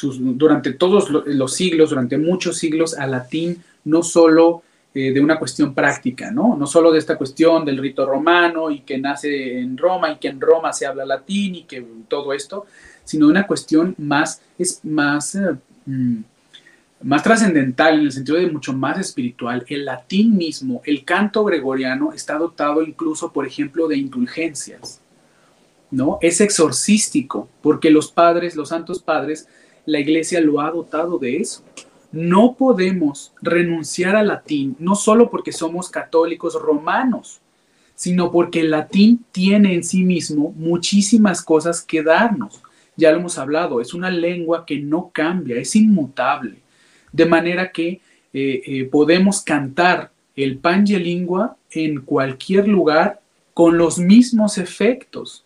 durante 0.00 0.72
todos 0.72 1.10
los 1.10 1.54
siglos, 1.54 1.90
durante 1.90 2.18
muchos 2.18 2.58
siglos, 2.58 2.96
al 2.96 3.12
latín 3.12 3.62
no 3.84 4.02
solo 4.02 4.62
eh, 4.94 5.10
de 5.10 5.22
una 5.22 5.38
cuestión 5.38 5.72
práctica, 5.72 6.30
¿no? 6.30 6.54
No 6.54 6.66
solo 6.66 6.92
de 6.92 6.98
esta 6.98 7.16
cuestión 7.16 7.64
del 7.64 7.78
rito 7.78 8.04
romano 8.04 8.70
y 8.70 8.80
que 8.80 8.98
nace 8.98 9.58
en 9.58 9.78
Roma 9.78 10.12
y 10.12 10.16
que 10.16 10.28
en 10.28 10.38
Roma 10.38 10.70
se 10.74 10.84
habla 10.84 11.06
latín 11.06 11.54
y 11.54 11.62
que 11.64 11.82
todo 12.08 12.34
esto, 12.34 12.66
sino 13.02 13.24
de 13.24 13.32
una 13.32 13.46
cuestión 13.46 13.94
más, 13.96 14.42
es 14.58 14.84
más, 14.84 15.34
eh, 15.34 15.56
mm, 15.86 16.16
más 17.04 17.22
trascendental 17.22 18.00
en 18.00 18.00
el 18.02 18.12
sentido 18.12 18.36
de 18.36 18.50
mucho 18.50 18.74
más 18.74 18.98
espiritual. 18.98 19.64
El 19.66 19.86
latín 19.86 20.36
mismo, 20.36 20.82
el 20.84 21.06
canto 21.06 21.42
gregoriano 21.42 22.12
está 22.12 22.36
dotado 22.36 22.82
incluso, 22.82 23.32
por 23.32 23.46
ejemplo, 23.46 23.88
de 23.88 23.96
indulgencias, 23.96 25.00
¿no? 25.90 26.18
Es 26.20 26.42
exorcístico, 26.42 27.48
porque 27.62 27.90
los 27.90 28.12
padres, 28.12 28.56
los 28.56 28.68
santos 28.68 29.00
padres, 29.02 29.48
la 29.86 30.00
iglesia 30.00 30.38
lo 30.42 30.60
ha 30.60 30.70
dotado 30.70 31.18
de 31.18 31.38
eso 31.38 31.64
no 32.12 32.54
podemos 32.58 33.32
renunciar 33.40 34.14
al 34.14 34.28
latín, 34.28 34.76
no 34.78 34.94
solo 34.94 35.30
porque 35.30 35.50
somos 35.50 35.88
católicos 35.88 36.54
romanos, 36.60 37.40
sino 37.94 38.30
porque 38.30 38.60
el 38.60 38.70
latín 38.70 39.24
tiene 39.32 39.74
en 39.74 39.82
sí 39.82 40.04
mismo 40.04 40.52
muchísimas 40.56 41.42
cosas 41.42 41.82
que 41.82 42.02
darnos. 42.02 42.62
Ya 42.96 43.10
lo 43.10 43.18
hemos 43.18 43.38
hablado, 43.38 43.80
es 43.80 43.94
una 43.94 44.10
lengua 44.10 44.66
que 44.66 44.78
no 44.78 45.10
cambia, 45.12 45.56
es 45.56 45.74
inmutable. 45.74 46.56
De 47.10 47.24
manera 47.24 47.72
que 47.72 48.00
eh, 48.34 48.62
eh, 48.66 48.84
podemos 48.90 49.40
cantar 49.40 50.10
el 50.36 50.58
pange 50.58 50.98
lingua 50.98 51.56
en 51.70 52.02
cualquier 52.02 52.68
lugar 52.68 53.20
con 53.54 53.78
los 53.78 53.98
mismos 53.98 54.58
efectos. 54.58 55.44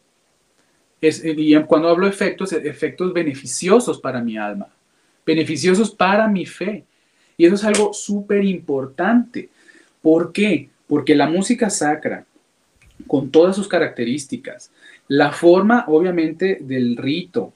y 1.00 1.54
cuando 1.64 1.88
hablo 1.88 2.08
efectos, 2.08 2.52
efectos 2.52 3.12
beneficiosos 3.12 4.00
para 4.00 4.20
mi 4.20 4.36
alma 4.36 4.68
beneficiosos 5.26 5.90
para 5.90 6.28
mi 6.28 6.46
fe. 6.46 6.84
Y 7.36 7.44
eso 7.44 7.56
es 7.56 7.64
algo 7.64 7.92
súper 7.92 8.44
importante. 8.44 9.50
¿Por 10.00 10.32
qué? 10.32 10.70
Porque 10.86 11.14
la 11.14 11.28
música 11.28 11.68
sacra, 11.68 12.24
con 13.06 13.30
todas 13.30 13.56
sus 13.56 13.68
características, 13.68 14.70
la 15.08 15.32
forma 15.32 15.84
obviamente 15.88 16.58
del 16.60 16.96
rito, 16.96 17.52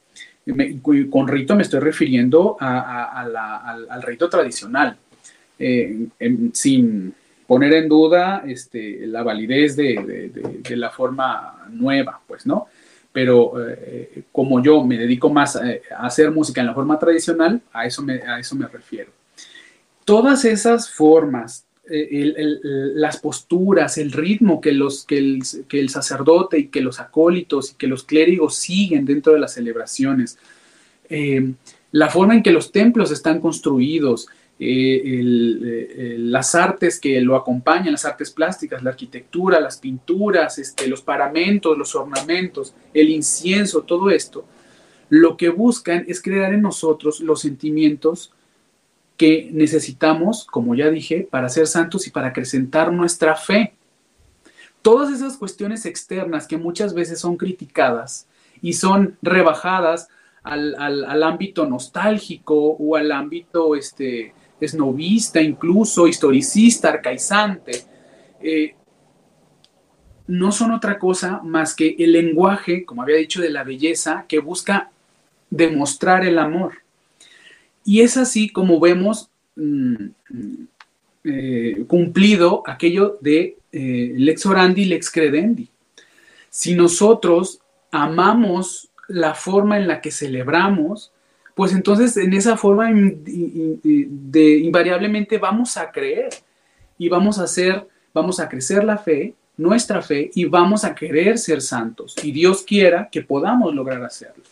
con 1.11 1.29
rito 1.29 1.55
me 1.55 1.63
estoy 1.63 1.81
refiriendo 1.81 2.57
al, 2.59 4.03
rito 4.03 4.29
tradicional, 4.29 4.97
eh, 5.59 6.07
sin 6.53 7.15
poner 7.47 7.73
en 7.75 7.89
duda 7.89 8.43
este, 8.47 9.07
la 9.07 9.23
validez 9.23 9.77
de, 9.77 10.31
de, 10.63 10.77
la 10.77 10.91
forma 10.91 11.67
nueva, 11.71 12.21
pues, 12.27 12.47
¿no? 12.47 12.69
Pero 13.13 13.55
eh, 13.69 14.23
como 14.31 14.63
yo 14.63 14.85
me 14.85 14.97
dedico 14.97 15.31
más 15.31 15.57
a, 15.57 15.63
hacer 15.99 16.31
música 16.31 16.61
en 16.61 16.69
la 16.69 16.75
forma 16.75 16.99
tradicional, 16.99 17.61
a 17.73 17.87
eso 17.87 18.03
me, 18.03 18.23
a 18.23 18.39
eso 18.39 18.55
me 18.55 18.67
refiero. 18.67 19.11
Todas 20.05 20.45
esas 20.45 20.91
formas, 20.91 21.65
eh, 21.89 22.35
las 22.95 23.19
posturas, 23.19 23.99
el 23.99 24.13
ritmo 24.13 24.61
que, 24.61 24.73
los, 24.73 25.05
que 25.05 25.19
el, 25.19 25.43
que, 25.69 25.81
el, 25.81 25.89
sacerdote 25.89 26.59
y 26.59 26.67
que 26.69 26.81
los 26.81 27.01
acólitos 27.01 27.73
y 27.73 27.75
que 27.75 27.87
los 27.87 28.05
clérigos 28.05 28.55
siguen 28.55 29.05
dentro 29.05 29.33
de 29.33 29.41
las 29.41 29.55
celebraciones, 29.55 30.39
eh, 31.09 31.53
la 31.93 32.09
forma 32.09 32.35
en 32.35 32.43
que 32.43 32.53
los 32.53 32.71
templos 32.71 33.11
están 33.11 33.41
construidos, 33.41 34.29
eh, 34.63 35.01
eh, 35.05 36.17
las 36.19 36.55
artes 36.55 37.01
que 37.01 37.19
lo 37.23 37.35
acompañan, 37.35 37.93
las 37.93 38.05
artes 38.05 38.31
plásticas, 38.31 38.83
la 38.83 38.91
arquitectura, 38.91 39.59
las 39.59 39.79
pinturas, 39.79 40.59
este, 40.59 40.87
los 40.87 41.01
paramentos, 41.01 41.79
los 41.79 41.95
ornamentos, 41.95 42.75
el 42.93 43.09
incienso, 43.09 43.85
todo 43.85 44.11
esto, 44.11 44.45
lo 45.09 45.39
que 45.39 45.49
buscan 45.49 46.05
es 46.09 46.21
crear 46.21 46.53
en 46.53 46.61
nosotros 46.61 47.21
los 47.21 47.41
sentimientos 47.41 48.35
que 49.17 49.49
necesitamos, 49.51 50.45
como 50.45 50.75
ya 50.75 50.91
dije, 50.91 51.27
para 51.31 51.49
ser 51.49 51.67
santos 51.67 52.07
y 52.07 52.11
para 52.11 52.29
acrecentar 52.29 52.93
nuestra 52.93 53.37
fe. 53.37 53.73
Todas 54.83 55.11
esas 55.11 55.39
cuestiones 55.39 55.87
externas 55.87 56.47
que 56.47 56.59
muchas 56.59 56.93
veces 56.93 57.19
son 57.19 57.39
criticadas 57.39 58.27
y 58.61 58.75
son 58.75 59.17
rebajadas 59.23 60.09
al, 60.43 60.75
al 60.75 61.23
ámbito 61.23 61.67
nostálgico 61.67 62.77
o 62.79 62.97
al 62.97 63.11
ámbito 63.11 63.75
este, 63.75 64.35
es 64.61 64.75
novista, 64.75 65.41
incluso 65.41 66.07
historicista, 66.07 66.91
arcaizante, 66.91 67.85
eh, 68.41 68.75
no 70.27 70.53
son 70.53 70.71
otra 70.71 70.99
cosa 70.99 71.41
más 71.43 71.75
que 71.75 71.97
el 71.99 72.13
lenguaje, 72.13 72.85
como 72.85 73.03
había 73.03 73.17
dicho, 73.17 73.41
de 73.41 73.51
la 73.51 73.65
belleza 73.65 74.27
que 74.29 74.39
busca 74.39 74.91
demostrar 75.51 76.25
el 76.25 76.39
amor. 76.39 76.75
Y 77.85 78.03
es 78.03 78.17
así 78.17 78.49
como 78.49 78.79
vemos 78.79 79.29
mm, 79.57 80.07
eh, 81.25 81.85
cumplido 81.89 82.63
aquello 82.67 83.19
de 83.21 83.57
eh, 83.73 84.13
lex 84.17 84.47
orandi, 84.47 84.85
lex 84.85 85.11
credendi. 85.11 85.69
Si 86.49 86.75
nosotros 86.75 87.61
amamos 87.91 88.91
la 89.09 89.35
forma 89.35 89.79
en 89.79 89.89
la 89.89 90.01
que 90.01 90.13
celebramos, 90.13 91.13
pues 91.61 91.75
entonces 91.75 92.17
en 92.17 92.33
esa 92.33 92.57
forma 92.57 92.91
de, 92.91 94.59
invariablemente 94.65 95.37
vamos 95.37 95.77
a 95.77 95.93
creer 95.93 96.31
y 96.97 97.11
vamos 97.11 97.39
a 97.39 97.43
hacer, 97.43 97.87
vamos 98.15 98.41
a 98.41 98.49
crecer 98.49 98.83
la 98.83 98.97
fe, 98.97 99.35
nuestra 99.59 100.01
fe, 100.01 100.31
y 100.35 100.47
vamos 100.47 100.85
a 100.85 100.95
querer 100.95 101.37
ser 101.37 101.61
santos. 101.61 102.17
Y 102.23 102.33
Dios 102.33 102.63
quiera 102.63 103.11
que 103.13 103.21
podamos 103.21 103.75
lograr 103.75 104.03
hacerlo. 104.03 104.43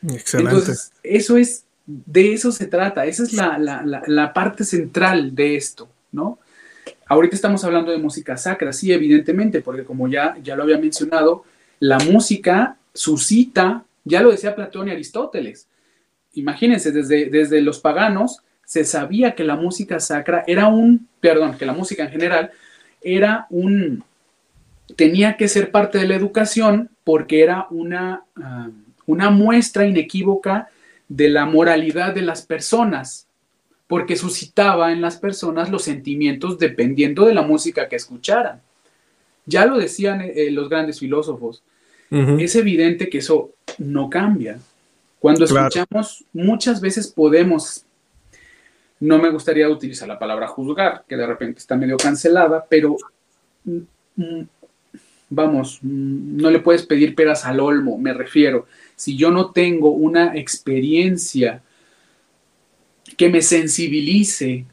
Excelente. 0.00 0.50
Entonces, 0.52 0.92
eso 1.02 1.36
es, 1.36 1.64
de 1.86 2.34
eso 2.34 2.52
se 2.52 2.68
trata, 2.68 3.04
esa 3.04 3.24
es 3.24 3.32
la, 3.32 4.30
parte 4.32 4.62
central 4.62 5.34
de 5.34 5.56
esto, 5.56 5.88
¿no? 6.12 6.38
Ahorita 7.08 7.34
estamos 7.34 7.64
hablando 7.64 7.90
de 7.90 7.98
música 7.98 8.36
sacra, 8.36 8.72
sí, 8.72 8.92
evidentemente, 8.92 9.60
porque 9.60 9.82
como 9.82 10.06
ya, 10.06 10.36
ya 10.40 10.54
lo 10.54 10.62
había 10.62 10.78
mencionado, 10.78 11.42
la 11.80 11.98
música 11.98 12.76
suscita, 12.94 13.84
ya 14.04 14.22
lo 14.22 14.30
decía 14.30 14.54
Platón 14.54 14.86
y 14.86 14.92
Aristóteles, 14.92 15.66
imagínense, 16.34 16.92
desde, 16.92 17.26
desde 17.26 17.60
los 17.60 17.80
paganos 17.80 18.42
se 18.64 18.84
sabía 18.84 19.34
que 19.34 19.44
la 19.44 19.56
música 19.56 20.00
sacra 20.00 20.44
era 20.46 20.68
un, 20.68 21.08
perdón, 21.20 21.56
que 21.58 21.66
la 21.66 21.72
música 21.72 22.04
en 22.04 22.10
general 22.10 22.50
era 23.02 23.46
un, 23.50 24.04
tenía 24.96 25.36
que 25.36 25.48
ser 25.48 25.70
parte 25.70 25.98
de 25.98 26.06
la 26.06 26.14
educación 26.14 26.90
porque 27.04 27.42
era 27.42 27.66
una, 27.70 28.22
ah, 28.36 28.70
una 29.06 29.30
muestra 29.30 29.86
inequívoca 29.86 30.68
de 31.08 31.28
la 31.28 31.44
moralidad 31.44 32.14
de 32.14 32.22
las 32.22 32.42
personas, 32.42 33.26
porque 33.86 34.16
suscitaba 34.16 34.92
en 34.92 35.02
las 35.02 35.16
personas 35.16 35.68
los 35.68 35.82
sentimientos 35.82 36.58
dependiendo 36.58 37.26
de 37.26 37.34
la 37.34 37.42
música 37.42 37.88
que 37.88 37.96
escucharan. 37.96 38.62
Ya 39.44 39.66
lo 39.66 39.76
decían 39.76 40.22
eh, 40.22 40.50
los 40.50 40.68
grandes 40.68 40.98
filósofos. 40.98 41.62
Es 42.10 42.56
evidente 42.56 43.08
que 43.08 43.18
eso 43.18 43.52
no 43.78 44.10
cambia. 44.10 44.58
Cuando 45.22 45.44
escuchamos, 45.44 46.24
muchas 46.32 46.80
veces 46.80 47.06
podemos, 47.06 47.86
no 48.98 49.20
me 49.20 49.30
gustaría 49.30 49.68
utilizar 49.68 50.08
la 50.08 50.18
palabra 50.18 50.48
juzgar, 50.48 51.04
que 51.06 51.16
de 51.16 51.24
repente 51.24 51.60
está 51.60 51.76
medio 51.76 51.96
cancelada, 51.96 52.66
pero 52.68 52.96
mm, 53.62 53.78
mm, 54.16 54.48
vamos, 55.30 55.78
mm, 55.80 56.38
no 56.38 56.50
le 56.50 56.58
puedes 56.58 56.84
pedir 56.84 57.14
peras 57.14 57.44
al 57.44 57.60
olmo, 57.60 57.98
me 57.98 58.12
refiero. 58.12 58.66
Si 58.96 59.16
yo 59.16 59.30
no 59.30 59.52
tengo 59.52 59.90
una 59.90 60.36
experiencia 60.36 61.62
que 63.16 63.28
me 63.28 63.42
sensibilice, 63.42 64.66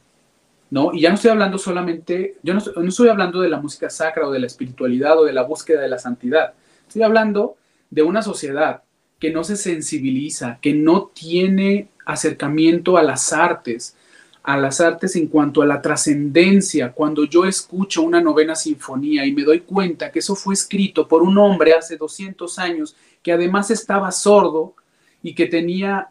¿no? 0.72 0.96
Y 0.96 1.02
ya 1.02 1.10
no 1.10 1.16
estoy 1.16 1.30
hablando 1.30 1.60
solamente, 1.60 2.38
yo 2.42 2.56
no, 2.56 2.62
no 2.76 2.90
estoy 2.90 3.10
hablando 3.10 3.40
de 3.40 3.50
la 3.50 3.62
música 3.62 3.88
sacra 3.92 4.28
o 4.28 4.32
de 4.32 4.40
la 4.40 4.48
espiritualidad 4.48 5.20
o 5.20 5.26
de 5.26 5.34
la 5.34 5.44
búsqueda 5.44 5.82
de 5.82 5.90
la 5.90 6.00
santidad, 6.00 6.56
estoy 6.88 7.04
hablando 7.04 7.56
de 7.92 8.02
una 8.02 8.24
sociedad 8.24 8.82
que 9.20 9.32
no 9.32 9.44
se 9.44 9.58
sensibiliza, 9.58 10.60
que 10.62 10.74
no 10.74 11.12
tiene 11.14 11.90
acercamiento 12.06 12.98
a 12.98 13.04
las 13.04 13.34
artes, 13.34 13.96
a 14.44 14.58
las 14.58 14.80
artes 14.80 15.16
en 15.16 15.28
cuanto 15.28 15.62
a 15.62 15.66
la 15.66 15.82
trascendencia. 15.82 16.94
Cuando 16.94 17.26
yo 17.26 17.46
escucho 17.46 18.02
una 18.02 18.22
novena 18.22 18.56
sinfonía 18.56 19.26
y 19.26 19.34
me 19.34 19.44
doy 19.44 19.60
cuenta 19.62 20.12
que 20.12 20.20
eso 20.20 20.36
fue 20.36 20.54
escrito 20.54 21.08
por 21.08 21.22
un 21.22 21.38
hombre 21.38 21.74
hace 21.74 21.98
200 21.98 22.58
años, 22.60 22.96
que 23.22 23.34
además 23.34 23.70
estaba 23.70 24.12
sordo 24.12 24.74
y 25.22 25.36
que 25.36 25.46
tenía 25.48 26.10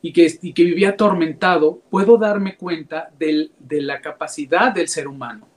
y 0.00 0.12
que, 0.12 0.38
que 0.54 0.62
vivía 0.62 0.90
atormentado, 0.90 1.82
puedo 1.90 2.16
darme 2.16 2.56
cuenta 2.56 3.10
de 3.18 3.50
la 3.82 4.00
capacidad 4.00 4.72
del 4.72 4.86
ser 4.86 5.08
humano, 5.08 5.48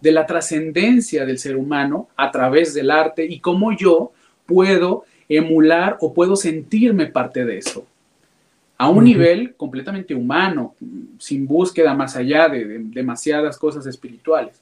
de 0.00 0.12
la 0.12 0.26
trascendencia 0.26 1.26
del 1.26 1.38
ser 1.40 1.56
humano 1.56 2.08
a 2.16 2.30
través 2.30 2.72
del 2.72 2.92
arte 2.92 3.24
y 3.24 3.40
cómo 3.40 3.76
yo 3.76 4.12
puedo 4.46 5.04
emular 5.30 5.96
o 6.00 6.12
puedo 6.12 6.36
sentirme 6.36 7.06
parte 7.06 7.44
de 7.44 7.58
eso. 7.58 7.86
A 8.76 8.88
un 8.88 9.04
nivel 9.04 9.54
completamente 9.56 10.14
humano, 10.14 10.74
sin 11.18 11.46
búsqueda 11.46 11.94
más 11.94 12.16
allá 12.16 12.48
de, 12.48 12.78
demasiadas 12.78 13.58
cosas 13.58 13.86
espirituales. 13.86 14.60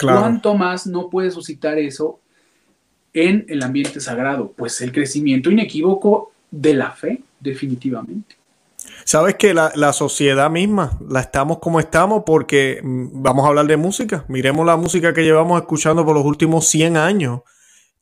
¿Cuánto 0.00 0.54
más 0.54 0.86
no 0.86 1.08
puede 1.08 1.30
suscitar 1.30 1.78
eso 1.78 2.18
en 3.12 3.44
el 3.48 3.62
ambiente 3.62 4.00
sagrado? 4.00 4.52
Pues 4.56 4.80
el 4.80 4.90
crecimiento 4.90 5.50
inequívoco 5.50 6.32
de 6.50 6.74
la 6.74 6.92
fe, 6.92 7.22
definitivamente. 7.40 8.36
Sabes 9.04 9.36
que 9.36 9.52
la, 9.52 9.70
la, 9.74 9.92
sociedad 9.92 10.50
misma 10.50 10.98
la 11.06 11.20
estamos 11.20 11.58
como 11.58 11.78
estamos 11.78 12.22
porque 12.24 12.80
mm, 12.82 13.22
vamos 13.22 13.44
a 13.44 13.48
hablar 13.48 13.66
de 13.66 13.76
música. 13.76 14.24
Miremos 14.28 14.64
la 14.64 14.76
música 14.76 15.12
que 15.12 15.24
llevamos 15.24 15.60
escuchando 15.60 16.06
por 16.06 16.16
los 16.16 16.24
últimos 16.24 16.66
100 16.68 16.96
años. 16.96 17.40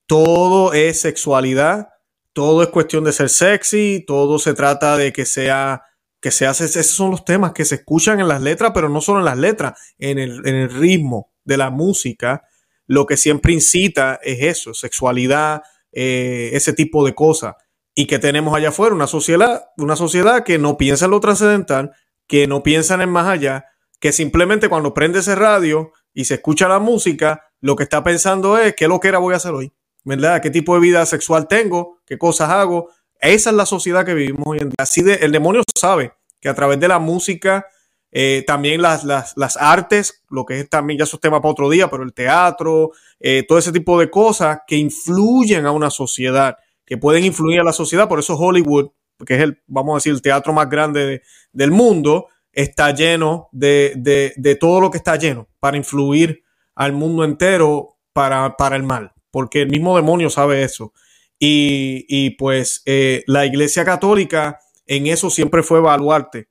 Todo 0.07 0.73
es 0.75 1.01
sexualidad, 1.01 1.89
todo 2.37 2.63
es 2.63 2.69
cuestión 2.69 3.03
de 3.03 3.13
ser 3.13 3.31
sexy, 3.31 4.05
todo 4.07 4.39
se 4.39 4.53
trata 4.53 4.99
de 4.99 5.11
que 5.11 5.25
sea 5.25 5.85
que 6.21 6.31
se 6.31 6.47
hace, 6.47 6.67
esos 6.67 6.89
son 6.89 7.11
los 7.11 7.25
temas 7.25 7.53
que 7.53 7.65
se 7.65 7.77
escuchan 7.77 8.21
en 8.21 8.29
las 8.29 8.43
letras, 8.43 8.73
pero 8.75 8.91
no 8.91 9.01
solo 9.01 9.21
en 9.21 9.25
las 9.25 9.39
letras, 9.39 9.81
en 9.97 10.19
el, 10.19 10.69
ritmo 10.69 11.33
de 11.45 11.57
la 11.57 11.71
música, 11.71 12.43
lo 12.87 13.07
que 13.07 13.17
siempre 13.17 13.55
incita 13.55 14.21
es 14.23 14.43
eso, 14.43 14.75
sexualidad, 14.75 15.63
eh, 15.93 16.51
ese 16.53 16.75
tipo 16.75 17.07
de 17.07 17.15
cosas. 17.15 17.55
Y 17.95 18.07
que 18.07 18.19
tenemos 18.19 18.55
allá 18.55 18.69
afuera 18.69 18.95
una 18.95 19.07
sociedad, 19.07 19.71
una 19.79 19.97
sociedad 19.97 20.45
que 20.45 20.59
no 20.59 20.77
piensa 20.77 21.07
en 21.07 21.13
lo 21.13 21.21
trascendental, 21.21 21.93
que 22.27 22.47
no 22.47 22.63
piensa 22.63 22.93
en 22.97 23.01
el 23.01 23.09
más 23.09 23.29
allá, 23.29 23.65
que 23.99 24.13
simplemente 24.13 24.69
cuando 24.69 24.93
prende 24.93 25.21
ese 25.21 25.37
radio 25.37 25.91
y 26.13 26.27
se 26.27 26.35
escucha 26.35 26.69
la 26.69 26.81
música, 26.81 27.45
lo 27.63 27.77
que 27.77 27.85
está 27.85 28.05
pensando 28.05 28.59
es 28.59 28.75
qué 28.77 28.89
lo 28.89 29.01
que 29.01 29.09
era 29.09 29.21
voy 29.21 29.33
a 29.33 29.39
hacer 29.39 29.53
hoy, 29.53 29.73
¿verdad? 30.07 30.41
¿Qué 30.41 30.51
tipo 30.51 30.75
de 30.75 30.81
vida 30.81 31.05
sexual 31.05 31.49
tengo? 31.49 31.99
¿Qué 32.07 32.17
cosas 32.17 32.49
hago? 32.49 32.91
Esa 33.21 33.51
es 33.51 33.57
la 33.57 33.67
sociedad 33.67 34.07
que 34.07 34.15
vivimos 34.15 34.45
hoy 34.47 34.59
en 34.59 34.69
día. 34.69 34.77
Así 34.79 35.03
de, 35.03 35.15
el 35.15 35.33
demonio 35.33 35.63
sabe 35.77 36.13
que 36.41 36.49
a 36.49 36.55
través 36.55 36.79
de 36.79 36.87
la 36.87 37.01
música, 37.01 37.67
eh, 38.13 38.45
también 38.47 38.81
las, 38.81 39.03
las, 39.03 39.57
artes, 39.57 40.23
lo 40.31 40.47
que 40.47 40.61
es 40.61 40.71
también, 40.71 40.99
ya 40.99 41.05
esos 41.05 41.19
temas 41.19 41.41
para 41.41 41.51
otro 41.51 41.69
día, 41.69 41.91
pero 41.91 42.05
el 42.05 42.15
teatro, 42.15 42.93
eh, 43.19 43.45
todo 43.49 43.59
ese 43.59 43.73
tipo 43.73 43.99
de 43.99 44.09
cosas 44.09 44.61
que 44.65 44.77
influyen 44.77 45.67
a 45.67 45.73
una 45.73 45.91
sociedad, 45.91 46.57
que 46.85 46.99
pueden 46.99 47.25
influir 47.25 47.59
a 47.61 47.65
la 47.65 47.73
sociedad. 47.73 48.09
Por 48.09 48.21
eso 48.21 48.37
Hollywood, 48.37 48.91
que 49.27 49.35
es 49.35 49.41
el, 49.41 49.61
vamos 49.67 49.95
a 49.95 49.97
decir, 49.97 50.13
el 50.13 50.23
teatro 50.23 50.53
más 50.53 50.71
grande 50.71 51.23
del 51.53 51.73
mundo, 51.73 52.29
está 52.53 52.93
lleno 52.93 53.49
de, 53.51 53.95
de, 53.97 54.35
de, 54.37 54.55
todo 54.55 54.81
lo 54.81 54.91
que 54.91 54.99
está 54.99 55.17
lleno 55.17 55.49
para 55.59 55.77
influir 55.77 56.45
al 56.77 56.93
mundo 56.93 57.25
entero 57.25 57.97
para, 58.13 58.57
para 58.57 58.77
el 58.77 58.85
mal, 58.85 59.13
porque 59.37 59.61
el 59.61 59.69
mismo 59.69 59.95
demonio 59.95 60.31
sabe 60.31 60.63
eso. 60.63 60.95
Y, 61.39 62.07
y 62.09 62.31
pues 62.31 62.81
eh, 62.87 63.23
la 63.27 63.45
Iglesia 63.45 63.85
Católica 63.85 64.61
en 64.87 65.09
eso 65.09 65.29
siempre 65.29 65.63
fue 65.63 65.79
baluarte. 65.79 66.49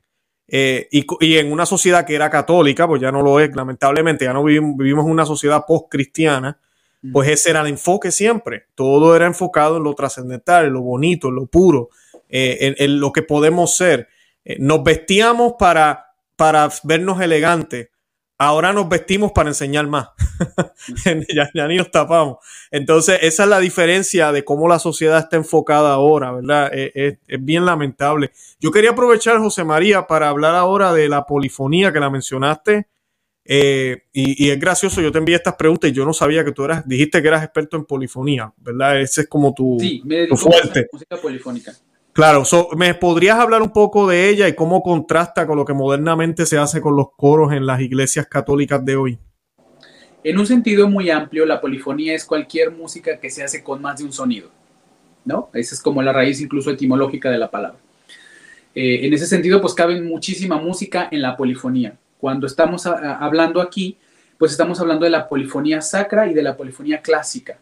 Eh, 0.48 0.88
y, 0.92 1.04
y, 1.20 1.38
en 1.40 1.52
una 1.52 1.66
sociedad 1.66 2.06
que 2.06 2.14
era 2.14 2.30
católica, 2.30 2.88
pues 2.88 3.02
ya 3.02 3.12
no 3.12 3.24
lo 3.24 3.40
es, 3.40 3.56
lamentablemente, 3.56 4.26
ya 4.26 4.34
no 4.34 4.44
vivimos, 4.44 4.78
vivimos 4.78 5.06
en 5.06 5.14
una 5.14 5.26
sociedad 5.26 5.64
post-cristiana, 5.68 6.60
mm. 7.02 7.12
pues 7.12 7.28
ese 7.28 7.50
era 7.50 7.62
el 7.62 7.68
enfoque 7.70 8.12
siempre. 8.12 8.66
Todo 8.76 9.16
era 9.16 9.26
enfocado 9.26 9.78
en 9.78 9.84
lo 9.84 9.96
trascendental, 9.96 10.66
en 10.68 10.74
lo 10.74 10.84
bonito, 10.84 11.30
en 11.30 11.36
lo 11.38 11.48
puro, 11.48 11.90
eh, 12.30 12.76
en, 12.78 13.00
lo 13.00 13.12
que 13.12 13.24
podemos 13.24 13.76
ser. 13.76 14.10
Eh, 14.44 14.58
nos 14.60 14.84
vestíamos 14.84 15.54
para, 15.58 16.14
para 16.36 16.70
vernos 16.84 17.20
elegantes, 17.20 17.90
ahora 18.38 18.74
nos 18.74 18.90
vestimos 18.90 19.32
para 19.32 19.50
enseñar 19.50 19.88
más. 19.88 20.10
ya, 21.54 21.68
ni 21.68 21.78
nos 21.78 21.92
tapamos. 21.92 22.38
Entonces, 22.72 23.20
esa 23.22 23.44
es 23.44 23.50
la 23.50 23.60
diferencia 23.60 24.32
de 24.32 24.44
cómo 24.44 24.68
la 24.68 24.80
sociedad 24.80 25.20
está 25.20 25.38
enfocada 25.38 25.94
ahora, 25.94 26.32
¿verdad? 26.32 26.72
Es, 26.74 27.18
bien 27.40 27.66
lamentable. 27.66 28.32
Yo 28.60 28.72
quería 28.72 28.92
aprovechar, 28.92 29.38
José 29.40 29.64
María, 29.64 30.08
para 30.08 30.30
hablar 30.30 30.56
ahora 30.56 30.94
de 30.94 31.10
la 31.10 31.26
polifonía 31.26 31.92
que 31.92 32.00
la 32.00 32.10
mencionaste. 32.10 32.88
Eh, 33.48 34.04
y, 34.12 34.50
es 34.50 34.60
gracioso, 34.60 35.02
yo 35.02 35.12
te 35.12 35.20
envié 35.20 35.36
estas 35.36 35.56
preguntas 35.56 35.92
y 35.92 35.94
yo 35.94 36.04
no 36.04 36.14
sabía 36.14 36.44
que 36.44 36.52
tú 36.52 36.66
eras, 36.66 36.88
dijiste 36.88 37.22
que 37.22 37.28
eras 37.28 37.44
experto 37.44 37.78
en 37.78 37.86
polifonía, 37.86 38.52
¿verdad? 38.58 39.00
Ese 39.00 39.22
es 39.22 39.28
como 39.28 39.54
tu, 39.54 39.78
sí, 39.80 40.02
me 40.04 40.26
tu 40.26 40.36
fuerte. 40.36 40.88
música 40.92 41.18
polifónica. 41.18 41.72
Claro, 42.16 42.44
¿me 42.78 42.94
podrías 42.94 43.38
hablar 43.38 43.62
un 43.62 43.74
poco 43.74 44.08
de 44.08 44.30
ella 44.30 44.48
y 44.48 44.56
cómo 44.56 44.82
contrasta 44.82 45.46
con 45.46 45.58
lo 45.58 45.66
que 45.66 45.74
modernamente 45.74 46.46
se 46.46 46.58
hace 46.58 46.80
con 46.80 46.96
los 46.96 47.08
coros 47.18 47.52
en 47.52 47.66
las 47.66 47.82
iglesias 47.82 48.26
católicas 48.28 48.86
de 48.86 48.96
hoy? 48.96 49.20
En 50.24 50.40
un 50.40 50.48
sentido 50.48 50.88
muy 50.88 51.10
amplio, 51.10 51.46
la 51.46 51.60
polifonía 51.60 52.16
es 52.16 52.24
cualquier 52.24 52.72
música 52.72 53.20
que 53.20 53.30
se 53.30 53.44
hace 53.44 53.62
con 53.62 53.82
más 53.82 53.98
de 54.00 54.06
un 54.06 54.14
sonido, 54.14 54.50
¿no? 55.26 55.50
Esa 55.54 55.76
es 55.76 55.82
como 55.82 56.02
la 56.02 56.14
raíz 56.14 56.40
incluso 56.40 56.72
etimológica 56.72 57.30
de 57.30 57.38
la 57.38 57.52
palabra. 57.52 57.80
Eh, 58.74 59.06
en 59.06 59.14
ese 59.14 59.28
sentido, 59.28 59.60
pues 59.60 59.74
cabe 59.74 60.02
muchísima 60.02 60.56
música 60.56 61.10
en 61.12 61.22
la 61.22 61.36
polifonía. 61.36 61.98
Cuando 62.18 62.48
estamos 62.48 62.86
hablando 62.86 63.60
aquí, 63.60 63.98
pues 64.38 64.54
estamos 64.54 64.80
hablando 64.80 65.04
de 65.04 65.12
la 65.12 65.28
polifonía 65.28 65.82
sacra 65.82 66.32
y 66.32 66.34
de 66.34 66.44
la 66.44 66.56
polifonía 66.56 67.02
clásica, 67.02 67.60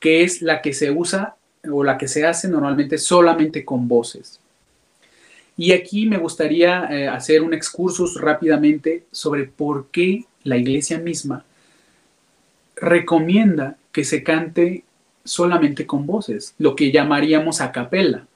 que 0.00 0.24
es 0.24 0.40
la 0.40 0.62
que 0.62 0.72
se 0.72 0.90
usa 0.90 1.36
o 1.70 1.84
la 1.84 1.98
que 1.98 2.08
se 2.08 2.26
hace 2.26 2.48
normalmente 2.48 2.98
solamente 2.98 3.64
con 3.64 3.88
voces. 3.88 4.40
Y 5.56 5.72
aquí 5.72 6.06
me 6.06 6.18
gustaría 6.18 6.88
eh, 6.90 7.08
hacer 7.08 7.42
un 7.42 7.54
excursus 7.54 8.20
rápidamente 8.20 9.04
sobre 9.10 9.44
por 9.44 9.88
qué 9.88 10.24
la 10.44 10.56
iglesia 10.56 10.98
misma 10.98 11.44
recomienda 12.74 13.76
que 13.92 14.04
se 14.04 14.22
cante 14.22 14.84
solamente 15.24 15.86
con 15.86 16.06
voces, 16.06 16.54
lo 16.58 16.74
que 16.74 16.90
llamaríamos 16.90 17.60
a 17.60 17.70
capella. 17.70 18.26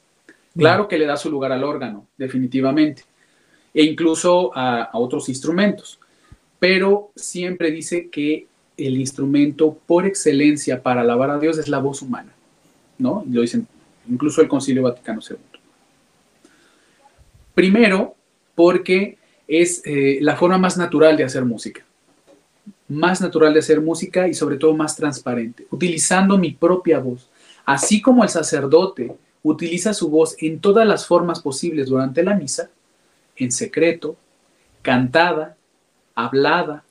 Claro 0.56 0.88
que 0.88 0.98
le 0.98 1.06
da 1.06 1.16
su 1.16 1.30
lugar 1.30 1.52
al 1.52 1.64
órgano, 1.64 2.06
definitivamente, 2.16 3.02
e 3.74 3.82
incluso 3.82 4.56
a, 4.56 4.84
a 4.84 4.98
otros 4.98 5.28
instrumentos, 5.28 5.98
pero 6.58 7.10
siempre 7.14 7.70
dice 7.70 8.08
que 8.08 8.46
el 8.76 8.96
instrumento 8.98 9.76
por 9.86 10.06
excelencia 10.06 10.82
para 10.82 11.00
alabar 11.00 11.30
a 11.30 11.38
Dios 11.38 11.58
es 11.58 11.68
la 11.68 11.78
voz 11.78 12.00
humana. 12.02 12.35
¿No? 12.98 13.24
Lo 13.30 13.40
dicen 13.40 13.66
incluso 14.08 14.40
el 14.40 14.48
Concilio 14.48 14.82
Vaticano 14.82 15.20
II. 15.28 15.36
Primero, 17.54 18.14
porque 18.54 19.18
es 19.48 19.82
eh, 19.84 20.18
la 20.20 20.36
forma 20.36 20.58
más 20.58 20.76
natural 20.76 21.16
de 21.16 21.24
hacer 21.24 21.44
música. 21.44 21.84
Más 22.88 23.20
natural 23.20 23.52
de 23.52 23.60
hacer 23.60 23.80
música 23.80 24.28
y 24.28 24.34
sobre 24.34 24.56
todo 24.56 24.74
más 24.74 24.96
transparente, 24.96 25.66
utilizando 25.70 26.38
mi 26.38 26.52
propia 26.52 26.98
voz. 26.98 27.28
Así 27.64 28.00
como 28.00 28.22
el 28.22 28.28
sacerdote 28.28 29.12
utiliza 29.42 29.94
su 29.94 30.08
voz 30.08 30.36
en 30.40 30.60
todas 30.60 30.86
las 30.86 31.06
formas 31.06 31.40
posibles 31.40 31.88
durante 31.88 32.22
la 32.22 32.34
misa, 32.34 32.70
en 33.36 33.52
secreto, 33.52 34.16
cantada, 34.82 35.56
hablada. 36.14 36.84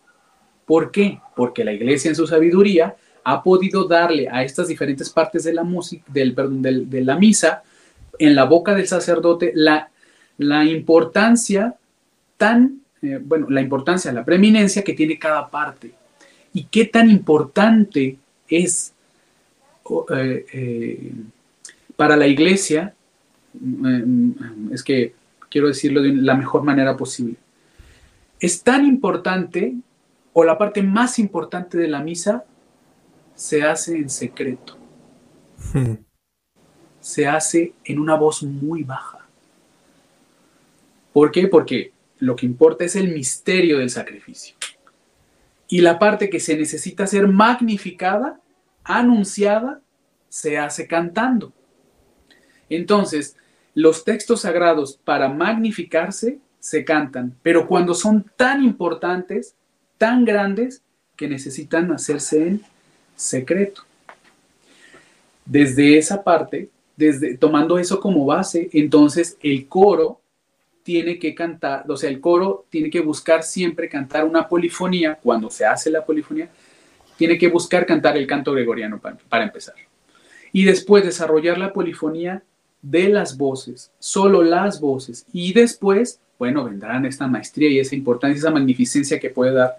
¿Por 0.66 0.92
qué? 0.92 1.20
Porque 1.36 1.64
la 1.64 1.74
iglesia 1.74 2.10
en 2.10 2.16
su 2.16 2.28
sabiduría 2.28 2.96
ha 3.26 3.44
podido 3.44 3.86
darle 3.86 4.30
a 4.30 4.44
estas 4.44 4.68
diferentes 4.68 5.10
partes 5.10 5.44
de 5.44 5.54
la 5.54 5.64
música, 5.64 6.06
del, 6.08 6.34
perdón, 6.34 6.62
de 6.62 7.04
la 7.04 7.18
misa, 7.18 7.64
en 8.20 8.36
la 8.36 8.46
boca 8.46 8.74
del 8.76 8.88
sacerdote, 8.88 9.52
la, 9.56 9.90
la 10.38 10.64
importancia 10.64 11.76
tan, 12.38 12.82
eh, 13.02 13.20
bueno, 13.22 13.48
la 13.50 13.62
importancia, 13.62 14.12
la 14.12 14.24
preeminencia 14.24 14.84
que 14.84 14.94
tiene 14.94 15.18
cada 15.18 15.50
parte. 15.50 15.92
Y 16.54 16.66
qué 16.66 16.86
tan 16.86 17.10
importante 17.10 18.18
es 18.48 18.94
eh, 20.16 20.46
eh, 20.54 21.14
para 21.96 22.16
la 22.16 22.28
iglesia, 22.28 22.94
mm, 23.54 24.72
es 24.72 24.84
que 24.84 25.14
quiero 25.50 25.68
decirlo 25.68 26.02
de 26.02 26.14
la 26.14 26.36
mejor 26.36 26.64
manera 26.64 26.96
posible. 26.96 27.36
Es 28.40 28.62
tan 28.62 28.86
importante, 28.86 29.74
o 30.34 30.44
la 30.44 30.58
parte 30.58 30.84
más 30.84 31.18
importante 31.18 31.78
de 31.78 31.88
la 31.88 32.02
misa, 32.02 32.44
se 33.36 33.64
hace 33.64 33.98
en 33.98 34.10
secreto. 34.10 34.78
Hmm. 35.74 35.96
Se 37.00 37.28
hace 37.28 37.74
en 37.84 38.00
una 38.00 38.16
voz 38.16 38.42
muy 38.44 38.84
baja. 38.84 39.28
¿Por 41.14 41.32
qué? 41.32 41.48
Porque 41.48 41.94
lo 42.20 42.36
que 42.36 42.46
importa 42.46 42.86
es 42.86 42.96
el 42.96 43.14
misterio 43.14 43.80
del 43.80 43.90
sacrificio. 43.90 44.56
Y 45.68 45.82
la 45.82 46.00
parte 46.00 46.30
que 46.30 46.40
se 46.40 46.58
necesita 46.58 47.08
ser 47.08 47.28
magnificada, 47.28 48.40
anunciada, 48.84 49.82
se 50.30 50.58
hace 50.58 50.88
cantando. 50.88 51.54
Entonces, 52.70 53.38
los 53.74 54.04
textos 54.04 54.42
sagrados 54.42 55.00
para 55.04 55.30
magnificarse 55.30 56.40
se 56.60 56.84
cantan, 56.84 57.36
pero 57.44 57.68
cuando 57.68 57.94
son 57.94 58.26
tan 58.36 58.64
importantes, 58.64 59.56
tan 59.98 60.26
grandes, 60.26 60.82
que 61.16 61.30
necesitan 61.30 61.92
hacerse 61.92 62.48
en 62.48 62.62
secreto. 63.16 63.84
Desde 65.46 65.98
esa 65.98 66.24
parte, 66.24 66.70
desde 66.96 67.38
tomando 67.38 67.78
eso 67.78 68.00
como 68.00 68.26
base, 68.26 68.70
entonces 68.74 69.38
el 69.42 69.68
coro 69.68 70.20
tiene 70.84 71.18
que 71.18 71.34
cantar, 71.34 71.90
o 71.90 71.98
sea, 71.98 72.10
el 72.10 72.20
coro 72.20 72.66
tiene 72.70 72.90
que 72.90 73.00
buscar 73.00 73.44
siempre 73.44 73.90
cantar 73.90 74.24
una 74.24 74.48
polifonía, 74.48 75.16
cuando 75.16 75.50
se 75.50 75.66
hace 75.66 75.90
la 75.90 76.06
polifonía, 76.06 76.50
tiene 77.18 77.38
que 77.38 77.48
buscar 77.48 77.86
cantar 77.86 78.18
el 78.18 78.28
canto 78.28 78.52
gregoriano 78.52 79.00
para, 79.00 79.18
para 79.30 79.46
empezar. 79.46 79.76
Y 80.52 80.64
después 80.64 81.04
desarrollar 81.04 81.58
la 81.58 81.74
polifonía 81.74 82.44
de 82.82 83.10
las 83.10 83.38
voces, 83.38 83.92
solo 83.98 84.44
las 84.44 84.80
voces. 84.80 85.26
Y 85.34 85.54
después, 85.54 86.20
bueno, 86.38 86.66
vendrán 86.66 87.06
esta 87.06 87.28
maestría 87.28 87.70
y 87.70 87.80
esa 87.80 87.96
importancia, 87.96 88.38
esa 88.38 88.52
magnificencia 88.52 89.20
que 89.20 89.32
puede 89.32 89.54
dar, 89.54 89.78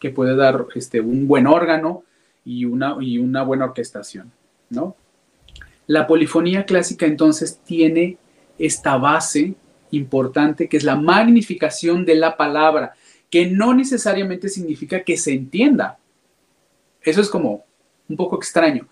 que 0.00 0.10
puede 0.10 0.34
dar 0.34 0.66
este, 0.74 1.00
un 1.00 1.28
buen 1.28 1.46
órgano, 1.46 2.02
y 2.44 2.64
una, 2.64 2.96
y 3.00 3.18
una 3.18 3.42
buena 3.42 3.66
orquestación, 3.66 4.32
¿no? 4.70 4.96
La 5.86 6.06
polifonía 6.06 6.64
clásica 6.64 7.06
entonces 7.06 7.60
tiene 7.64 8.16
esta 8.58 8.96
base 8.96 9.54
importante 9.90 10.68
que 10.68 10.76
es 10.76 10.84
la 10.84 10.96
magnificación 10.96 12.04
de 12.04 12.14
la 12.14 12.36
palabra, 12.36 12.94
que 13.28 13.46
no 13.46 13.74
necesariamente 13.74 14.48
significa 14.48 15.02
que 15.02 15.16
se 15.16 15.32
entienda. 15.32 15.98
Eso 17.02 17.20
es 17.20 17.28
como 17.28 17.64
un 18.08 18.16
poco 18.16 18.36
extraño, 18.36 18.88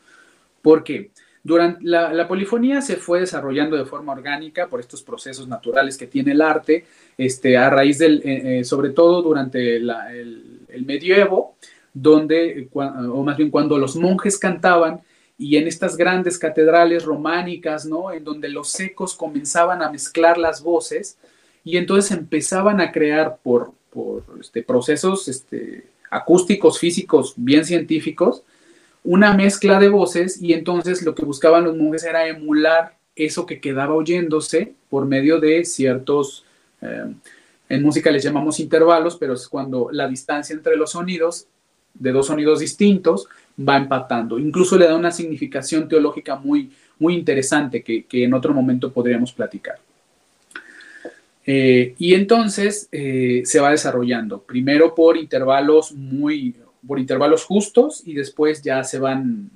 porque 0.62 1.10
durante 1.42 1.80
la, 1.82 2.28
polifonía 2.28 2.82
se 2.82 2.96
fue 2.96 3.20
desarrollando 3.20 3.76
de 3.76 3.84
forma 3.84 4.12
orgánica 4.12 4.68
por 4.68 4.80
estos 4.80 5.02
procesos 5.02 5.48
naturales 5.48 5.96
que 5.96 6.06
tiene 6.06 6.32
el 6.32 6.42
arte, 6.42 6.84
este, 7.16 7.56
a 7.56 7.70
raíz 7.70 7.98
del, 7.98 8.20
eh, 8.24 8.58
eh, 8.58 8.64
sobre 8.64 8.90
todo 8.90 9.22
durante 9.22 9.76
el, 9.76 9.90
el, 10.68 10.84
medievo, 10.84 11.56
donde, 12.02 12.68
o 12.72 13.22
más 13.22 13.36
bien 13.36 13.50
cuando 13.50 13.78
los 13.78 13.96
monjes 13.96 14.38
cantaban, 14.38 15.00
y 15.38 15.56
en 15.56 15.68
estas 15.68 15.96
grandes 15.96 16.36
catedrales 16.36 17.04
románicas, 17.04 17.86
¿no? 17.86 18.12
En 18.12 18.24
donde 18.24 18.48
los 18.48 18.78
ecos 18.80 19.14
comenzaban 19.14 19.82
a 19.82 19.90
mezclar 19.90 20.36
las 20.36 20.62
voces 20.62 21.16
y 21.62 21.76
entonces 21.76 22.10
empezaban 22.10 22.80
a 22.80 22.90
crear 22.90 23.38
por, 23.40 23.72
por 23.90 24.24
este, 24.40 24.64
procesos 24.64 25.28
este, 25.28 25.86
acústicos, 26.10 26.80
físicos, 26.80 27.34
bien 27.36 27.64
científicos, 27.64 28.42
una 29.04 29.32
mezcla 29.32 29.78
de 29.78 29.88
voces 29.88 30.42
y 30.42 30.54
entonces 30.54 31.02
lo 31.02 31.14
que 31.14 31.24
buscaban 31.24 31.64
los 31.64 31.76
monjes 31.76 32.02
era 32.02 32.26
emular 32.26 32.96
eso 33.14 33.46
que 33.46 33.60
quedaba 33.60 33.94
oyéndose 33.94 34.74
por 34.90 35.06
medio 35.06 35.38
de 35.38 35.64
ciertos, 35.64 36.44
eh, 36.80 37.14
en 37.68 37.82
música 37.82 38.10
les 38.10 38.24
llamamos 38.24 38.58
intervalos, 38.58 39.16
pero 39.16 39.34
es 39.34 39.46
cuando 39.48 39.88
la 39.92 40.08
distancia 40.08 40.54
entre 40.54 40.76
los 40.76 40.92
sonidos, 40.92 41.46
de 41.94 42.12
dos 42.12 42.26
sonidos 42.26 42.60
distintos, 42.60 43.28
va 43.58 43.76
empatando. 43.76 44.38
Incluso 44.38 44.78
le 44.78 44.86
da 44.86 44.96
una 44.96 45.10
significación 45.10 45.88
teológica 45.88 46.36
muy, 46.36 46.70
muy 46.98 47.14
interesante 47.14 47.82
que, 47.82 48.06
en 48.10 48.34
otro 48.34 48.54
momento 48.54 48.92
podríamos 48.92 49.32
platicar. 49.32 49.78
Eh, 51.44 51.94
y 51.98 52.14
entonces 52.14 52.88
eh, 52.92 53.42
se 53.44 53.58
va 53.58 53.70
desarrollando, 53.70 54.42
primero 54.42 54.94
por 54.94 55.16
intervalos 55.16 55.92
muy, 55.92 56.54
por 56.86 56.98
intervalos 56.98 57.44
justos 57.44 58.02
y 58.04 58.12
después 58.12 58.60
ya 58.60 58.84
se 58.84 58.98
van 58.98 59.50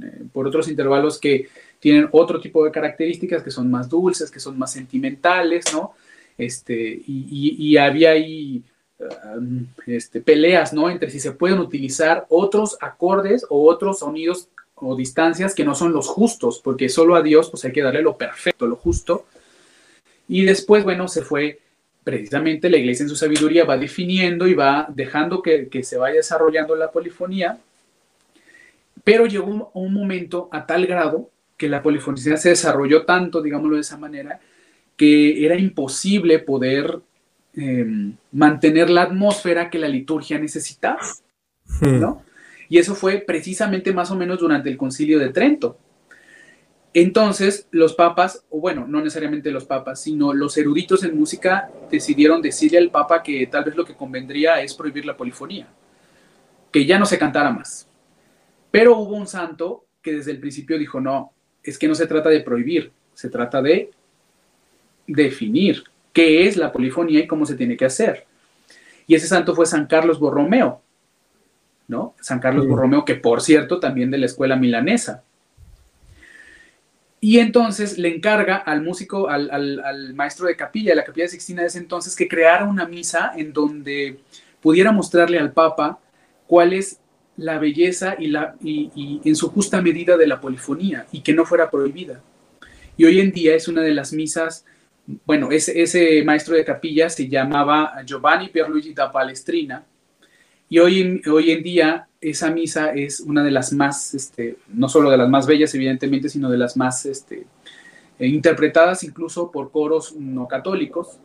eh, 0.00 0.22
por 0.32 0.46
otros 0.46 0.68
intervalos 0.68 1.18
que 1.18 1.48
tienen 1.80 2.08
otro 2.12 2.40
tipo 2.40 2.64
de 2.64 2.70
características, 2.70 3.42
que 3.42 3.50
son 3.50 3.68
más 3.68 3.88
dulces, 3.88 4.30
que 4.30 4.38
son 4.38 4.56
más 4.56 4.72
sentimentales, 4.72 5.64
¿no? 5.72 5.94
Este, 6.38 7.02
y, 7.04 7.56
y 7.58 7.76
había 7.76 8.12
ahí 8.12 8.62
este, 9.86 10.20
peleas, 10.20 10.72
¿no? 10.72 10.88
Entre 10.90 11.10
si 11.10 11.20
se 11.20 11.32
pueden 11.32 11.58
utilizar 11.58 12.26
otros 12.28 12.76
acordes 12.80 13.46
o 13.48 13.68
otros 13.68 14.00
sonidos 14.00 14.48
o 14.74 14.96
distancias 14.96 15.54
que 15.54 15.64
no 15.64 15.74
son 15.74 15.92
los 15.92 16.08
justos, 16.08 16.60
porque 16.62 16.88
solo 16.88 17.14
a 17.14 17.22
Dios 17.22 17.50
pues 17.50 17.64
hay 17.64 17.72
que 17.72 17.82
darle 17.82 18.02
lo 18.02 18.16
perfecto, 18.16 18.66
lo 18.66 18.76
justo. 18.76 19.26
Y 20.28 20.44
después, 20.44 20.84
bueno, 20.84 21.08
se 21.08 21.22
fue 21.22 21.60
precisamente 22.02 22.68
la 22.68 22.76
iglesia 22.76 23.04
en 23.04 23.08
su 23.08 23.16
sabiduría 23.16 23.64
va 23.64 23.78
definiendo 23.78 24.46
y 24.46 24.54
va 24.54 24.86
dejando 24.88 25.42
que, 25.42 25.68
se 25.82 25.96
vaya 25.96 26.16
desarrollando 26.16 26.76
la 26.76 26.90
polifonía, 26.90 27.58
pero 29.02 29.26
llegó 29.26 29.46
un, 29.46 29.64
un, 29.72 29.92
momento 29.92 30.48
a 30.52 30.66
tal 30.66 30.86
grado 30.86 31.30
que 31.56 31.68
la 31.68 31.82
polifonía 31.82 32.36
se 32.36 32.50
desarrolló 32.50 33.04
tanto, 33.04 33.42
digámoslo 33.42 33.76
de 33.76 33.82
esa 33.82 33.96
manera, 33.96 34.40
que 34.96 35.44
era 35.44 35.56
imposible 35.56 36.38
poder 36.38 37.00
Em, 37.56 38.16
mantener 38.32 38.90
la 38.90 39.02
atmósfera 39.02 39.70
que 39.70 39.78
la 39.78 39.86
liturgia 39.86 40.40
necesitaba, 40.40 41.00
hmm. 41.80 42.00
¿no? 42.00 42.24
Y 42.68 42.78
eso 42.78 42.96
fue 42.96 43.18
precisamente 43.18 43.92
más 43.92 44.10
o 44.10 44.16
menos 44.16 44.40
durante 44.40 44.68
el 44.68 44.76
concilio 44.76 45.20
de 45.20 45.28
Trento. 45.28 45.78
Entonces, 46.92 47.68
los 47.70 47.94
papas, 47.94 48.44
o 48.50 48.58
bueno, 48.58 48.86
no 48.88 48.98
necesariamente 48.98 49.52
los 49.52 49.66
papas, 49.66 50.02
sino 50.02 50.32
los 50.32 50.56
eruditos 50.56 51.04
en 51.04 51.16
música 51.16 51.70
decidieron 51.90 52.42
decirle 52.42 52.78
al 52.78 52.90
papa 52.90 53.22
que 53.22 53.46
tal 53.46 53.64
vez 53.64 53.76
lo 53.76 53.84
que 53.84 53.94
convendría 53.94 54.60
es 54.60 54.74
prohibir 54.74 55.06
la 55.06 55.16
polifonía, 55.16 55.68
que 56.72 56.84
ya 56.84 56.98
no 56.98 57.06
se 57.06 57.18
cantara 57.18 57.50
más. 57.50 57.86
Pero 58.72 58.98
hubo 58.98 59.14
un 59.14 59.28
santo 59.28 59.84
que 60.02 60.14
desde 60.14 60.32
el 60.32 60.40
principio 60.40 60.76
dijo, 60.76 61.00
no, 61.00 61.32
es 61.62 61.78
que 61.78 61.86
no 61.86 61.94
se 61.94 62.08
trata 62.08 62.30
de 62.30 62.40
prohibir, 62.40 62.90
se 63.12 63.28
trata 63.28 63.62
de 63.62 63.90
definir 65.06 65.84
qué 66.14 66.46
es 66.46 66.56
la 66.56 66.72
polifonía 66.72 67.20
y 67.20 67.26
cómo 67.26 67.44
se 67.44 67.56
tiene 67.56 67.76
que 67.76 67.84
hacer. 67.84 68.24
Y 69.06 69.14
ese 69.14 69.26
santo 69.26 69.54
fue 69.54 69.66
San 69.66 69.86
Carlos 69.86 70.18
Borromeo, 70.18 70.80
¿no? 71.88 72.14
San 72.20 72.38
Carlos 72.38 72.66
Borromeo, 72.66 73.04
que 73.04 73.16
por 73.16 73.42
cierto 73.42 73.80
también 73.80 74.10
de 74.10 74.16
la 74.16 74.26
escuela 74.26 74.56
milanesa. 74.56 75.24
Y 77.20 77.38
entonces 77.38 77.98
le 77.98 78.14
encarga 78.14 78.56
al 78.56 78.82
músico, 78.82 79.28
al, 79.28 80.14
maestro 80.14 80.46
de 80.46 80.56
capilla, 80.56 80.92
de 80.92 80.96
la 80.96 81.04
capilla 81.04 81.24
de 81.24 81.30
Sixtina 81.30 81.62
de 81.62 81.68
ese 81.68 81.78
entonces, 81.78 82.14
que 82.14 82.28
creara 82.28 82.64
una 82.64 82.86
misa 82.86 83.32
en 83.36 83.52
donde 83.52 84.20
pudiera 84.62 84.92
mostrarle 84.92 85.38
al 85.38 85.52
Papa 85.52 85.98
cuál 86.46 86.72
es 86.72 87.00
la 87.36 87.58
belleza 87.58 88.14
y, 88.18 88.28
la, 88.28 88.54
y 88.62 89.20
en 89.24 89.34
su 89.34 89.50
justa 89.50 89.82
medida 89.82 90.16
de 90.16 90.26
la 90.26 90.40
polifonía 90.40 91.06
y 91.12 91.22
que 91.22 91.34
no 91.34 91.44
fuera 91.44 91.70
prohibida. 91.70 92.20
Y 92.96 93.04
hoy 93.04 93.20
en 93.20 93.32
día 93.32 93.56
es 93.56 93.66
una 93.68 93.82
de 93.82 93.92
las 93.92 94.12
misas 94.12 94.64
bueno, 95.06 95.50
ese, 95.50 96.22
maestro 96.24 96.54
de 96.54 96.64
capilla 96.64 97.10
se 97.10 97.28
llamaba 97.28 98.02
Giovanni 98.04 98.48
Pierluigi 98.48 98.94
da 98.94 99.12
Palestrina 99.12 99.84
y 100.68 100.78
hoy 100.78 101.00
en, 101.00 101.22
hoy 101.30 101.50
en 101.50 101.62
día 101.62 102.08
esa 102.20 102.50
misa 102.50 102.92
es 102.92 103.20
una 103.20 103.42
de 103.44 103.50
las 103.50 103.72
más, 103.72 104.14
este, 104.14 104.56
no 104.68 104.88
solo 104.88 105.10
de 105.10 105.18
las 105.18 105.28
más 105.28 105.46
bellas 105.46 105.74
evidentemente, 105.74 106.28
sino 106.30 106.50
de 106.50 106.56
las 106.56 106.76
más 106.76 107.04
este, 107.04 107.46
eh, 108.18 108.26
interpretadas 108.26 109.04
incluso 109.04 109.50
por 109.50 109.70
coros 109.70 110.14
no 110.16 110.48
católicos, 110.48 111.18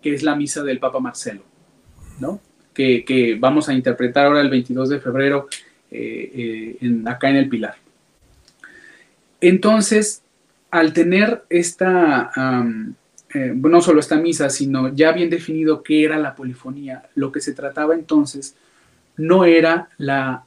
que 0.00 0.14
es 0.14 0.22
la 0.22 0.34
misa 0.34 0.62
del 0.62 0.78
Papa 0.78 1.00
Marcelo, 1.00 1.42
¿no? 2.18 2.40
que, 2.72 3.36
vamos 3.38 3.68
a 3.68 3.74
interpretar 3.74 4.26
ahora 4.26 4.40
el 4.40 4.50
22 4.50 4.88
de 4.88 5.00
febrero 5.00 5.48
eh, 5.90 6.76
eh, 6.80 7.02
acá 7.06 7.28
en 7.28 7.36
el 7.36 7.48
Pilar. 7.48 7.74
Entonces, 9.40 10.22
al 10.70 10.92
tener 10.92 11.44
esta... 11.50 12.30
Eh, 13.34 13.52
no 13.54 13.80
solo 13.82 14.00
esta 14.00 14.16
misa, 14.16 14.48
sino 14.48 14.94
ya 14.94 15.12
bien 15.12 15.28
definido 15.28 15.82
qué 15.82 16.04
era 16.04 16.18
la 16.18 16.34
polifonía. 16.34 17.08
Lo 17.14 17.30
que 17.30 17.40
se 17.40 17.52
trataba 17.52 17.94
entonces 17.94 18.54
no 19.16 19.44
era 19.44 19.90
la 19.98 20.44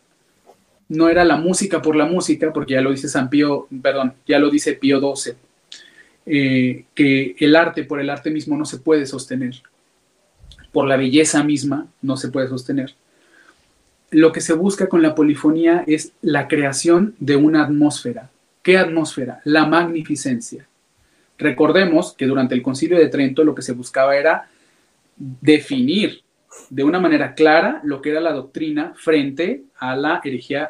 no 0.91 1.07
era 1.07 1.23
la 1.23 1.37
música 1.37 1.81
por 1.81 1.95
la 1.95 2.05
música, 2.05 2.51
porque 2.51 2.73
ya 2.73 2.81
lo 2.81 2.91
dice 2.91 3.07
San 3.07 3.29
Pío, 3.29 3.65
perdón, 3.81 4.13
ya 4.27 4.39
lo 4.39 4.49
dice 4.49 4.73
Pío 4.73 4.99
XII, 4.99 5.35
eh, 6.25 6.83
que 6.93 7.33
el 7.39 7.55
arte 7.55 7.85
por 7.85 8.01
el 8.01 8.09
arte 8.09 8.29
mismo 8.29 8.57
no 8.57 8.65
se 8.65 8.77
puede 8.77 9.05
sostener, 9.05 9.55
por 10.73 10.85
la 10.87 10.97
belleza 10.97 11.45
misma 11.45 11.87
no 12.01 12.17
se 12.17 12.27
puede 12.27 12.49
sostener. 12.49 12.93
Lo 14.09 14.33
que 14.33 14.41
se 14.41 14.51
busca 14.51 14.89
con 14.89 15.01
la 15.01 15.15
polifonía 15.15 15.85
es 15.87 16.11
la 16.21 16.49
creación 16.49 17.15
de 17.19 17.37
una 17.37 17.63
atmósfera. 17.63 18.29
¿Qué 18.61 18.77
atmósfera? 18.77 19.39
La 19.45 19.65
magnificencia. 19.65 20.67
Recordemos 21.41 22.13
que 22.13 22.27
durante 22.27 22.53
el 22.53 22.61
concilio 22.61 22.99
de 22.99 23.07
Trento 23.07 23.43
lo 23.43 23.55
que 23.55 23.63
se 23.63 23.73
buscaba 23.73 24.15
era 24.15 24.47
definir 25.15 26.21
de 26.69 26.83
una 26.83 26.99
manera 26.99 27.33
clara 27.33 27.81
lo 27.83 27.99
que 27.99 28.11
era 28.11 28.19
la 28.19 28.31
doctrina 28.31 28.93
frente 28.95 29.63
a 29.79 29.95
la 29.95 30.21
herejía 30.23 30.69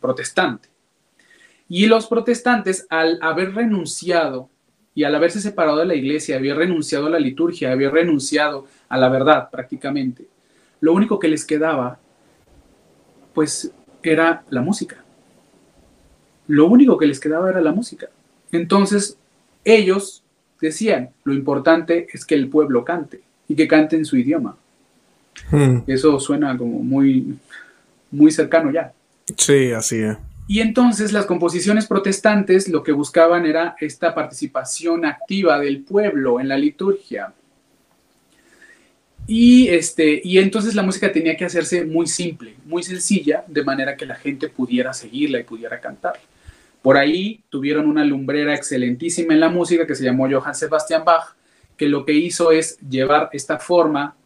protestante. 0.00 0.68
Y 1.68 1.86
los 1.86 2.06
protestantes, 2.06 2.86
al 2.88 3.18
haber 3.20 3.54
renunciado 3.54 4.48
y 4.94 5.02
al 5.02 5.16
haberse 5.16 5.40
separado 5.40 5.78
de 5.78 5.86
la 5.86 5.96
iglesia, 5.96 6.36
había 6.36 6.54
renunciado 6.54 7.06
a 7.06 7.10
la 7.10 7.18
liturgia, 7.18 7.72
había 7.72 7.90
renunciado 7.90 8.66
a 8.88 8.96
la 8.98 9.08
verdad 9.08 9.50
prácticamente, 9.50 10.28
lo 10.80 10.92
único 10.92 11.18
que 11.18 11.26
les 11.26 11.44
quedaba, 11.44 11.98
pues, 13.34 13.72
era 14.02 14.44
la 14.50 14.62
música. 14.62 15.04
Lo 16.46 16.66
único 16.66 16.96
que 16.96 17.06
les 17.06 17.18
quedaba 17.18 17.50
era 17.50 17.60
la 17.60 17.72
música. 17.72 18.08
Entonces, 18.52 19.18
ellos 19.76 20.22
decían, 20.60 21.10
lo 21.24 21.34
importante 21.34 22.06
es 22.12 22.24
que 22.24 22.34
el 22.34 22.48
pueblo 22.48 22.84
cante 22.84 23.20
y 23.48 23.54
que 23.54 23.68
cante 23.68 23.96
en 23.96 24.04
su 24.04 24.16
idioma. 24.16 24.56
Hmm. 25.50 25.78
Eso 25.86 26.18
suena 26.18 26.56
como 26.56 26.80
muy, 26.80 27.38
muy 28.10 28.30
cercano 28.30 28.70
ya. 28.70 28.92
Sí, 29.36 29.72
así 29.72 29.96
es. 29.96 30.16
Y 30.46 30.60
entonces 30.60 31.12
las 31.12 31.26
composiciones 31.26 31.86
protestantes 31.86 32.68
lo 32.68 32.82
que 32.82 32.92
buscaban 32.92 33.44
era 33.44 33.76
esta 33.80 34.14
participación 34.14 35.04
activa 35.04 35.58
del 35.60 35.82
pueblo 35.82 36.40
en 36.40 36.48
la 36.48 36.56
liturgia. 36.56 37.34
Y, 39.26 39.68
este, 39.68 40.22
y 40.24 40.38
entonces 40.38 40.74
la 40.74 40.82
música 40.82 41.12
tenía 41.12 41.36
que 41.36 41.44
hacerse 41.44 41.84
muy 41.84 42.06
simple, 42.06 42.54
muy 42.64 42.82
sencilla, 42.82 43.44
de 43.46 43.62
manera 43.62 43.94
que 43.94 44.06
la 44.06 44.14
gente 44.14 44.48
pudiera 44.48 44.94
seguirla 44.94 45.38
y 45.38 45.44
pudiera 45.44 45.78
cantarla. 45.78 46.22
Por 46.82 46.96
ahí 46.96 47.42
tuvieron 47.48 47.86
una 47.86 48.04
lumbrera 48.04 48.54
excelentísima 48.54 49.34
en 49.34 49.40
la 49.40 49.48
música 49.48 49.86
que 49.86 49.94
se 49.94 50.04
llamó 50.04 50.28
Johann 50.30 50.54
Sebastian 50.54 51.04
Bach, 51.04 51.34
que 51.76 51.88
lo 51.88 52.04
que 52.04 52.12
hizo 52.12 52.50
es 52.50 52.78
llevar 52.80 53.30
esta 53.32 53.58
forma, 53.58 54.16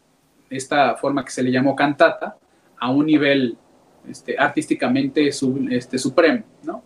esta 0.51 0.97
forma 0.97 1.25
que 1.25 1.31
se 1.31 1.43
le 1.43 1.51
llamó 1.51 1.75
cantata, 1.75 2.37
a 2.79 2.91
un 2.91 3.07
nivel 3.07 3.57
este, 4.09 4.37
artísticamente 4.37 5.29
este, 5.29 5.99
supremo, 5.99 6.43
¿no? 6.65 6.83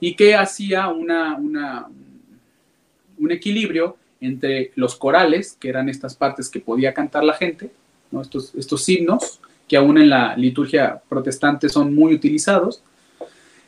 Y 0.00 0.14
que 0.14 0.34
hacía 0.34 0.88
una, 0.88 1.36
un 1.36 3.30
equilibrio 3.30 3.96
entre 4.20 4.72
los 4.74 4.96
corales, 4.96 5.56
que 5.60 5.68
eran 5.68 5.88
estas 5.88 6.16
partes 6.16 6.48
que 6.48 6.60
podía 6.60 6.94
cantar 6.94 7.24
la 7.24 7.34
gente, 7.34 7.70
¿no? 8.10 8.22
estos, 8.22 8.54
estos 8.54 8.88
himnos, 8.88 9.40
que 9.68 9.76
aún 9.76 9.98
en 9.98 10.08
la 10.08 10.36
liturgia 10.36 11.00
protestante 11.08 11.68
son 11.68 11.94
muy 11.94 12.14
utilizados, 12.14 12.82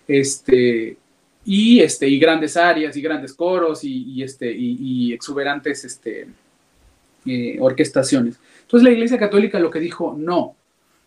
este, 0.09 0.97
y, 1.49 1.81
este, 1.81 2.09
y 2.09 2.19
grandes 2.19 2.57
áreas 2.57 2.97
y 2.97 3.01
grandes 3.01 3.33
coros 3.33 3.85
y, 3.85 4.21
este, 4.21 4.53
y, 4.53 5.13
exuberantes 5.13 5.85
este, 5.85 6.27
eh, 7.25 7.57
orquestaciones. 7.61 8.41
Entonces 8.63 8.83
la 8.83 8.93
Iglesia 8.93 9.17
Católica 9.17 9.61
lo 9.61 9.71
que 9.71 9.79
dijo, 9.79 10.17
no, 10.19 10.57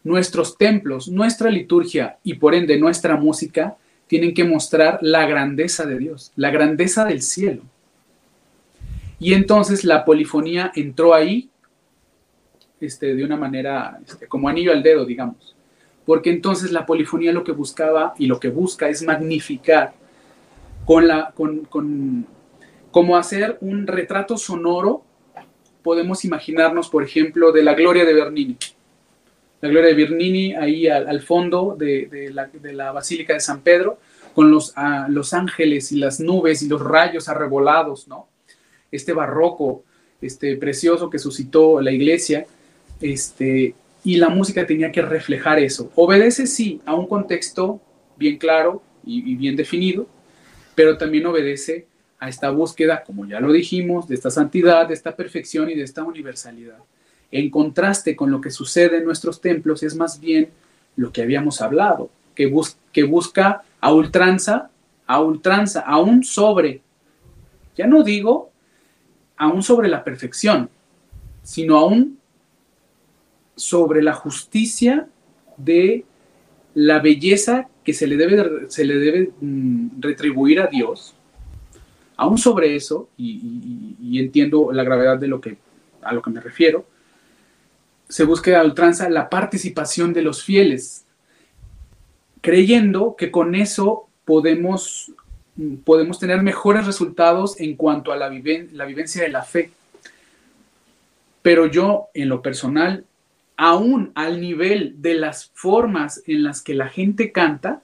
nuestros 0.05 0.57
templos, 0.57 1.09
nuestra 1.09 1.51
liturgia 1.51 2.17
y 2.23 2.35
por 2.35 2.55
ende 2.55 2.79
nuestra 2.79 3.17
música 3.17 3.75
tienen 4.07 4.33
que 4.33 4.45
mostrar 4.45 4.99
la 5.01 5.27
grandeza 5.27 5.85
de 5.85 5.99
Dios, 5.99 6.31
la 6.37 6.51
grandeza 6.51 7.03
del 7.03 7.21
cielo. 7.21 7.63
Y 9.19 9.33
entonces 9.33 9.83
la 9.83 10.05
polifonía 10.05 10.71
entró 10.73 11.13
ahí 11.13 11.49
este, 12.79 13.13
de 13.13 13.25
una 13.25 13.35
manera 13.35 13.99
este, 14.07 14.25
como 14.25 14.47
anillo 14.47 14.71
al 14.71 14.81
dedo, 14.81 15.05
digamos. 15.05 15.53
Porque 16.05 16.29
entonces 16.29 16.71
la 16.71 16.85
polifonía 16.85 17.33
lo 17.33 17.43
que 17.43 17.51
buscaba 17.51 18.13
y 18.17 18.25
lo 18.25 18.39
que 18.39 18.47
busca 18.47 18.87
es 18.87 19.03
magnificar 19.03 19.99
con 20.89 21.07
la, 21.07 21.31
con, 21.35 21.65
con, 21.65 22.25
como 22.89 23.15
hacer 23.15 23.59
un 23.61 23.85
retrato 23.85 24.39
sonoro. 24.39 25.03
Podemos 25.83 26.25
imaginarnos, 26.25 26.89
por 26.89 27.03
ejemplo, 27.03 27.51
de 27.51 27.61
la 27.61 27.75
gloria 27.75 28.05
de 28.05 28.13
Bernini. 28.15 28.57
La 29.61 29.69
gloria 29.69 29.89
de 29.89 29.93
Bernini 29.93 30.55
ahí 30.55 30.87
al, 30.87 31.21
fondo 31.21 31.75
de, 31.77 32.33
la, 32.73 32.91
Basílica 32.91 33.35
de 33.35 33.39
San 33.39 33.61
Pedro, 33.61 33.99
con 34.33 34.49
los, 34.49 34.73
los 35.09 35.31
ángeles 35.35 35.91
y 35.91 35.97
las 35.97 36.19
nubes 36.19 36.63
y 36.63 36.67
los 36.67 36.81
rayos 36.81 37.29
arrebolados, 37.29 38.07
¿no? 38.07 38.27
Este 38.91 39.13
barroco, 39.13 39.83
este 40.23 40.57
precioso 40.57 41.07
que 41.07 41.19
suscitó 41.19 41.81
la 41.81 41.91
iglesia, 41.91 42.47
este, 42.99 43.75
y 44.03 44.17
la 44.17 44.29
música 44.29 44.65
tenía 44.65 44.91
que 44.91 45.03
reflejar 45.03 45.59
eso. 45.59 45.91
Obedece, 45.93 46.47
sí, 46.47 46.81
a 46.83 46.95
un 46.95 47.05
contexto 47.05 47.79
bien 48.17 48.39
claro 48.39 48.81
y, 49.05 49.35
bien 49.35 49.55
definido, 49.55 50.07
pero 50.79 50.97
también 50.97 51.25
obedece 51.25 51.87
a 52.19 52.29
esta 52.29 52.51
búsqueda, 52.51 53.03
como 53.03 53.25
ya 53.25 53.41
lo 53.41 53.51
dijimos, 53.51 54.07
de 54.07 54.15
esta 54.15 54.31
santidad, 54.31 54.87
de 54.87 54.93
esta 54.93 55.13
perfección 55.13 55.69
y 55.69 55.75
de 55.75 55.83
esta 55.83 56.05
universalidad. 56.05 56.77
En 57.31 57.49
contraste 57.49 58.15
con 58.15 58.31
lo 58.31 58.39
que 58.39 58.49
sucede 58.49 58.99
en 58.99 59.03
nuestros 59.03 59.41
templos, 59.41 59.83
es 59.83 59.93
más 59.97 60.21
bien 60.21 60.51
lo 60.95 61.11
que 61.11 61.21
habíamos 61.21 61.59
hablado, 61.59 62.09
que, 62.33 62.45
busca 62.47 63.61
a 63.81 63.93
ultranza, 63.93 64.69
a 65.05 65.21
ultranza, 65.21 65.81
aún 65.81 66.23
sobre, 66.23 66.79
ya 67.75 67.85
no 67.85 68.01
digo 68.01 68.49
aún 69.35 69.61
sobre 69.61 69.89
la 69.89 70.05
perfección, 70.05 70.69
sino 71.43 71.75
aún 71.75 72.19
sobre 73.57 74.01
la 74.01 74.13
justicia 74.13 75.09
de 75.57 76.05
la 76.73 76.99
belleza 76.99 77.67
que 77.89 77.93
se 77.95 78.05
le 78.05 78.17
debe, 78.17 78.69
se 78.69 78.85
le 78.85 78.99
debe 78.99 79.31
mm, 79.41 79.99
retribuir 79.99 80.61
a 80.61 80.67
Dios. 80.67 81.15
Aún 82.17 82.37
sobre 82.37 82.75
eso, 82.75 83.09
y, 83.17 84.19
entiendo 84.19 84.71
la 84.71 84.83
gravedad 84.83 85.17
de 85.17 85.27
lo 85.27 85.41
que, 85.41 85.57
a 86.03 86.13
lo 86.13 86.21
que 86.21 86.29
me 86.29 86.39
refiero, 86.39 86.85
se 88.07 88.25
busca 88.25 88.59
a 88.59 88.63
ultranza 88.63 89.09
la 89.09 89.27
participación 89.27 90.13
de 90.13 90.21
los 90.21 90.43
fieles, 90.43 91.03
creyendo 92.41 93.15
que 93.17 93.31
con 93.31 93.55
eso 93.55 94.07
podemos, 94.23 95.11
mm, 95.55 95.77
podemos 95.77 96.19
tener 96.19 96.43
mejores 96.43 96.85
resultados 96.85 97.59
en 97.59 97.75
cuanto 97.75 98.11
a 98.11 98.17
la, 98.17 98.29
la 98.29 98.85
vivencia 98.85 99.23
de 99.23 99.29
la 99.29 99.41
fe. 99.41 99.71
Pero 101.41 101.65
yo, 101.65 102.09
en 102.13 102.29
lo 102.29 102.43
personal, 102.43 103.03
aún 103.61 104.13
al 104.15 104.39
nivel 104.39 104.95
de 105.01 105.15
las 105.15 105.51
formas 105.53 106.23
en 106.25 106.43
las 106.43 106.61
que 106.61 106.73
la 106.73 106.87
gente 106.87 107.33
canta, 107.33 107.81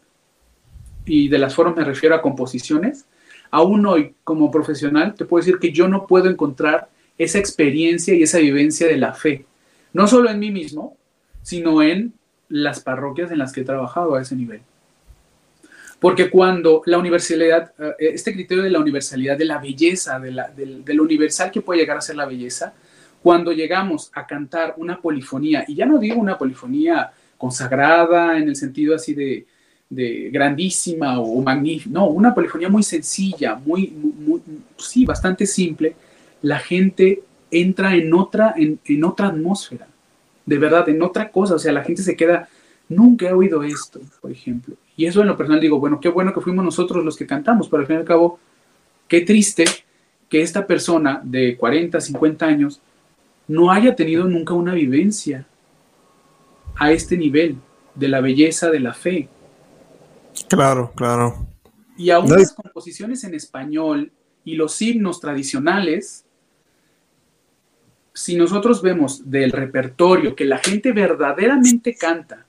y 1.06 1.28
de 1.28 1.38
las 1.38 1.54
formas 1.54 1.76
me 1.76 1.84
refiero 1.84 2.16
a 2.16 2.22
composiciones, 2.22 3.06
aún 3.52 3.86
hoy 3.86 4.16
como 4.24 4.50
profesional 4.52 5.16
te 5.16 5.26
puedo 5.26 5.44
decir 5.44 5.60
que 5.60 5.74
yo 5.74 5.90
no 5.90 6.08
puedo 6.08 6.30
encontrar 6.30 6.88
esa 7.18 7.40
experiencia 7.40 8.14
y 8.14 8.24
esa 8.24 8.38
vivencia 8.38 8.88
de 8.88 8.96
la 8.96 9.14
fe, 9.14 9.46
no 9.92 10.08
solo 10.08 10.30
en 10.30 10.40
mí 10.40 10.50
mismo, 10.50 10.96
sino 11.42 11.84
en 11.84 12.14
las 12.48 12.80
parroquias 12.80 13.30
en 13.32 13.40
las 13.40 13.52
que 13.52 13.60
he 13.60 13.66
trabajado 13.66 14.16
a 14.16 14.22
ese 14.22 14.38
nivel. 14.38 14.62
Porque 16.00 16.30
cuando 16.30 16.84
la 16.86 16.98
universalidad, 16.98 17.74
eh, 17.78 18.14
este 18.14 18.32
criterio 18.32 18.64
de 18.64 18.70
la 18.70 18.80
universalidad, 18.80 19.38
de 19.38 19.44
la 19.44 19.58
belleza, 19.58 20.22
de, 20.22 21.00
universal 21.02 21.52
que 21.52 21.60
puede 21.60 21.82
llegar 21.82 21.98
a 21.98 22.02
ser 22.02 22.16
la 22.16 22.26
belleza, 22.26 22.74
cuando 23.26 23.52
llegamos 23.54 24.12
a 24.14 24.28
cantar 24.28 24.76
una 24.78 25.02
polifonía, 25.02 25.66
y 25.68 25.74
ya 25.74 25.88
no 25.88 25.98
digo 25.98 26.22
una 26.22 26.38
polifonía 26.38 27.12
consagrada 27.40 28.38
en 28.38 28.50
el 28.50 28.56
sentido 28.56 28.94
así 28.94 29.16
de, 29.16 29.48
grandísima 30.32 31.20
o 31.20 31.42
magnífica, 31.42 31.90
no, 31.92 32.06
una 32.06 32.36
polifonía 32.36 32.70
muy 32.70 32.84
sencilla, 32.84 33.56
muy, 33.56 33.92
sí, 34.78 35.06
bastante 35.06 35.48
simple, 35.48 35.96
la 36.44 36.60
gente 36.60 37.24
entra 37.50 37.96
en 37.96 38.14
otra, 38.14 38.54
en, 38.56 38.80
en, 38.86 39.04
otra 39.04 39.30
atmósfera, 39.30 39.88
de 40.46 40.58
verdad, 40.60 40.88
en 40.90 41.02
otra 41.02 41.32
cosa, 41.32 41.56
o 41.56 41.60
sea, 41.60 41.72
la 41.72 41.84
gente 41.84 42.04
se 42.04 42.16
queda, 42.16 42.48
nunca 42.88 43.28
he 43.28 43.34
oído 43.34 43.64
esto, 43.64 44.02
por 44.22 44.30
ejemplo. 44.30 44.76
Y 44.96 45.08
eso 45.08 45.22
en 45.22 45.28
lo 45.28 45.36
personal 45.36 45.60
digo, 45.60 45.80
bueno, 45.80 46.00
qué 46.00 46.10
bueno 46.10 46.32
que 46.32 46.42
fuimos 46.42 46.64
nosotros 46.64 47.04
los 47.04 47.18
que 47.18 47.26
cantamos, 47.26 47.70
pero 47.70 47.82
al 47.82 47.88
fin 47.88 47.96
y 47.96 48.00
al 48.02 48.06
cabo, 48.06 48.38
qué 49.08 49.22
triste 49.22 49.66
que 50.30 50.44
esta 50.44 50.68
persona 50.68 51.22
de 51.24 51.58
40, 51.58 52.00
50 52.00 52.46
años 52.46 52.82
no 53.48 53.72
haya 53.72 53.96
tenido 53.96 54.26
nunca 54.26 54.54
una 54.54 54.74
vivencia 54.74 55.46
a 56.78 56.92
este 56.92 57.18
nivel 57.18 57.58
de 57.94 58.08
la 58.08 58.22
belleza 58.22 58.70
de 58.70 58.80
la 58.80 58.94
fe. 58.94 59.30
Claro, 60.50 60.92
claro. 60.96 61.48
Y 61.98 62.10
aún 62.10 62.30
las 62.30 62.54
composiciones 62.54 63.24
en 63.24 63.34
español 63.34 64.12
y 64.44 64.56
los 64.56 64.82
himnos 64.82 65.22
tradicionales, 65.22 66.26
si 68.14 68.36
nosotros 68.36 68.82
vemos 68.82 69.30
del 69.30 69.52
repertorio 69.52 70.36
que 70.36 70.46
la 70.46 70.58
gente 70.58 70.92
verdaderamente 70.92 71.96
canta, 71.96 72.46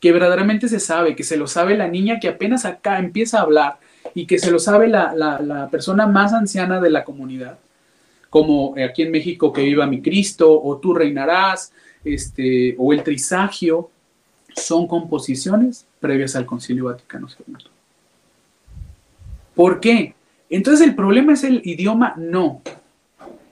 que 0.00 0.12
verdaderamente 0.12 0.68
se 0.68 0.80
sabe, 0.80 1.14
que 1.14 1.22
se 1.22 1.36
lo 1.36 1.46
sabe 1.46 1.76
la 1.76 1.86
niña 1.86 2.18
que 2.18 2.28
apenas 2.28 2.64
acá 2.64 2.98
empieza 2.98 3.38
a 3.38 3.42
hablar 3.42 3.78
y 4.14 4.26
que 4.26 4.38
se 4.38 4.50
lo 4.50 4.58
sabe 4.58 4.88
la, 4.88 5.14
la 5.14 5.68
persona 5.70 6.06
más 6.06 6.32
anciana 6.32 6.80
de 6.80 6.90
la 6.90 7.04
comunidad, 7.04 7.58
como 8.32 8.74
aquí 8.82 9.02
en 9.02 9.10
México 9.10 9.52
que 9.52 9.62
viva 9.62 9.86
mi 9.86 10.00
Cristo, 10.00 10.58
o 10.62 10.78
tú 10.78 10.94
reinarás, 10.94 11.70
este, 12.02 12.74
o 12.78 12.94
el 12.94 13.02
Trisagio, 13.02 13.90
son 14.56 14.86
composiciones 14.86 15.86
previas 16.00 16.34
al 16.34 16.46
Concilio 16.46 16.86
Vaticano 16.86 17.28
II. 17.28 17.56
¿Por 19.54 19.80
qué? 19.80 20.14
Entonces 20.48 20.88
el 20.88 20.94
problema 20.94 21.34
es 21.34 21.44
el 21.44 21.60
idioma, 21.62 22.14
no. 22.16 22.62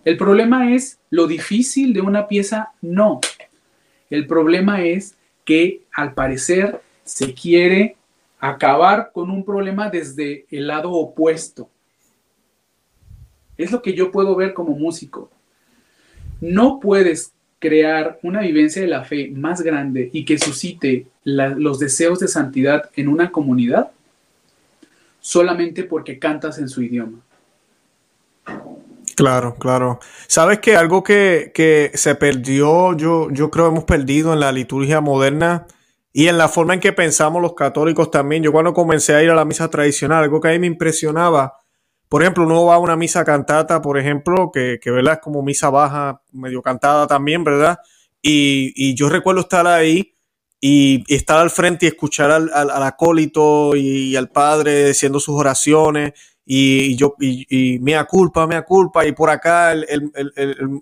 El 0.07 0.17
problema 0.17 0.73
es 0.75 0.99
lo 1.11 1.27
difícil 1.27 1.93
de 1.93 2.01
una 2.01 2.27
pieza, 2.27 2.71
no. 2.81 3.21
El 4.09 4.27
problema 4.27 4.83
es 4.83 5.15
que 5.45 5.83
al 5.93 6.15
parecer 6.15 6.81
se 7.05 7.35
quiere 7.35 7.97
acabar 8.39 9.11
con 9.13 9.31
un 9.31 9.45
problema 9.45 9.91
desde 9.91 10.47
el 10.51 10.69
lado 10.69 10.93
opuesto. 10.93 11.69
Es 13.63 13.73
lo 13.73 13.83
que 13.83 13.95
yo 13.95 14.11
puedo 14.11 14.35
ver 14.35 14.55
como 14.55 14.75
músico. 14.77 15.31
No 16.41 16.81
puedes 16.81 17.33
crear 17.59 18.19
una 18.23 18.41
vivencia 18.41 18.81
de 18.81 18.89
la 18.89 19.05
fe 19.05 19.31
más 19.31 19.61
grande 19.61 20.09
y 20.13 20.25
que 20.25 20.39
suscite 20.39 21.07
los 21.25 21.79
deseos 21.79 22.19
de 22.19 22.29
santidad 22.29 22.91
en 22.97 23.09
una 23.09 23.31
comunidad 23.31 23.91
solamente 25.21 25.85
porque 25.85 26.19
cantas 26.19 26.59
en 26.59 26.69
su 26.71 26.83
idioma. 26.83 27.19
Claro, 29.15 29.57
claro. 29.57 30.01
Sabes 30.27 30.61
que 30.61 30.77
algo 30.77 31.05
que, 31.05 31.91
se 31.93 32.15
perdió, 32.15 32.97
yo, 32.97 33.29
yo 33.31 33.51
creo 33.51 33.69
hemos 33.69 33.85
perdido 33.85 34.33
en 34.33 34.41
la 34.41 34.51
liturgia 34.51 35.03
moderna 35.03 35.67
y 36.13 36.29
en 36.29 36.39
la 36.39 36.49
forma 36.49 36.73
en 36.73 36.81
que 36.81 36.95
pensamos 36.95 37.43
los 37.43 37.55
católicos 37.55 38.11
también. 38.11 38.43
Yo 38.43 38.53
cuando 38.53 38.73
comencé 38.73 39.15
a 39.15 39.23
ir 39.23 39.29
a 39.29 39.35
la 39.35 39.45
misa 39.45 39.69
tradicional, 39.69 40.25
algo 40.25 40.41
que 40.41 40.49
a 40.49 40.53
mí 40.53 40.59
me 40.59 40.67
impresionaba 40.67 41.60
por 42.11 42.23
ejemplo, 42.23 42.43
uno 42.43 42.65
va 42.65 42.75
a 42.75 42.79
una 42.79 42.97
misa 42.97 43.25
cantata, 43.25 43.81
por 43.81 43.97
ejemplo, 43.97 44.51
que, 44.53 44.81
¿verdad? 44.85 45.15
es 45.15 45.21
como 45.21 45.45
misa 45.45 45.71
baja, 45.71 46.21
medio 46.33 46.61
cantada 46.61 47.07
también, 47.07 47.45
¿verdad? 47.45 47.79
Y, 48.21 48.97
yo 48.97 49.09
recuerdo 49.09 49.43
estar 49.43 49.65
ahí 49.69 50.13
y, 50.61 51.05
estar 51.07 51.39
al 51.39 51.51
frente 51.51 51.87
y 51.87 51.91
escuchar 51.91 52.33
al, 52.33 52.83
acólito 52.83 53.77
y, 53.77 54.17
al 54.17 54.29
padre 54.29 54.89
diciendo 54.89 55.21
sus 55.21 55.37
oraciones 55.37 56.15
y, 56.45 56.97
yo, 56.97 57.15
y, 57.21 57.79
mea 57.79 58.05
culpa, 58.07 58.45
mea 58.45 58.63
culpa, 58.63 59.07
y 59.07 59.13
por 59.13 59.31
acá 59.31 59.71
el, 59.71 60.11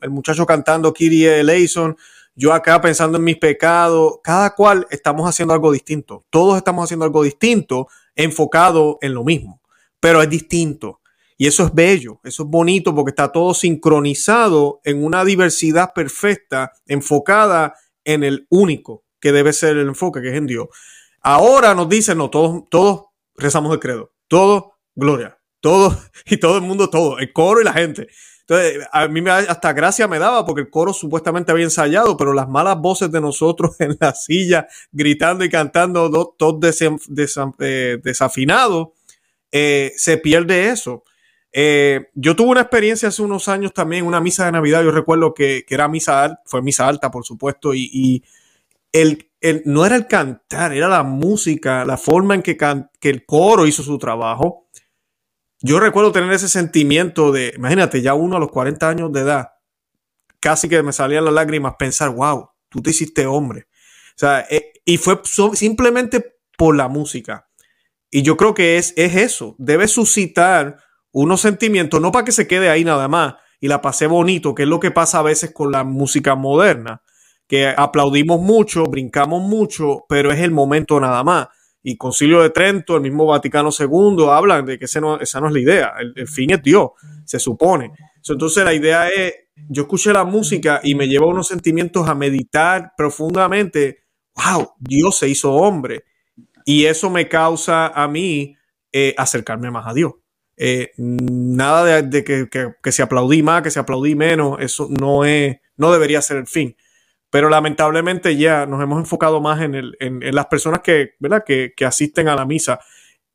muchacho 0.08 0.46
cantando 0.46 0.94
Kyrie 0.94 1.40
eleison, 1.40 1.94
yo 2.34 2.54
acá 2.54 2.80
pensando 2.80 3.18
en 3.18 3.24
mis 3.24 3.36
pecados, 3.36 4.20
cada 4.22 4.54
cual 4.54 4.86
estamos 4.88 5.28
haciendo 5.28 5.52
algo 5.52 5.72
distinto, 5.72 6.24
todos 6.30 6.56
estamos 6.56 6.84
haciendo 6.84 7.04
algo 7.04 7.22
distinto, 7.22 7.86
enfocado 8.16 8.96
en 9.02 9.12
lo 9.12 9.24
mismo, 9.24 9.60
pero 10.00 10.22
es 10.22 10.30
distinto. 10.30 10.97
Y 11.40 11.46
eso 11.46 11.64
es 11.64 11.72
bello, 11.72 12.20
eso 12.24 12.42
es 12.42 12.48
bonito 12.48 12.92
porque 12.92 13.10
está 13.10 13.30
todo 13.30 13.54
sincronizado 13.54 14.80
en 14.82 15.04
una 15.04 15.24
diversidad 15.24 15.92
perfecta, 15.94 16.72
enfocada 16.84 17.76
en 18.04 18.24
el 18.24 18.46
único 18.50 19.04
que 19.20 19.30
debe 19.30 19.52
ser 19.52 19.76
el 19.76 19.86
enfoque, 19.86 20.20
que 20.20 20.30
es 20.30 20.34
en 20.34 20.46
Dios. 20.46 20.66
Ahora 21.20 21.76
nos 21.76 21.88
dicen, 21.88 22.18
no, 22.18 22.28
todos, 22.28 22.64
todos 22.68 23.04
rezamos 23.36 23.72
el 23.72 23.78
credo, 23.78 24.12
todos 24.26 24.64
gloria, 24.96 25.38
todos 25.60 25.96
y 26.26 26.38
todo 26.38 26.56
el 26.56 26.62
mundo, 26.62 26.90
todo, 26.90 27.18
el 27.18 27.32
coro 27.32 27.60
y 27.60 27.64
la 27.64 27.72
gente. 27.72 28.08
Entonces, 28.40 28.88
a 28.90 29.06
mí 29.06 29.20
me, 29.20 29.30
hasta 29.30 29.72
gracia 29.74 30.08
me 30.08 30.18
daba 30.18 30.44
porque 30.44 30.62
el 30.62 30.70
coro 30.70 30.92
supuestamente 30.92 31.52
había 31.52 31.64
ensayado, 31.64 32.16
pero 32.16 32.32
las 32.32 32.48
malas 32.48 32.78
voces 32.78 33.12
de 33.12 33.20
nosotros 33.20 33.76
en 33.80 33.96
la 34.00 34.12
silla, 34.12 34.66
gritando 34.90 35.44
y 35.44 35.50
cantando, 35.50 36.34
todos 36.36 36.80
eh, 37.60 37.98
desafinados, 38.02 38.88
eh, 39.52 39.92
se 39.96 40.18
pierde 40.18 40.70
eso. 40.70 41.04
Eh, 41.52 42.08
yo 42.14 42.36
tuve 42.36 42.50
una 42.50 42.60
experiencia 42.60 43.08
hace 43.08 43.22
unos 43.22 43.48
años 43.48 43.72
también, 43.72 44.06
una 44.06 44.20
misa 44.20 44.46
de 44.46 44.52
Navidad, 44.52 44.82
yo 44.82 44.90
recuerdo 44.90 45.34
que, 45.34 45.64
era 45.68 45.88
misa 45.88 46.40
fue 46.44 46.62
misa 46.62 46.86
alta, 46.86 47.10
por 47.10 47.24
supuesto, 47.24 47.74
y, 47.74 48.22
el, 48.92 49.30
no 49.66 49.86
era 49.86 49.96
el 49.96 50.06
cantar, 50.06 50.72
era 50.72 50.88
la 50.88 51.02
música, 51.02 51.84
la 51.84 51.96
forma 51.96 52.34
en 52.34 52.42
que, 52.42 52.56
que 52.56 53.10
el 53.10 53.24
coro 53.26 53.66
hizo 53.66 53.82
su 53.82 53.98
trabajo 53.98 54.68
yo 55.60 55.80
recuerdo 55.80 56.12
tener 56.12 56.32
ese 56.32 56.48
sentimiento 56.48 57.32
de, 57.32 57.52
imagínate, 57.56 58.00
ya 58.00 58.14
uno 58.14 58.36
a 58.36 58.40
los 58.40 58.50
40 58.50 58.88
años 58.88 59.12
de 59.12 59.20
edad, 59.20 59.48
casi 60.38 60.68
que 60.68 60.82
me 60.82 60.92
salían 60.92 61.24
las 61.24 61.34
lágrimas 61.34 61.74
pensar, 61.76 62.10
wow, 62.10 62.50
tú 62.68 62.80
te 62.80 62.90
hiciste 62.90 63.26
hombre. 63.26 63.66
O 64.10 64.18
sea, 64.18 64.46
eh, 64.50 64.72
y 64.84 64.98
fue 64.98 65.20
simplemente 65.54 66.36
por 66.56 66.76
la 66.76 66.88
música. 66.88 67.48
Y 68.10 68.22
yo 68.22 68.36
creo 68.36 68.54
que 68.54 68.78
es, 68.78 68.94
es 68.96 69.16
eso, 69.16 69.56
debe 69.58 69.88
suscitar 69.88 70.78
unos 71.12 71.40
sentimientos, 71.40 72.00
no 72.00 72.12
para 72.12 72.24
que 72.24 72.32
se 72.32 72.46
quede 72.46 72.70
ahí 72.70 72.84
nada 72.84 73.08
más 73.08 73.34
y 73.60 73.68
la 73.68 73.80
pasé 73.80 74.06
bonito, 74.06 74.54
que 74.54 74.62
es 74.62 74.68
lo 74.68 74.80
que 74.80 74.90
pasa 74.90 75.18
a 75.18 75.22
veces 75.22 75.52
con 75.52 75.72
la 75.72 75.84
música 75.84 76.34
moderna, 76.34 77.02
que 77.46 77.68
aplaudimos 77.68 78.40
mucho, 78.40 78.84
brincamos 78.84 79.42
mucho, 79.42 80.04
pero 80.08 80.32
es 80.32 80.40
el 80.40 80.50
momento 80.50 81.00
nada 81.00 81.24
más 81.24 81.48
y 81.82 81.96
Concilio 81.96 82.42
de 82.42 82.50
Trento, 82.50 82.96
el 82.96 83.02
mismo 83.02 83.26
Vaticano 83.26 83.70
II, 83.76 84.26
hablan 84.30 84.66
de 84.66 84.78
que 84.78 84.86
esa 84.86 85.00
no, 85.00 85.18
es 85.20 85.34
la 85.34 85.58
idea. 85.58 85.94
El, 85.98 86.28
fin 86.28 86.50
es 86.50 86.62
Dios, 86.62 86.90
se 87.24 87.38
supone. 87.38 87.92
Entonces 88.28 88.64
la 88.64 88.74
idea 88.74 89.08
es, 89.08 89.34
yo 89.68 89.82
escuché 89.82 90.12
la 90.12 90.24
música 90.24 90.80
y 90.82 90.94
me 90.94 91.08
lleva 91.08 91.26
unos 91.26 91.48
sentimientos 91.48 92.08
a 92.08 92.14
meditar 92.14 92.92
profundamente. 92.96 94.04
Wow, 94.34 94.72
Dios 94.78 95.16
se 95.16 95.28
hizo 95.28 95.52
hombre. 95.54 96.04
Y 96.66 96.84
eso 96.84 97.08
me 97.08 97.28
causa 97.28 97.86
a 97.86 98.06
mí 98.06 98.56
eh, 98.92 99.14
acercarme 99.16 99.70
más 99.70 99.86
a 99.86 99.94
Dios. 99.94 100.12
Eh, 100.60 100.90
nada 100.96 102.02
de, 102.02 102.24
que, 102.24 102.48
que, 102.50 102.74
que, 102.82 102.92
se 102.92 103.02
aplaudí 103.02 103.42
más, 103.42 103.62
que 103.62 103.70
se 103.70 103.78
aplaudí 103.78 104.16
menos, 104.16 104.58
eso 104.60 104.88
no 104.90 105.24
es, 105.24 105.56
no 105.76 105.92
debería 105.92 106.20
ser 106.20 106.38
el 106.38 106.48
fin 106.48 106.76
pero 107.30 107.50
lamentablemente 107.50 108.36
ya 108.36 108.66
nos 108.66 108.82
hemos 108.82 108.98
enfocado 108.98 109.40
más 109.40 109.60
en, 109.60 109.74
el, 109.74 109.96
en, 110.00 110.34
las 110.34 110.46
personas 110.46 110.80
que, 110.80 111.14
¿verdad? 111.18 111.44
Que, 111.46 111.74
que, 111.76 111.84
asisten 111.84 112.28
a 112.28 112.34
la 112.34 112.46
misa. 112.46 112.80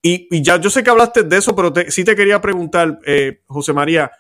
Y, 0.02 0.42
ya 0.42 0.60
yo 0.60 0.70
sé 0.70 0.84
que 0.84 0.90
hablaste 0.90 1.24
de 1.24 1.38
eso, 1.38 1.56
pero 1.56 1.72
sí 1.90 2.04
te 2.04 2.16
quería 2.16 2.42
preguntar, 2.42 3.00
eh, 3.06 3.42
José 3.48 3.74
María, 3.74 4.12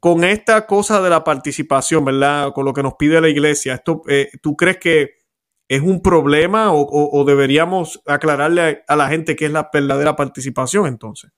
con 0.00 0.24
esta 0.24 0.66
cosa 0.66 1.02
de 1.02 1.10
la 1.10 1.22
participación, 1.22 2.04
¿verdad? 2.04 2.52
Con 2.52 2.64
lo 2.64 2.72
que 2.72 2.82
nos 2.82 2.94
pide 2.94 3.20
la 3.20 3.28
iglesia, 3.28 3.74
esto, 3.74 4.02
eh, 4.08 4.30
¿tú 4.40 4.56
crees 4.56 4.78
que 4.78 5.20
es 5.68 5.82
un 5.82 6.02
problema 6.02 6.72
o, 6.72 6.86
o, 6.88 7.24
deberíamos 7.24 8.02
aclararle 8.06 8.62
a, 8.88 8.94
a 8.94 8.96
la 8.96 9.08
gente 9.08 9.36
qué 9.36 9.46
es 9.46 9.52
la 9.52 9.70
verdadera 9.72 10.16
participación 10.16 10.86
entonces? 10.86 11.30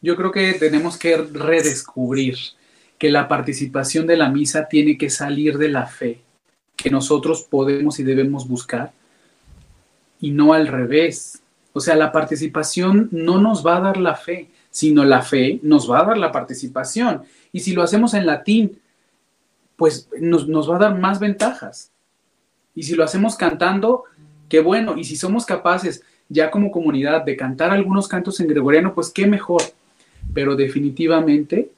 Yo 0.00 0.16
creo 0.16 0.30
que 0.30 0.52
tenemos 0.54 0.96
que 0.96 1.16
redescubrir 1.16 2.36
que 2.98 3.10
la 3.10 3.28
participación 3.28 4.06
de 4.06 4.16
la 4.16 4.28
misa 4.28 4.68
tiene 4.68 4.98
que 4.98 5.10
salir 5.10 5.58
de 5.58 5.68
la 5.68 5.86
fe 5.86 6.20
que 6.76 6.90
nosotros 6.90 7.42
podemos 7.42 7.98
y 7.98 8.04
debemos 8.04 8.46
buscar 8.46 8.92
y 10.20 10.30
no 10.30 10.52
al 10.52 10.68
revés. 10.68 11.42
O 11.72 11.80
sea, 11.80 11.96
la 11.96 12.12
participación 12.12 13.08
no 13.10 13.40
nos 13.40 13.66
va 13.66 13.76
a 13.76 13.80
dar 13.80 13.96
la 13.96 14.14
fe, 14.14 14.50
sino 14.70 15.04
la 15.04 15.22
fe 15.22 15.58
nos 15.62 15.90
va 15.90 16.00
a 16.00 16.04
dar 16.04 16.18
la 16.18 16.32
participación. 16.32 17.22
Y 17.52 17.60
si 17.60 17.72
lo 17.72 17.82
hacemos 17.82 18.14
en 18.14 18.26
latín, 18.26 18.80
pues 19.76 20.08
nos, 20.20 20.48
nos 20.48 20.70
va 20.70 20.76
a 20.76 20.80
dar 20.80 20.98
más 20.98 21.18
ventajas. 21.18 21.90
Y 22.74 22.84
si 22.84 22.94
lo 22.94 23.04
hacemos 23.04 23.36
cantando, 23.36 24.04
qué 24.48 24.60
bueno. 24.60 24.96
Y 24.96 25.04
si 25.04 25.16
somos 25.16 25.44
capaces 25.44 26.02
ya 26.28 26.50
como 26.50 26.70
comunidad 26.70 27.24
de 27.24 27.36
cantar 27.36 27.70
algunos 27.72 28.06
cantos 28.06 28.38
en 28.40 28.48
gregoriano, 28.48 28.94
pues 28.94 29.10
qué 29.10 29.26
mejor. 29.26 29.62
Pero 30.34 30.56
definitivamente 30.56 31.70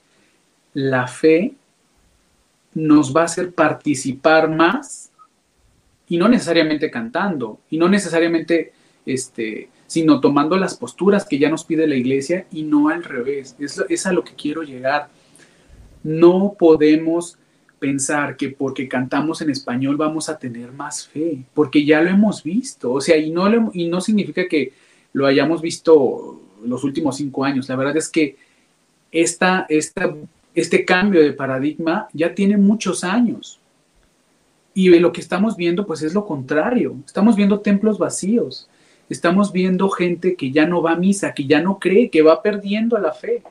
la 0.74 1.06
fe 1.06 1.54
nos 2.74 3.14
va 3.14 3.22
a 3.22 3.24
hacer 3.24 3.52
participar 3.52 4.48
más 4.48 5.10
y 6.08 6.16
no 6.16 6.28
necesariamente 6.28 6.90
cantando 6.90 7.60
y 7.70 7.78
no 7.78 7.88
necesariamente 7.88 8.72
este 9.06 9.68
sino 9.86 10.20
tomando 10.20 10.56
las 10.56 10.76
posturas 10.76 11.24
que 11.24 11.40
ya 11.40 11.50
nos 11.50 11.64
pide 11.64 11.84
la 11.88 11.96
iglesia 11.96 12.46
y 12.52 12.62
no 12.62 12.90
al 12.90 13.02
revés. 13.02 13.56
Es, 13.58 13.82
es 13.88 14.06
a 14.06 14.12
lo 14.12 14.22
que 14.22 14.34
quiero 14.36 14.62
llegar. 14.62 15.08
No 16.04 16.54
podemos 16.56 17.40
pensar 17.80 18.36
que 18.36 18.50
porque 18.50 18.86
cantamos 18.86 19.42
en 19.42 19.50
español 19.50 19.96
vamos 19.96 20.28
a 20.28 20.38
tener 20.38 20.70
más 20.70 21.08
fe, 21.08 21.42
porque 21.54 21.84
ya 21.84 22.00
lo 22.02 22.10
hemos 22.10 22.44
visto. 22.44 22.92
O 22.92 23.00
sea, 23.00 23.16
y 23.16 23.30
no, 23.30 23.72
y 23.72 23.88
no 23.88 24.00
significa 24.00 24.46
que 24.46 24.72
lo 25.12 25.26
hayamos 25.26 25.60
visto 25.60 26.39
los 26.64 26.84
últimos 26.84 27.16
cinco 27.16 27.44
años. 27.44 27.68
La 27.68 27.76
verdad 27.76 27.96
es 27.96 28.08
que 28.08 28.36
esta, 29.10 29.66
esta 29.68 30.14
este 30.54 30.84
cambio 30.84 31.22
de 31.22 31.32
paradigma 31.32 32.08
ya 32.12 32.34
tiene 32.34 32.56
muchos 32.56 33.04
años. 33.04 33.60
Y 34.74 34.88
lo 34.98 35.12
que 35.12 35.20
estamos 35.20 35.56
viendo 35.56 35.86
pues 35.86 36.02
es 36.02 36.14
lo 36.14 36.24
contrario. 36.24 36.96
Estamos 37.06 37.36
viendo 37.36 37.60
templos 37.60 37.98
vacíos. 37.98 38.68
Estamos 39.08 39.52
viendo 39.52 39.88
gente 39.90 40.36
que 40.36 40.50
ya 40.50 40.66
no 40.66 40.82
va 40.82 40.92
a 40.92 40.96
misa, 40.96 41.34
que 41.34 41.44
ya 41.44 41.60
no 41.60 41.78
cree, 41.78 42.10
que 42.10 42.22
va 42.22 42.42
perdiendo 42.42 42.96
la 42.98 43.12
fe. 43.12 43.42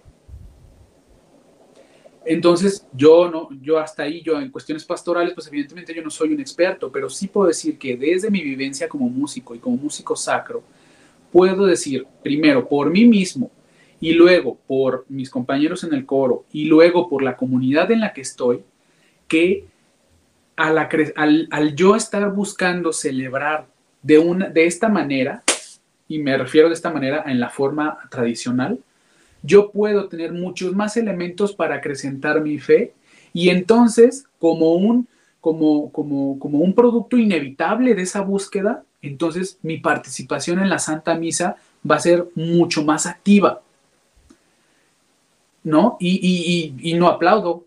Entonces, 2.26 2.86
yo 2.94 3.30
no, 3.30 3.50
yo 3.62 3.80
hasta 3.80 4.04
ahí, 4.04 4.22
yo 4.22 4.40
en 4.40 4.52
cuestiones 4.52 4.86
pastorales, 4.86 5.34
pues 5.34 5.48
evidentemente 5.48 5.94
yo 5.94 6.04
no 6.04 6.10
soy 6.10 6.32
un 6.32 6.40
experto, 6.40 6.92
pero 6.92 7.10
sí 7.10 7.28
puedo 7.28 7.48
decir 7.48 7.78
que 7.78 7.98
desde 7.98 8.30
mi 8.30 8.42
vivencia 8.42 8.88
como 8.88 9.10
músico 9.10 9.56
y 9.56 9.60
como 9.60 9.78
músico 9.78 10.16
sacro, 10.16 10.64
puedo 11.32 11.66
decir, 11.66 12.06
primero, 12.24 12.68
por 12.68 12.90
mí 12.90 13.06
mismo, 13.06 13.52
y 14.02 14.14
luego 14.14 14.58
por 14.68 15.06
mis 15.10 15.30
compañeros 15.30 15.84
en 15.84 15.94
el 15.94 16.06
coro 16.06 16.46
y 16.52 16.66
luego 16.66 17.10
por 17.10 17.22
la 17.22 17.36
comunidad 17.36 17.92
en 17.92 18.00
la 18.00 18.14
que 18.14 18.22
estoy, 18.22 18.64
que 19.28 19.66
al, 20.56 21.76
yo 21.76 21.96
estar 21.96 22.32
buscando 22.34 22.92
celebrar 22.92 23.68
de, 24.02 24.20
una, 24.20 24.50
de 24.50 24.66
esta 24.66 24.90
manera, 24.90 25.44
y 26.08 26.20
me 26.20 26.38
refiero 26.38 26.68
de 26.68 26.74
esta 26.74 26.92
manera 26.92 27.24
en 27.28 27.40
la 27.40 27.50
forma 27.50 27.98
tradicional, 28.10 28.80
yo 29.42 29.72
puedo 29.72 30.08
tener 30.10 30.34
muchos 30.34 30.74
más 30.76 30.98
elementos 30.98 31.54
para 31.54 31.76
acrecentar 31.76 32.42
mi 32.42 32.60
fe 32.60 32.94
y 33.32 33.50
entonces 33.50 34.26
como 34.38 34.74
un, 34.74 35.08
como, 35.40 35.92
como, 35.92 36.38
como 36.40 36.60
un 36.60 36.74
producto 36.74 37.16
inevitable 37.16 37.96
de 37.96 38.02
esa 38.02 38.22
búsqueda, 38.22 38.84
entonces 39.02 39.60
mi 39.62 39.78
participación 39.78 40.60
en 40.60 40.70
la 40.70 40.80
Santa 40.80 41.16
Misa 41.16 41.58
va 41.90 41.96
a 41.96 42.00
ser 42.00 42.28
mucho 42.36 42.84
más 42.84 43.06
activa. 43.06 43.62
¿no? 45.64 45.98
Y, 46.00 46.96
no 46.98 47.08
aplaudo 47.08 47.66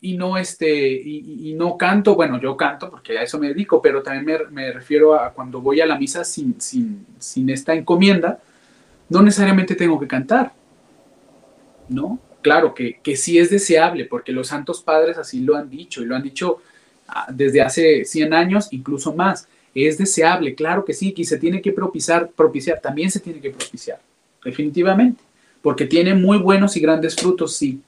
y 0.00 0.16
no, 0.16 0.36
este, 0.36 0.92
y, 0.92 1.54
no 1.56 1.76
canto, 1.76 2.14
bueno, 2.14 2.40
yo 2.40 2.56
canto 2.56 2.90
porque 2.90 3.18
a 3.18 3.22
eso 3.22 3.38
me 3.38 3.48
dedico, 3.48 3.80
pero 3.80 4.02
también 4.02 4.24
me, 4.24 4.50
me 4.50 4.72
refiero 4.72 5.14
a 5.14 5.32
cuando 5.32 5.60
voy 5.60 5.80
a 5.80 5.86
la 5.86 5.98
misa 5.98 6.24
sin, 6.24 6.60
sin, 6.60 7.06
sin, 7.18 7.48
esta 7.50 7.74
encomienda, 7.74 8.40
no 9.08 9.22
necesariamente 9.22 9.74
tengo 9.74 9.98
que 9.98 10.06
cantar, 10.06 10.52
¿no? 11.88 12.18
Claro 12.42 12.74
que, 12.74 13.00
que 13.02 13.16
sí 13.16 13.38
es 13.38 13.48
deseable, 13.50 14.04
porque 14.04 14.32
los 14.32 14.48
santos 14.48 14.82
padres 14.82 15.16
así 15.16 15.40
lo 15.40 15.56
han 15.56 15.70
dicho, 15.70 16.02
y 16.02 16.06
lo 16.06 16.14
han 16.14 16.22
dicho 16.22 16.60
ah, 17.08 17.26
desde 17.32 17.62
hace 17.62 18.04
100 18.04 18.34
años, 18.34 18.68
incluso 18.72 19.14
más. 19.14 19.48
Es 19.74 19.98
deseable, 19.98 20.54
claro 20.54 20.84
que 20.84 20.94
sí, 20.94 21.12
que 21.12 21.24
se 21.24 21.38
tiene 21.38 21.60
que 21.60 21.72
propiciar, 21.72 22.30
propiciar, 22.30 22.80
también 22.80 23.10
se 23.10 23.20
tiene 23.20 23.40
que 23.40 23.50
propiciar, 23.50 24.00
definitivamente 24.44 25.22
porque 25.64 25.86
tiene 25.86 26.14
muy 26.14 26.36
buenos 26.36 26.76
y 26.76 26.80
grandes 26.80 27.16
frutos, 27.16 27.56
sí, 27.56 27.80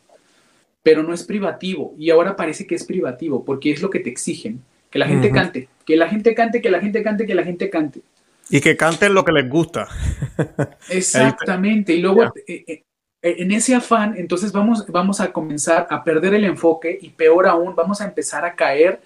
pero 0.82 1.03
no 1.03 1.12
es 1.12 1.22
privativo. 1.24 1.95
Y 1.99 2.09
ahora 2.09 2.34
parece 2.34 2.66
que 2.66 2.74
es 2.74 2.84
privativo, 2.84 3.45
porque 3.45 3.70
es 3.70 3.82
lo 3.82 3.91
que 3.91 4.01
te 4.01 4.09
exigen, 4.09 4.62
que 4.91 4.99
la 4.99 5.07
gente 5.07 5.30
cante, 5.30 5.68
que 5.84 5.95
la 5.95 6.09
gente 6.09 6.34
cante, 6.34 6.62
que 6.62 6.70
la 6.70 6.80
gente 6.80 7.03
cante, 7.03 7.26
que 7.26 7.34
la 7.34 7.45
gente 7.45 7.68
cante. 7.68 8.01
Y 8.49 8.62
que 8.62 8.78
canten 8.78 9.12
lo 9.12 9.26
que 9.26 9.32
les 9.32 9.47
gusta. 9.47 9.89
Exactamente. 10.89 11.93
Y 11.93 12.01
luego, 12.01 12.32
eh, 12.47 12.64
eh, 12.66 12.82
en 13.20 13.53
ese 13.53 13.74
afán, 13.74 14.14
entonces 14.16 14.53
vamos, 14.53 14.87
vamos 14.89 15.20
a 15.20 15.30
comenzar 15.30 15.87
a 15.91 16.03
perder 16.03 16.32
el 16.32 16.45
enfoque 16.45 16.99
y 16.99 17.11
peor 17.11 17.47
aún, 17.47 17.76
vamos 17.76 18.01
a 18.01 18.07
empezar 18.07 18.47
a 18.47 18.55
caer 18.55 19.01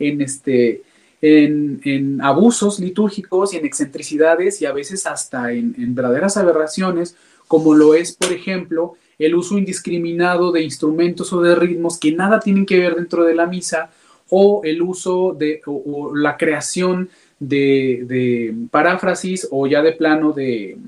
en 0.00 0.20
este... 0.20 0.82
En, 1.22 2.20
abusos 2.22 2.78
litúrgicos 2.78 3.52
y 3.52 3.56
en 3.56 3.64
excentricidades 3.64 4.60
y 4.60 4.66
a 4.66 4.72
veces 4.72 5.06
hasta 5.06 5.52
en, 5.52 5.74
en 5.78 5.94
verdaderas 5.94 6.36
aberraciones 6.36 7.16
como 7.48 7.74
lo 7.74 7.94
es, 7.94 8.14
por 8.14 8.32
ejemplo, 8.32 8.94
el 9.18 9.34
uso 9.34 9.56
indiscriminado 9.56 10.52
de 10.52 10.62
instrumentos 10.62 11.32
o 11.32 11.40
de 11.40 11.54
ritmos 11.54 11.98
que 11.98 12.12
nada 12.12 12.40
tienen 12.40 12.66
que 12.66 12.78
ver 12.78 12.96
dentro 12.96 13.24
de 13.24 13.34
la 13.34 13.46
misa, 13.46 13.90
o 14.28 14.62
el 14.64 14.82
uso 14.82 15.34
de 15.38 15.60
o, 15.66 16.14
la 16.14 16.36
creación 16.36 17.08
de, 17.38 18.04
de, 18.06 18.54
paráfrasis 18.70 19.46
o 19.50 19.66
ya 19.66 19.82
de 19.82 19.92
plano 19.92 20.32
de, 20.32 20.78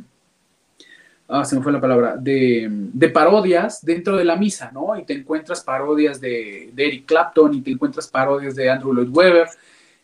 ah, 1.29 1.45
se 1.45 1.57
me 1.57 1.63
fue 1.63 1.73
la 1.73 1.81
palabra, 1.81 2.17
de, 2.17 2.67
de, 2.69 3.09
parodias 3.11 3.85
dentro 3.85 4.17
de 4.17 4.25
la 4.25 4.37
misa, 4.37 4.71
¿no? 4.73 4.99
Y 4.99 5.05
te 5.05 5.13
encuentras 5.13 5.63
parodias 5.63 6.21
de, 6.21 6.71
de, 6.73 6.87
Eric 6.87 7.07
Clapton 7.07 7.55
y 7.55 7.61
te 7.61 7.71
encuentras 7.71 8.09
parodias 8.09 8.57
de 8.57 8.71
Andrew 8.71 8.93
Lloyd 8.93 9.11
Webber, 9.11 9.49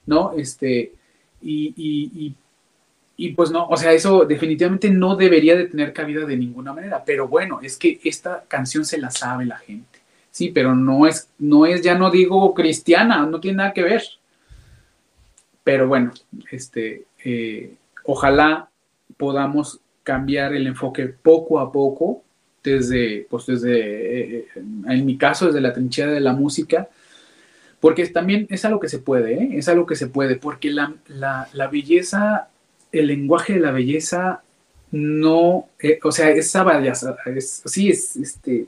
¿no? 0.06 0.32
Este, 0.36 0.92
y, 1.42 1.74
y, 1.76 2.34
y 3.16 3.30
pues 3.30 3.50
no, 3.50 3.66
o 3.66 3.76
sea, 3.76 3.92
eso 3.92 4.24
definitivamente 4.24 4.90
no 4.90 5.14
debería 5.16 5.56
de 5.56 5.66
tener 5.66 5.92
cabida 5.92 6.24
de 6.24 6.36
ninguna 6.36 6.72
manera, 6.72 7.04
pero 7.04 7.28
bueno, 7.28 7.60
es 7.62 7.76
que 7.76 8.00
esta 8.04 8.44
canción 8.48 8.84
se 8.84 8.98
la 8.98 9.10
sabe 9.10 9.46
la 9.46 9.58
gente, 9.58 10.00
sí, 10.30 10.50
pero 10.50 10.74
no 10.74 11.06
es, 11.06 11.28
no 11.38 11.66
es, 11.66 11.82
ya 11.82 11.96
no 11.96 12.10
digo 12.10 12.54
cristiana, 12.54 13.24
no 13.26 13.40
tiene 13.40 13.58
nada 13.58 13.72
que 13.72 13.82
ver. 13.82 14.02
Pero 15.62 15.88
bueno, 15.88 16.12
este, 16.50 17.04
eh, 17.24 17.74
ojalá 18.04 18.68
podamos 19.16 19.80
cambiar 20.02 20.54
el 20.54 20.66
enfoque 20.66 21.06
poco 21.06 21.58
a 21.58 21.72
poco, 21.72 22.22
desde, 22.62 23.26
pues 23.30 23.46
desde, 23.46 24.38
eh, 24.38 24.48
en 24.54 25.06
mi 25.06 25.16
caso, 25.16 25.46
desde 25.46 25.60
la 25.60 25.72
trinchera 25.72 26.12
de 26.12 26.20
la 26.20 26.32
música, 26.32 26.88
porque 27.84 28.06
también 28.06 28.46
es 28.48 28.64
algo 28.64 28.80
que 28.80 28.88
se 28.88 28.98
puede, 28.98 29.34
¿eh? 29.34 29.48
es 29.58 29.68
algo 29.68 29.84
que 29.84 29.94
se 29.94 30.06
puede, 30.06 30.36
porque 30.36 30.70
la, 30.70 30.94
la, 31.06 31.50
la 31.52 31.66
belleza 31.66 32.48
el 32.90 33.08
lenguaje 33.08 33.52
de 33.52 33.60
la 33.60 33.72
belleza 33.72 34.42
no, 34.90 35.68
eh, 35.78 36.00
o 36.02 36.10
sea, 36.10 36.30
es, 36.30 37.62
sí, 37.66 37.90
es, 37.90 38.16
este, 38.16 38.64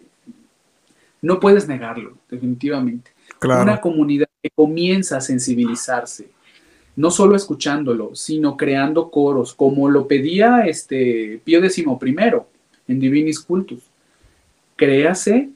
no 1.22 1.40
puedes 1.40 1.66
negarlo, 1.66 2.18
definitivamente. 2.30 3.10
Una 3.42 3.80
comunidad 3.80 4.28
que 4.42 4.50
comienza 4.50 5.16
a 5.16 5.22
sensibilizarse, 5.22 6.28
no 6.94 7.10
solo 7.10 7.36
escuchándolo, 7.36 8.14
sino 8.14 8.54
creando 8.54 9.10
coros, 9.10 9.54
como 9.54 9.88
lo 9.88 10.06
pedía 10.06 10.66
este 10.66 11.40
Pío 11.42 11.66
XI 11.66 11.86
en 12.86 13.00
Divinis 13.00 13.40
Cultus. 13.40 13.82
Créase 14.76 15.48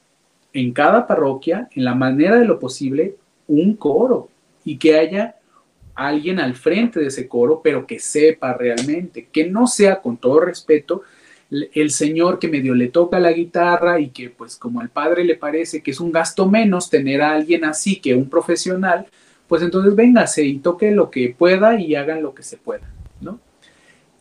en 0.54 0.72
cada 0.72 1.06
parroquia, 1.06 1.68
en 1.74 1.84
la 1.84 1.94
manera 1.94 2.38
de 2.38 2.46
lo 2.46 2.58
posible, 2.58 3.16
un 3.50 3.74
coro 3.74 4.28
y 4.64 4.78
que 4.78 4.98
haya 4.98 5.36
alguien 5.94 6.38
al 6.38 6.54
frente 6.54 7.00
de 7.00 7.06
ese 7.06 7.28
coro, 7.28 7.60
pero 7.62 7.86
que 7.86 7.98
sepa 7.98 8.54
realmente, 8.54 9.28
que 9.30 9.48
no 9.48 9.66
sea 9.66 10.00
con 10.00 10.16
todo 10.16 10.40
respeto 10.40 11.02
el 11.50 11.90
señor 11.90 12.38
que 12.38 12.46
medio 12.46 12.76
le 12.76 12.88
toca 12.88 13.18
la 13.18 13.32
guitarra 13.32 13.98
y 13.98 14.10
que 14.10 14.30
pues 14.30 14.56
como 14.56 14.80
al 14.80 14.88
padre 14.88 15.24
le 15.24 15.34
parece 15.34 15.82
que 15.82 15.90
es 15.90 15.98
un 15.98 16.12
gasto 16.12 16.48
menos 16.48 16.88
tener 16.88 17.20
a 17.22 17.32
alguien 17.32 17.64
así 17.64 18.00
que 18.00 18.14
un 18.14 18.30
profesional, 18.30 19.06
pues 19.48 19.62
entonces 19.62 19.96
véngase 19.96 20.44
y 20.44 20.58
toque 20.58 20.92
lo 20.92 21.10
que 21.10 21.34
pueda 21.36 21.78
y 21.78 21.96
hagan 21.96 22.22
lo 22.22 22.34
que 22.34 22.44
se 22.44 22.56
pueda, 22.56 22.88
¿no? 23.20 23.40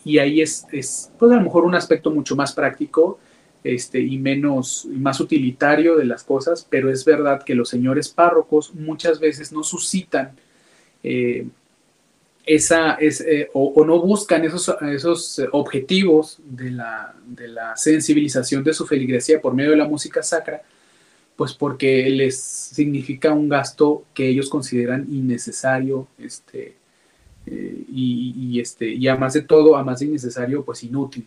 Y 0.03 0.17
ahí 0.17 0.41
es, 0.41 0.65
es 0.71 1.11
pues 1.19 1.31
a 1.31 1.35
lo 1.35 1.41
mejor 1.41 1.65
un 1.65 1.75
aspecto 1.75 2.09
mucho 2.09 2.35
más 2.35 2.51
práctico 2.53 3.19
este, 3.63 3.99
y 3.99 4.17
menos, 4.17 4.85
y 4.85 4.97
más 4.97 5.19
utilitario 5.19 5.95
de 5.97 6.05
las 6.05 6.23
cosas, 6.23 6.65
pero 6.69 6.91
es 6.91 7.05
verdad 7.05 7.43
que 7.43 7.55
los 7.55 7.69
señores 7.69 8.09
párrocos 8.09 8.73
muchas 8.73 9.19
veces 9.19 9.51
no 9.51 9.63
suscitan 9.63 10.31
eh, 11.03 11.47
esa, 12.45 12.93
es, 12.95 13.21
eh, 13.21 13.49
o, 13.53 13.85
no 13.85 14.01
buscan 14.01 14.43
esos, 14.43 14.73
esos 14.81 15.41
objetivos 15.51 16.39
de 16.43 16.71
la, 16.71 17.13
de 17.25 17.47
la, 17.47 17.75
sensibilización 17.75 18.63
de 18.63 18.73
su 18.73 18.87
feligresía 18.87 19.39
por 19.39 19.53
medio 19.53 19.71
de 19.71 19.77
la 19.77 19.87
música 19.87 20.23
sacra, 20.23 20.63
pues 21.35 21.53
porque 21.53 22.09
les 22.09 22.39
significa 22.39 23.31
un 23.33 23.49
gasto 23.49 24.03
que 24.13 24.27
ellos 24.27 24.49
consideran 24.49 25.05
innecesario, 25.09 26.07
este, 26.17 26.75
eh, 27.45 27.83
y, 27.93 28.59
este, 28.59 28.89
y 28.89 29.07
además 29.07 29.33
de 29.33 29.41
todo, 29.41 29.75
además 29.75 29.99
de 29.99 30.07
innecesario, 30.07 30.63
pues 30.63 30.83
inútil, 30.83 31.25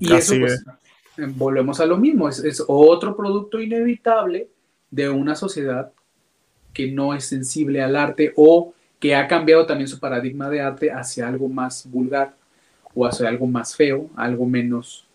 y 0.00 0.12
eso, 0.12 0.34
pues, 0.38 0.64
volvemos 1.36 1.80
a 1.80 1.86
lo 1.86 1.96
mismo, 1.96 2.28
es, 2.28 2.40
es 2.40 2.62
otro 2.66 3.16
producto 3.16 3.60
inevitable 3.60 4.48
de 4.90 5.08
una 5.08 5.34
sociedad 5.34 5.92
que 6.72 6.90
no 6.90 7.14
es 7.14 7.24
sensible 7.24 7.82
al 7.82 7.96
arte 7.96 8.32
o 8.36 8.74
que 9.00 9.14
ha 9.14 9.26
cambiado 9.26 9.66
también 9.66 9.88
su 9.88 9.98
paradigma 9.98 10.50
de 10.50 10.60
arte 10.60 10.90
hacia 10.90 11.26
algo 11.26 11.48
más 11.48 11.88
vulgar 11.90 12.34
o 12.94 13.06
hacia 13.06 13.28
algo 13.28 13.46
más 13.46 13.76
feo, 13.76 14.08
algo 14.16 14.46
menos, 14.46 15.06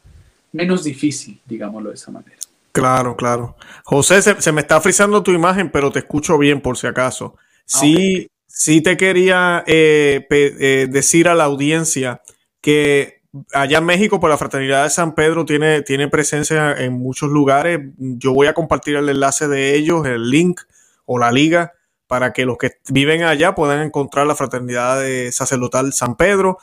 menos 0.52 0.84
difícil, 0.84 1.40
digámoslo 1.46 1.90
de 1.90 1.96
esa 1.96 2.12
manera. 2.12 2.38
Claro, 2.72 3.16
claro. 3.16 3.56
José, 3.84 4.22
se, 4.22 4.52
me 4.52 4.62
está 4.62 4.80
frizando 4.80 5.24
tu 5.24 5.32
imagen, 5.32 5.72
pero 5.72 5.92
te 5.92 6.00
escucho 6.00 6.38
bien 6.38 6.62
por 6.62 6.78
si 6.78 6.88
acaso. 6.88 7.36
Ah, 7.38 7.42
sí, 7.66 8.30
sí 8.48 8.82
te 8.82 8.98
quería 8.98 9.64
eh, 9.68 10.26
eh, 10.30 10.88
decir 10.90 11.28
a 11.28 11.36
la 11.36 11.46
audiencia 11.46 12.22
que 12.62 13.21
allá 13.54 13.78
en 13.78 13.86
México, 13.86 14.20
por 14.20 14.30
la 14.30 14.38
Fraternidad 14.38 14.84
de 14.84 14.90
San 14.90 15.16
Pedro, 15.16 15.46
tiene, 15.46 15.82
tiene 15.82 16.08
presencia 16.08 16.74
en 16.74 16.94
muchos 16.94 17.30
lugares. 17.30 17.80
Yo 17.98 18.34
voy 18.34 18.48
a 18.48 18.54
compartir 18.54 18.96
el 18.96 19.10
enlace 19.10 19.48
de 19.48 19.76
ellos, 19.76 20.06
el 20.06 20.30
link 20.30 20.62
o 21.06 21.18
la 21.20 21.32
liga 21.32 21.74
para 22.08 22.34
que 22.34 22.46
los 22.46 22.58
que 22.58 22.72
viven 22.90 23.24
allá 23.24 23.56
puedan 23.56 23.82
encontrar 23.82 24.28
la 24.28 24.36
fraternidad 24.36 25.00
de 25.00 25.32
sacerdotal 25.32 25.94
San 25.94 26.18
Pedro. 26.18 26.58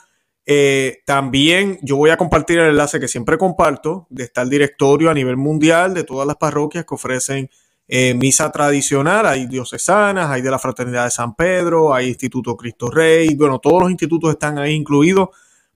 Eh, 0.45 1.01
también 1.07 1.79
yo 1.81 1.95
voy 1.95 2.11
a 2.11 2.17
compartir 2.17 2.59
el 2.59 2.69
enlace 2.69 2.99
que 2.99 3.07
siempre 3.07 3.39
comparto, 3.39 4.05
de 4.11 4.25
estar 4.25 4.43
el 4.43 4.51
directorio 4.51 5.09
a 5.09 5.13
nivel 5.15 5.37
mundial 5.37 5.95
de 5.95 6.03
todas 6.03 6.27
las 6.27 6.35
parroquias 6.35 6.85
que 6.85 6.93
ofrecen 6.93 7.49
eh, 7.87 8.13
misa 8.13 8.51
tradicional. 8.51 9.25
Hay 9.25 9.47
diocesanas, 9.47 10.29
hay 10.29 10.43
de 10.43 10.51
la 10.51 10.59
fraternidad 10.59 11.05
de 11.05 11.11
San 11.11 11.35
Pedro, 11.35 11.95
hay 11.95 12.09
Instituto 12.09 12.55
Cristo 12.55 12.91
Rey, 12.91 13.33
bueno, 13.33 13.57
todos 13.57 13.81
los 13.81 13.89
institutos 13.89 14.29
están 14.29 14.59
ahí 14.59 14.75
incluidos 14.75 15.29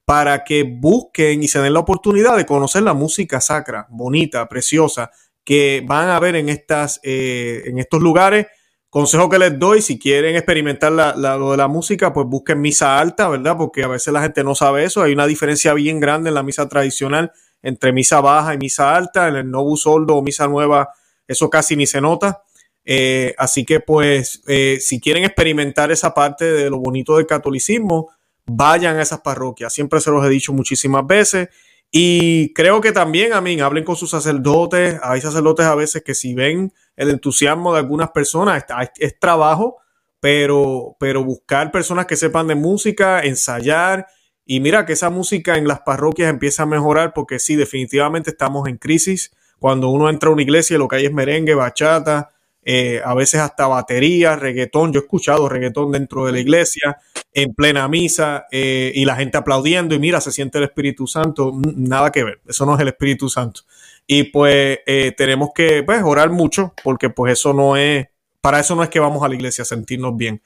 para 0.05 0.43
que 0.43 0.63
busquen 0.63 1.43
y 1.43 1.47
se 1.47 1.59
den 1.59 1.73
la 1.73 1.79
oportunidad 1.79 2.37
de 2.37 2.45
conocer 2.45 2.83
la 2.83 2.93
música 2.93 3.41
sacra, 3.41 3.87
bonita, 3.89 4.47
preciosa, 4.49 5.11
que 5.43 5.83
van 5.85 6.09
a 6.09 6.19
ver 6.19 6.35
en, 6.35 6.49
estas, 6.49 6.99
eh, 7.03 7.63
en 7.65 7.79
estos 7.79 8.01
lugares 8.01 8.47
Consejo 8.93 9.27
que 9.27 9.39
les 9.39 9.57
doy, 9.57 9.81
si 9.81 9.97
quieren 9.97 10.35
experimentar 10.35 10.91
lo 10.91 11.49
de 11.49 11.57
la 11.57 11.67
música, 11.67 12.13
pues 12.13 12.27
busquen 12.27 12.61
misa 12.61 12.99
alta, 12.99 13.27
¿verdad? 13.27 13.57
Porque 13.57 13.81
a 13.83 13.87
veces 13.87 14.13
la 14.13 14.21
gente 14.21 14.43
no 14.43 14.53
sabe 14.53 14.83
eso. 14.83 15.01
Hay 15.01 15.13
una 15.13 15.25
diferencia 15.25 15.73
bien 15.73 15.99
grande 15.99 16.29
en 16.29 16.35
la 16.35 16.43
misa 16.43 16.69
tradicional 16.69 17.31
entre 17.63 17.91
misa 17.91 18.21
baja 18.21 18.53
y 18.53 18.59
misa 18.59 18.95
alta. 18.95 19.29
En 19.29 19.35
el 19.35 19.49
Novus 19.49 19.81
Soldo 19.81 20.15
o 20.15 20.21
misa 20.21 20.47
nueva, 20.47 20.89
eso 21.27 21.49
casi 21.49 21.75
ni 21.75 21.87
se 21.87 22.01
nota. 22.01 22.43
Eh, 22.85 23.33
así 23.39 23.65
que, 23.65 23.79
pues, 23.79 24.43
eh, 24.45 24.77
si 24.79 24.99
quieren 24.99 25.23
experimentar 25.23 25.91
esa 25.91 26.13
parte 26.13 26.45
de 26.45 26.69
lo 26.69 26.77
bonito 26.77 27.17
del 27.17 27.25
catolicismo, 27.25 28.11
vayan 28.45 28.97
a 28.97 29.01
esas 29.01 29.21
parroquias. 29.21 29.73
Siempre 29.73 29.99
se 29.99 30.11
los 30.11 30.25
he 30.25 30.29
dicho 30.29 30.53
muchísimas 30.53 31.05
veces. 31.05 31.49
Y 31.91 32.53
creo 32.53 32.81
que 32.81 32.91
también, 32.91 33.33
a 33.33 33.41
mí, 33.41 33.59
hablen 33.59 33.83
con 33.83 33.95
sus 33.95 34.09
sacerdotes. 34.09 34.99
Hay 35.03 35.21
sacerdotes 35.21 35.65
a 35.65 35.75
veces 35.75 36.03
que 36.03 36.15
si 36.15 36.33
ven 36.33 36.73
el 36.95 37.09
entusiasmo 37.09 37.73
de 37.73 37.79
algunas 37.79 38.11
personas, 38.11 38.65
es, 38.97 39.19
trabajo, 39.19 39.77
pero, 40.19 40.95
pero 40.99 41.23
buscar 41.23 41.71
personas 41.71 42.05
que 42.05 42.15
sepan 42.15 42.47
de 42.47 42.55
música, 42.55 43.21
ensayar 43.21 44.07
y 44.45 44.59
mira 44.59 44.85
que 44.85 44.93
esa 44.93 45.09
música 45.09 45.57
en 45.57 45.67
las 45.67 45.81
parroquias 45.81 46.29
empieza 46.29 46.63
a 46.63 46.65
mejorar 46.65 47.13
porque 47.13 47.39
sí, 47.39 47.55
definitivamente 47.55 48.31
estamos 48.31 48.67
en 48.67 48.77
crisis. 48.77 49.31
Cuando 49.59 49.89
uno 49.89 50.09
entra 50.09 50.29
a 50.29 50.33
una 50.33 50.41
iglesia, 50.41 50.77
lo 50.77 50.87
que 50.87 50.97
hay 50.97 51.05
es 51.05 51.13
merengue, 51.13 51.55
bachata, 51.55 52.31
eh, 52.65 53.01
a 53.03 53.13
veces 53.13 53.41
hasta 53.41 53.67
batería, 53.67 54.35
reggaetón. 54.35 54.93
Yo 54.93 55.01
he 55.01 55.03
escuchado 55.03 55.49
reggaetón 55.49 55.91
dentro 55.91 56.25
de 56.25 56.31
la 56.31 56.39
iglesia, 56.39 56.97
en 57.33 57.53
plena 57.53 57.87
misa, 57.87 58.45
eh, 58.51 58.91
y 58.95 59.05
la 59.05 59.15
gente 59.15 59.37
aplaudiendo 59.37 59.95
y 59.95 59.99
mira, 59.99 60.21
se 60.21 60.31
siente 60.31 60.57
el 60.57 60.65
Espíritu 60.65 61.07
Santo. 61.07 61.53
Nada 61.75 62.11
que 62.11 62.23
ver, 62.23 62.41
eso 62.47 62.65
no 62.65 62.75
es 62.75 62.81
el 62.81 62.89
Espíritu 62.89 63.29
Santo. 63.29 63.61
Y 64.07 64.23
pues 64.23 64.79
eh, 64.85 65.13
tenemos 65.17 65.49
que 65.53 65.83
pues, 65.83 66.01
orar 66.03 66.29
mucho 66.29 66.73
porque 66.83 67.09
pues 67.09 67.33
eso 67.33 67.53
no 67.53 67.75
es, 67.75 68.07
para 68.41 68.59
eso 68.59 68.75
no 68.75 68.83
es 68.83 68.89
que 68.89 68.99
vamos 68.99 69.23
a 69.23 69.27
la 69.27 69.35
iglesia 69.35 69.63
a 69.63 69.65
sentirnos 69.65 70.15
bien. 70.15 70.41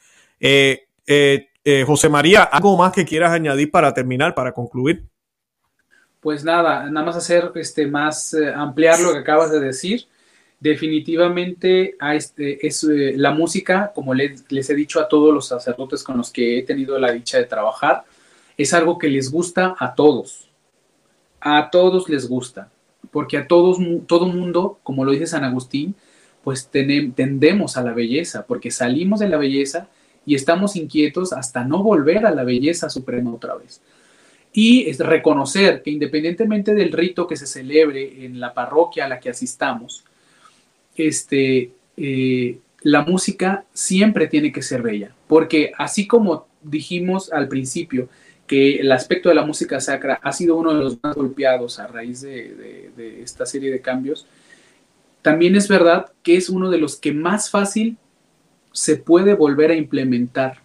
José 1.85 2.09
María, 2.09 2.43
¿algo 2.43 2.77
más 2.77 2.93
que 2.93 3.05
quieras 3.05 3.31
añadir 3.31 3.69
para 3.71 3.93
terminar, 3.93 4.33
para 4.33 4.53
concluir? 4.53 5.03
Pues 6.21 6.43
nada, 6.43 6.89
nada 6.89 7.05
más 7.05 7.15
hacer 7.15 7.51
este 7.55 7.87
más 7.87 8.35
ampliar 8.55 8.99
lo 8.99 9.13
que 9.13 9.19
acabas 9.19 9.51
de 9.51 9.59
decir. 9.59 10.07
Definitivamente 10.59 11.95
este, 12.13 12.65
es 12.65 12.83
la 12.83 13.31
música, 13.31 13.91
como 13.93 14.13
les, 14.13 14.51
les 14.51 14.69
he 14.69 14.75
dicho 14.75 14.99
a 14.99 15.07
todos 15.07 15.33
los 15.33 15.47
sacerdotes 15.47 16.03
con 16.03 16.17
los 16.17 16.31
que 16.31 16.57
he 16.57 16.63
tenido 16.63 16.97
la 16.97 17.11
dicha 17.11 17.37
de 17.37 17.45
trabajar, 17.45 18.05
es 18.57 18.73
algo 18.73 18.97
que 18.97 19.07
les 19.07 19.31
gusta 19.31 19.75
a 19.77 19.93
todos. 19.93 20.49
A 21.39 21.69
todos 21.69 22.09
les 22.09 22.27
gusta 22.27 22.71
porque 23.11 23.37
a 23.37 23.47
todos, 23.47 23.77
todo 24.05 24.27
mundo, 24.27 24.79
como 24.83 25.05
lo 25.05 25.11
dice 25.11 25.27
San 25.27 25.43
Agustín, 25.43 25.95
pues 26.43 26.69
tendemos 26.69 27.77
a 27.77 27.83
la 27.83 27.93
belleza, 27.93 28.45
porque 28.45 28.71
salimos 28.71 29.19
de 29.19 29.27
la 29.27 29.37
belleza 29.37 29.89
y 30.25 30.35
estamos 30.35 30.75
inquietos 30.75 31.33
hasta 31.33 31.63
no 31.63 31.83
volver 31.83 32.25
a 32.25 32.31
la 32.31 32.43
belleza 32.43 32.89
suprema 32.89 33.33
otra 33.33 33.55
vez. 33.55 33.81
y 34.53 34.89
es 34.89 34.99
reconocer 34.99 35.83
que 35.83 35.91
independientemente 35.91 36.73
del 36.73 36.91
rito 36.91 37.27
que 37.27 37.35
se 37.35 37.45
celebre 37.45 38.25
en 38.25 38.39
la 38.39 38.53
parroquia 38.53 39.05
a 39.05 39.09
la 39.09 39.19
que 39.19 39.29
asistamos, 39.29 40.03
este, 40.97 41.71
eh, 41.95 42.59
la 42.81 43.03
música 43.03 43.65
siempre 43.73 44.27
tiene 44.27 44.51
que 44.51 44.61
ser 44.61 44.81
bella, 44.81 45.11
porque 45.27 45.71
así 45.77 46.07
como 46.07 46.47
dijimos 46.61 47.31
al 47.31 47.47
principio 47.47 48.09
que 48.45 48.77
el 48.77 48.91
aspecto 48.91 49.29
de 49.29 49.35
la 49.35 49.45
música 49.45 49.79
sacra 49.79 50.19
ha 50.23 50.31
sido 50.31 50.55
uno 50.55 50.73
de 50.73 50.79
los 50.79 50.97
más 51.03 51.15
golpeados 51.15 51.79
a 51.79 51.87
raíz 51.87 52.21
de, 52.21 52.91
de 52.95 53.21
esta 53.21 53.45
serie 53.45 53.71
de 53.71 53.81
cambios, 53.81 54.25
también 55.21 55.55
es 55.55 55.67
verdad 55.67 56.11
que 56.23 56.37
es 56.37 56.49
uno 56.49 56.69
de 56.69 56.77
los 56.77 56.95
que 56.95 57.11
más 57.11 57.49
fácil 57.49 57.97
se 58.71 58.95
puede 58.95 59.33
volver 59.33 59.71
a 59.71 59.75
implementar 59.75 60.59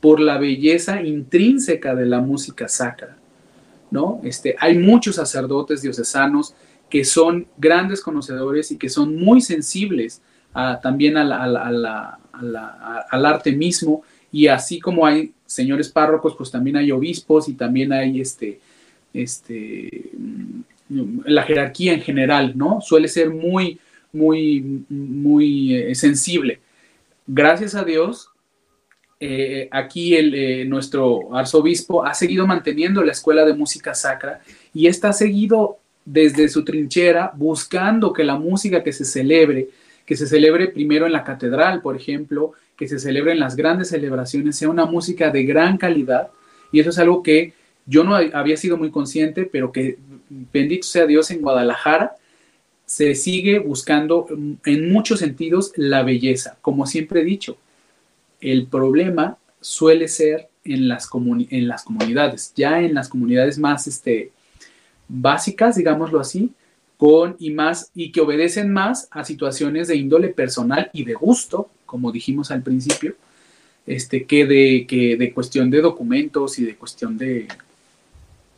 por 0.00 0.18
la 0.18 0.38
belleza 0.38 1.02
intrínseca 1.02 1.94
de 1.94 2.06
la 2.06 2.20
música 2.20 2.68
sacra, 2.68 3.16
¿no? 3.90 4.20
Este, 4.24 4.56
hay 4.58 4.78
muchos 4.78 5.16
sacerdotes 5.16 5.82
diocesanos 5.82 6.54
que 6.92 7.06
son 7.06 7.46
grandes 7.56 8.02
conocedores 8.02 8.70
y 8.70 8.76
que 8.76 8.90
son 8.90 9.16
muy 9.16 9.40
sensibles 9.40 10.20
también 10.82 11.16
al 11.16 11.32
arte 13.24 13.52
mismo 13.52 14.02
y 14.30 14.48
así 14.48 14.78
como 14.78 15.06
hay 15.06 15.32
señores 15.46 15.88
párrocos, 15.88 16.34
pues 16.36 16.50
también 16.50 16.76
hay 16.76 16.92
obispos 16.92 17.48
y 17.48 17.54
también 17.54 17.94
hay 17.94 18.20
este, 18.20 18.60
este, 19.14 20.10
mm, 20.18 21.20
la 21.24 21.44
jerarquía 21.44 21.94
en 21.94 22.02
general, 22.02 22.52
¿no? 22.56 22.82
Suele 22.82 23.08
ser 23.08 23.30
muy, 23.30 23.80
muy, 24.12 24.84
muy 24.90 25.74
eh, 25.74 25.94
sensible. 25.94 26.60
Gracias 27.26 27.74
a 27.74 27.84
Dios, 27.84 28.28
eh, 29.18 29.66
aquí 29.70 30.14
el, 30.14 30.34
eh, 30.34 30.64
nuestro 30.66 31.34
arzobispo 31.34 32.04
ha 32.04 32.12
seguido 32.12 32.46
manteniendo 32.46 33.02
la 33.02 33.12
escuela 33.12 33.46
de 33.46 33.54
música 33.54 33.94
sacra 33.94 34.42
y 34.74 34.88
está 34.88 35.14
seguido 35.14 35.78
desde 36.04 36.48
su 36.48 36.64
trinchera 36.64 37.32
buscando 37.34 38.12
que 38.12 38.24
la 38.24 38.36
música 38.36 38.82
que 38.82 38.92
se 38.92 39.04
celebre, 39.04 39.68
que 40.04 40.16
se 40.16 40.26
celebre 40.26 40.68
primero 40.68 41.06
en 41.06 41.12
la 41.12 41.24
catedral, 41.24 41.80
por 41.80 41.96
ejemplo, 41.96 42.52
que 42.76 42.88
se 42.88 42.98
celebre 42.98 43.32
en 43.32 43.40
las 43.40 43.56
grandes 43.56 43.88
celebraciones, 43.88 44.56
sea 44.56 44.68
una 44.68 44.86
música 44.86 45.30
de 45.30 45.44
gran 45.44 45.78
calidad. 45.78 46.28
Y 46.72 46.80
eso 46.80 46.90
es 46.90 46.98
algo 46.98 47.22
que 47.22 47.54
yo 47.86 48.04
no 48.04 48.14
había 48.14 48.56
sido 48.56 48.76
muy 48.76 48.90
consciente, 48.90 49.44
pero 49.44 49.72
que 49.72 49.98
bendito 50.52 50.86
sea 50.86 51.06
Dios 51.06 51.30
en 51.30 51.42
Guadalajara, 51.42 52.16
se 52.86 53.14
sigue 53.14 53.58
buscando 53.58 54.26
en 54.64 54.92
muchos 54.92 55.20
sentidos 55.20 55.72
la 55.76 56.02
belleza. 56.02 56.58
Como 56.60 56.86
siempre 56.86 57.20
he 57.20 57.24
dicho, 57.24 57.56
el 58.40 58.66
problema 58.66 59.38
suele 59.60 60.08
ser 60.08 60.48
en 60.64 60.88
las, 60.88 61.08
en 61.50 61.68
las 61.68 61.84
comunidades, 61.84 62.52
ya 62.54 62.80
en 62.80 62.94
las 62.94 63.08
comunidades 63.08 63.58
más 63.58 63.86
este, 63.86 64.32
básicas, 65.12 65.76
digámoslo 65.76 66.18
así, 66.18 66.52
con 66.96 67.36
y 67.38 67.50
más 67.50 67.90
y 67.94 68.12
que 68.12 68.20
obedecen 68.20 68.72
más 68.72 69.08
a 69.10 69.24
situaciones 69.24 69.88
de 69.88 69.96
índole 69.96 70.28
personal 70.28 70.90
y 70.92 71.04
de 71.04 71.14
gusto, 71.14 71.68
como 71.84 72.12
dijimos 72.12 72.50
al 72.50 72.62
principio, 72.62 73.14
este, 73.86 74.24
que 74.24 74.46
de, 74.46 74.86
que 74.88 75.16
de 75.16 75.32
cuestión 75.32 75.70
de 75.70 75.80
documentos 75.80 76.58
y 76.58 76.64
de 76.64 76.76
cuestión 76.76 77.18
de, 77.18 77.48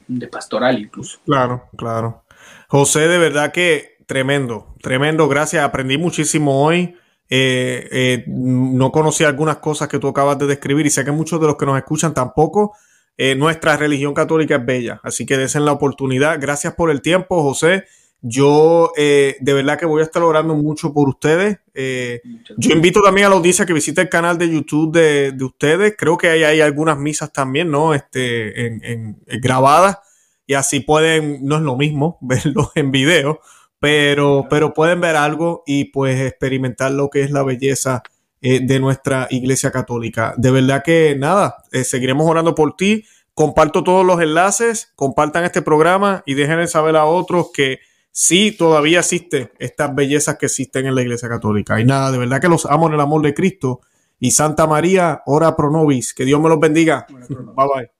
de 0.06 0.28
pastoral 0.28 0.78
incluso. 0.78 1.18
Claro, 1.24 1.64
claro. 1.76 2.22
José, 2.68 3.08
de 3.08 3.18
verdad 3.18 3.52
que 3.52 3.96
tremendo, 4.06 4.74
tremendo, 4.80 5.28
gracias, 5.28 5.64
aprendí 5.64 5.98
muchísimo 5.98 6.64
hoy. 6.64 6.96
Eh, 7.30 7.88
eh, 7.90 8.24
no 8.28 8.92
conocía 8.92 9.28
algunas 9.28 9.56
cosas 9.56 9.88
que 9.88 9.98
tú 9.98 10.08
acabas 10.08 10.38
de 10.38 10.46
describir 10.46 10.84
y 10.86 10.90
sé 10.90 11.04
que 11.04 11.10
muchos 11.10 11.40
de 11.40 11.46
los 11.46 11.56
que 11.56 11.66
nos 11.66 11.78
escuchan 11.78 12.14
tampoco. 12.14 12.76
Eh, 13.16 13.34
nuestra 13.34 13.76
religión 13.76 14.14
católica 14.14 14.56
es 14.56 14.66
bella, 14.66 15.00
así 15.02 15.26
que 15.26 15.36
desen 15.36 15.64
la 15.64 15.72
oportunidad. 15.72 16.38
Gracias 16.40 16.74
por 16.74 16.90
el 16.90 17.02
tiempo, 17.02 17.42
José. 17.42 17.84
Yo 18.26 18.90
de 18.96 19.36
verdad 19.40 19.78
que 19.78 19.84
voy 19.84 20.00
a 20.00 20.04
estar 20.04 20.22
orando 20.22 20.54
mucho 20.54 20.94
por 20.94 21.10
ustedes. 21.10 21.58
yo 22.56 22.74
invito 22.74 23.02
también 23.02 23.26
a 23.26 23.28
la 23.28 23.36
audiencia 23.36 23.66
que 23.66 23.74
visite 23.74 24.00
el 24.00 24.08
canal 24.08 24.38
de 24.38 24.48
YouTube 24.48 24.92
de, 24.92 25.44
ustedes. 25.44 25.94
Creo 25.98 26.16
que 26.16 26.30
hay, 26.30 26.42
hay, 26.42 26.62
algunas 26.62 26.98
misas 26.98 27.30
también, 27.30 27.70
¿no? 27.70 27.92
Este, 27.92 28.66
en, 28.66 29.18
grabadas 29.26 29.98
y 30.46 30.54
así 30.54 30.80
pueden, 30.80 31.44
no 31.44 31.56
es 31.56 31.62
lo 31.62 31.76
mismo 31.76 32.18
verlos 32.22 32.70
en 32.74 32.90
video, 32.90 33.40
pero, 33.78 34.46
pero 34.48 34.74
pueden 34.74 35.00
ver 35.00 35.16
algo 35.16 35.62
y 35.66 35.86
pues 35.86 36.20
experimentar 36.20 36.92
lo 36.92 37.10
que 37.10 37.22
es 37.22 37.30
la 37.30 37.42
belleza 37.42 38.02
eh, 38.46 38.60
de 38.62 38.78
nuestra 38.78 39.26
iglesia 39.30 39.70
católica. 39.70 40.34
De 40.36 40.50
verdad 40.50 40.82
que 40.84 41.16
nada, 41.18 41.64
eh, 41.72 41.82
seguiremos 41.82 42.28
orando 42.28 42.54
por 42.54 42.76
ti. 42.76 43.06
Comparto 43.32 43.82
todos 43.82 44.04
los 44.04 44.20
enlaces, 44.20 44.92
compartan 44.96 45.44
este 45.44 45.62
programa 45.62 46.22
y 46.26 46.34
dejen 46.34 46.68
saber 46.68 46.94
a 46.96 47.06
otros 47.06 47.52
que 47.54 47.78
sí 48.12 48.52
todavía 48.52 48.98
existen 48.98 49.50
estas 49.58 49.94
bellezas 49.94 50.36
que 50.36 50.44
existen 50.44 50.84
en 50.84 50.94
la 50.94 51.00
iglesia 51.00 51.26
católica. 51.26 51.80
Y 51.80 51.86
nada, 51.86 52.12
de 52.12 52.18
verdad 52.18 52.38
que 52.38 52.48
los 52.48 52.66
amo 52.66 52.86
en 52.88 52.92
el 52.92 53.00
amor 53.00 53.22
de 53.22 53.32
Cristo. 53.32 53.80
Y 54.20 54.32
Santa 54.32 54.66
María, 54.66 55.22
ora 55.24 55.56
pro 55.56 55.70
nobis. 55.70 56.12
Que 56.12 56.26
Dios 56.26 56.38
me 56.38 56.50
los 56.50 56.60
bendiga. 56.60 57.06
Bye 57.08 57.66
bye. 57.74 57.93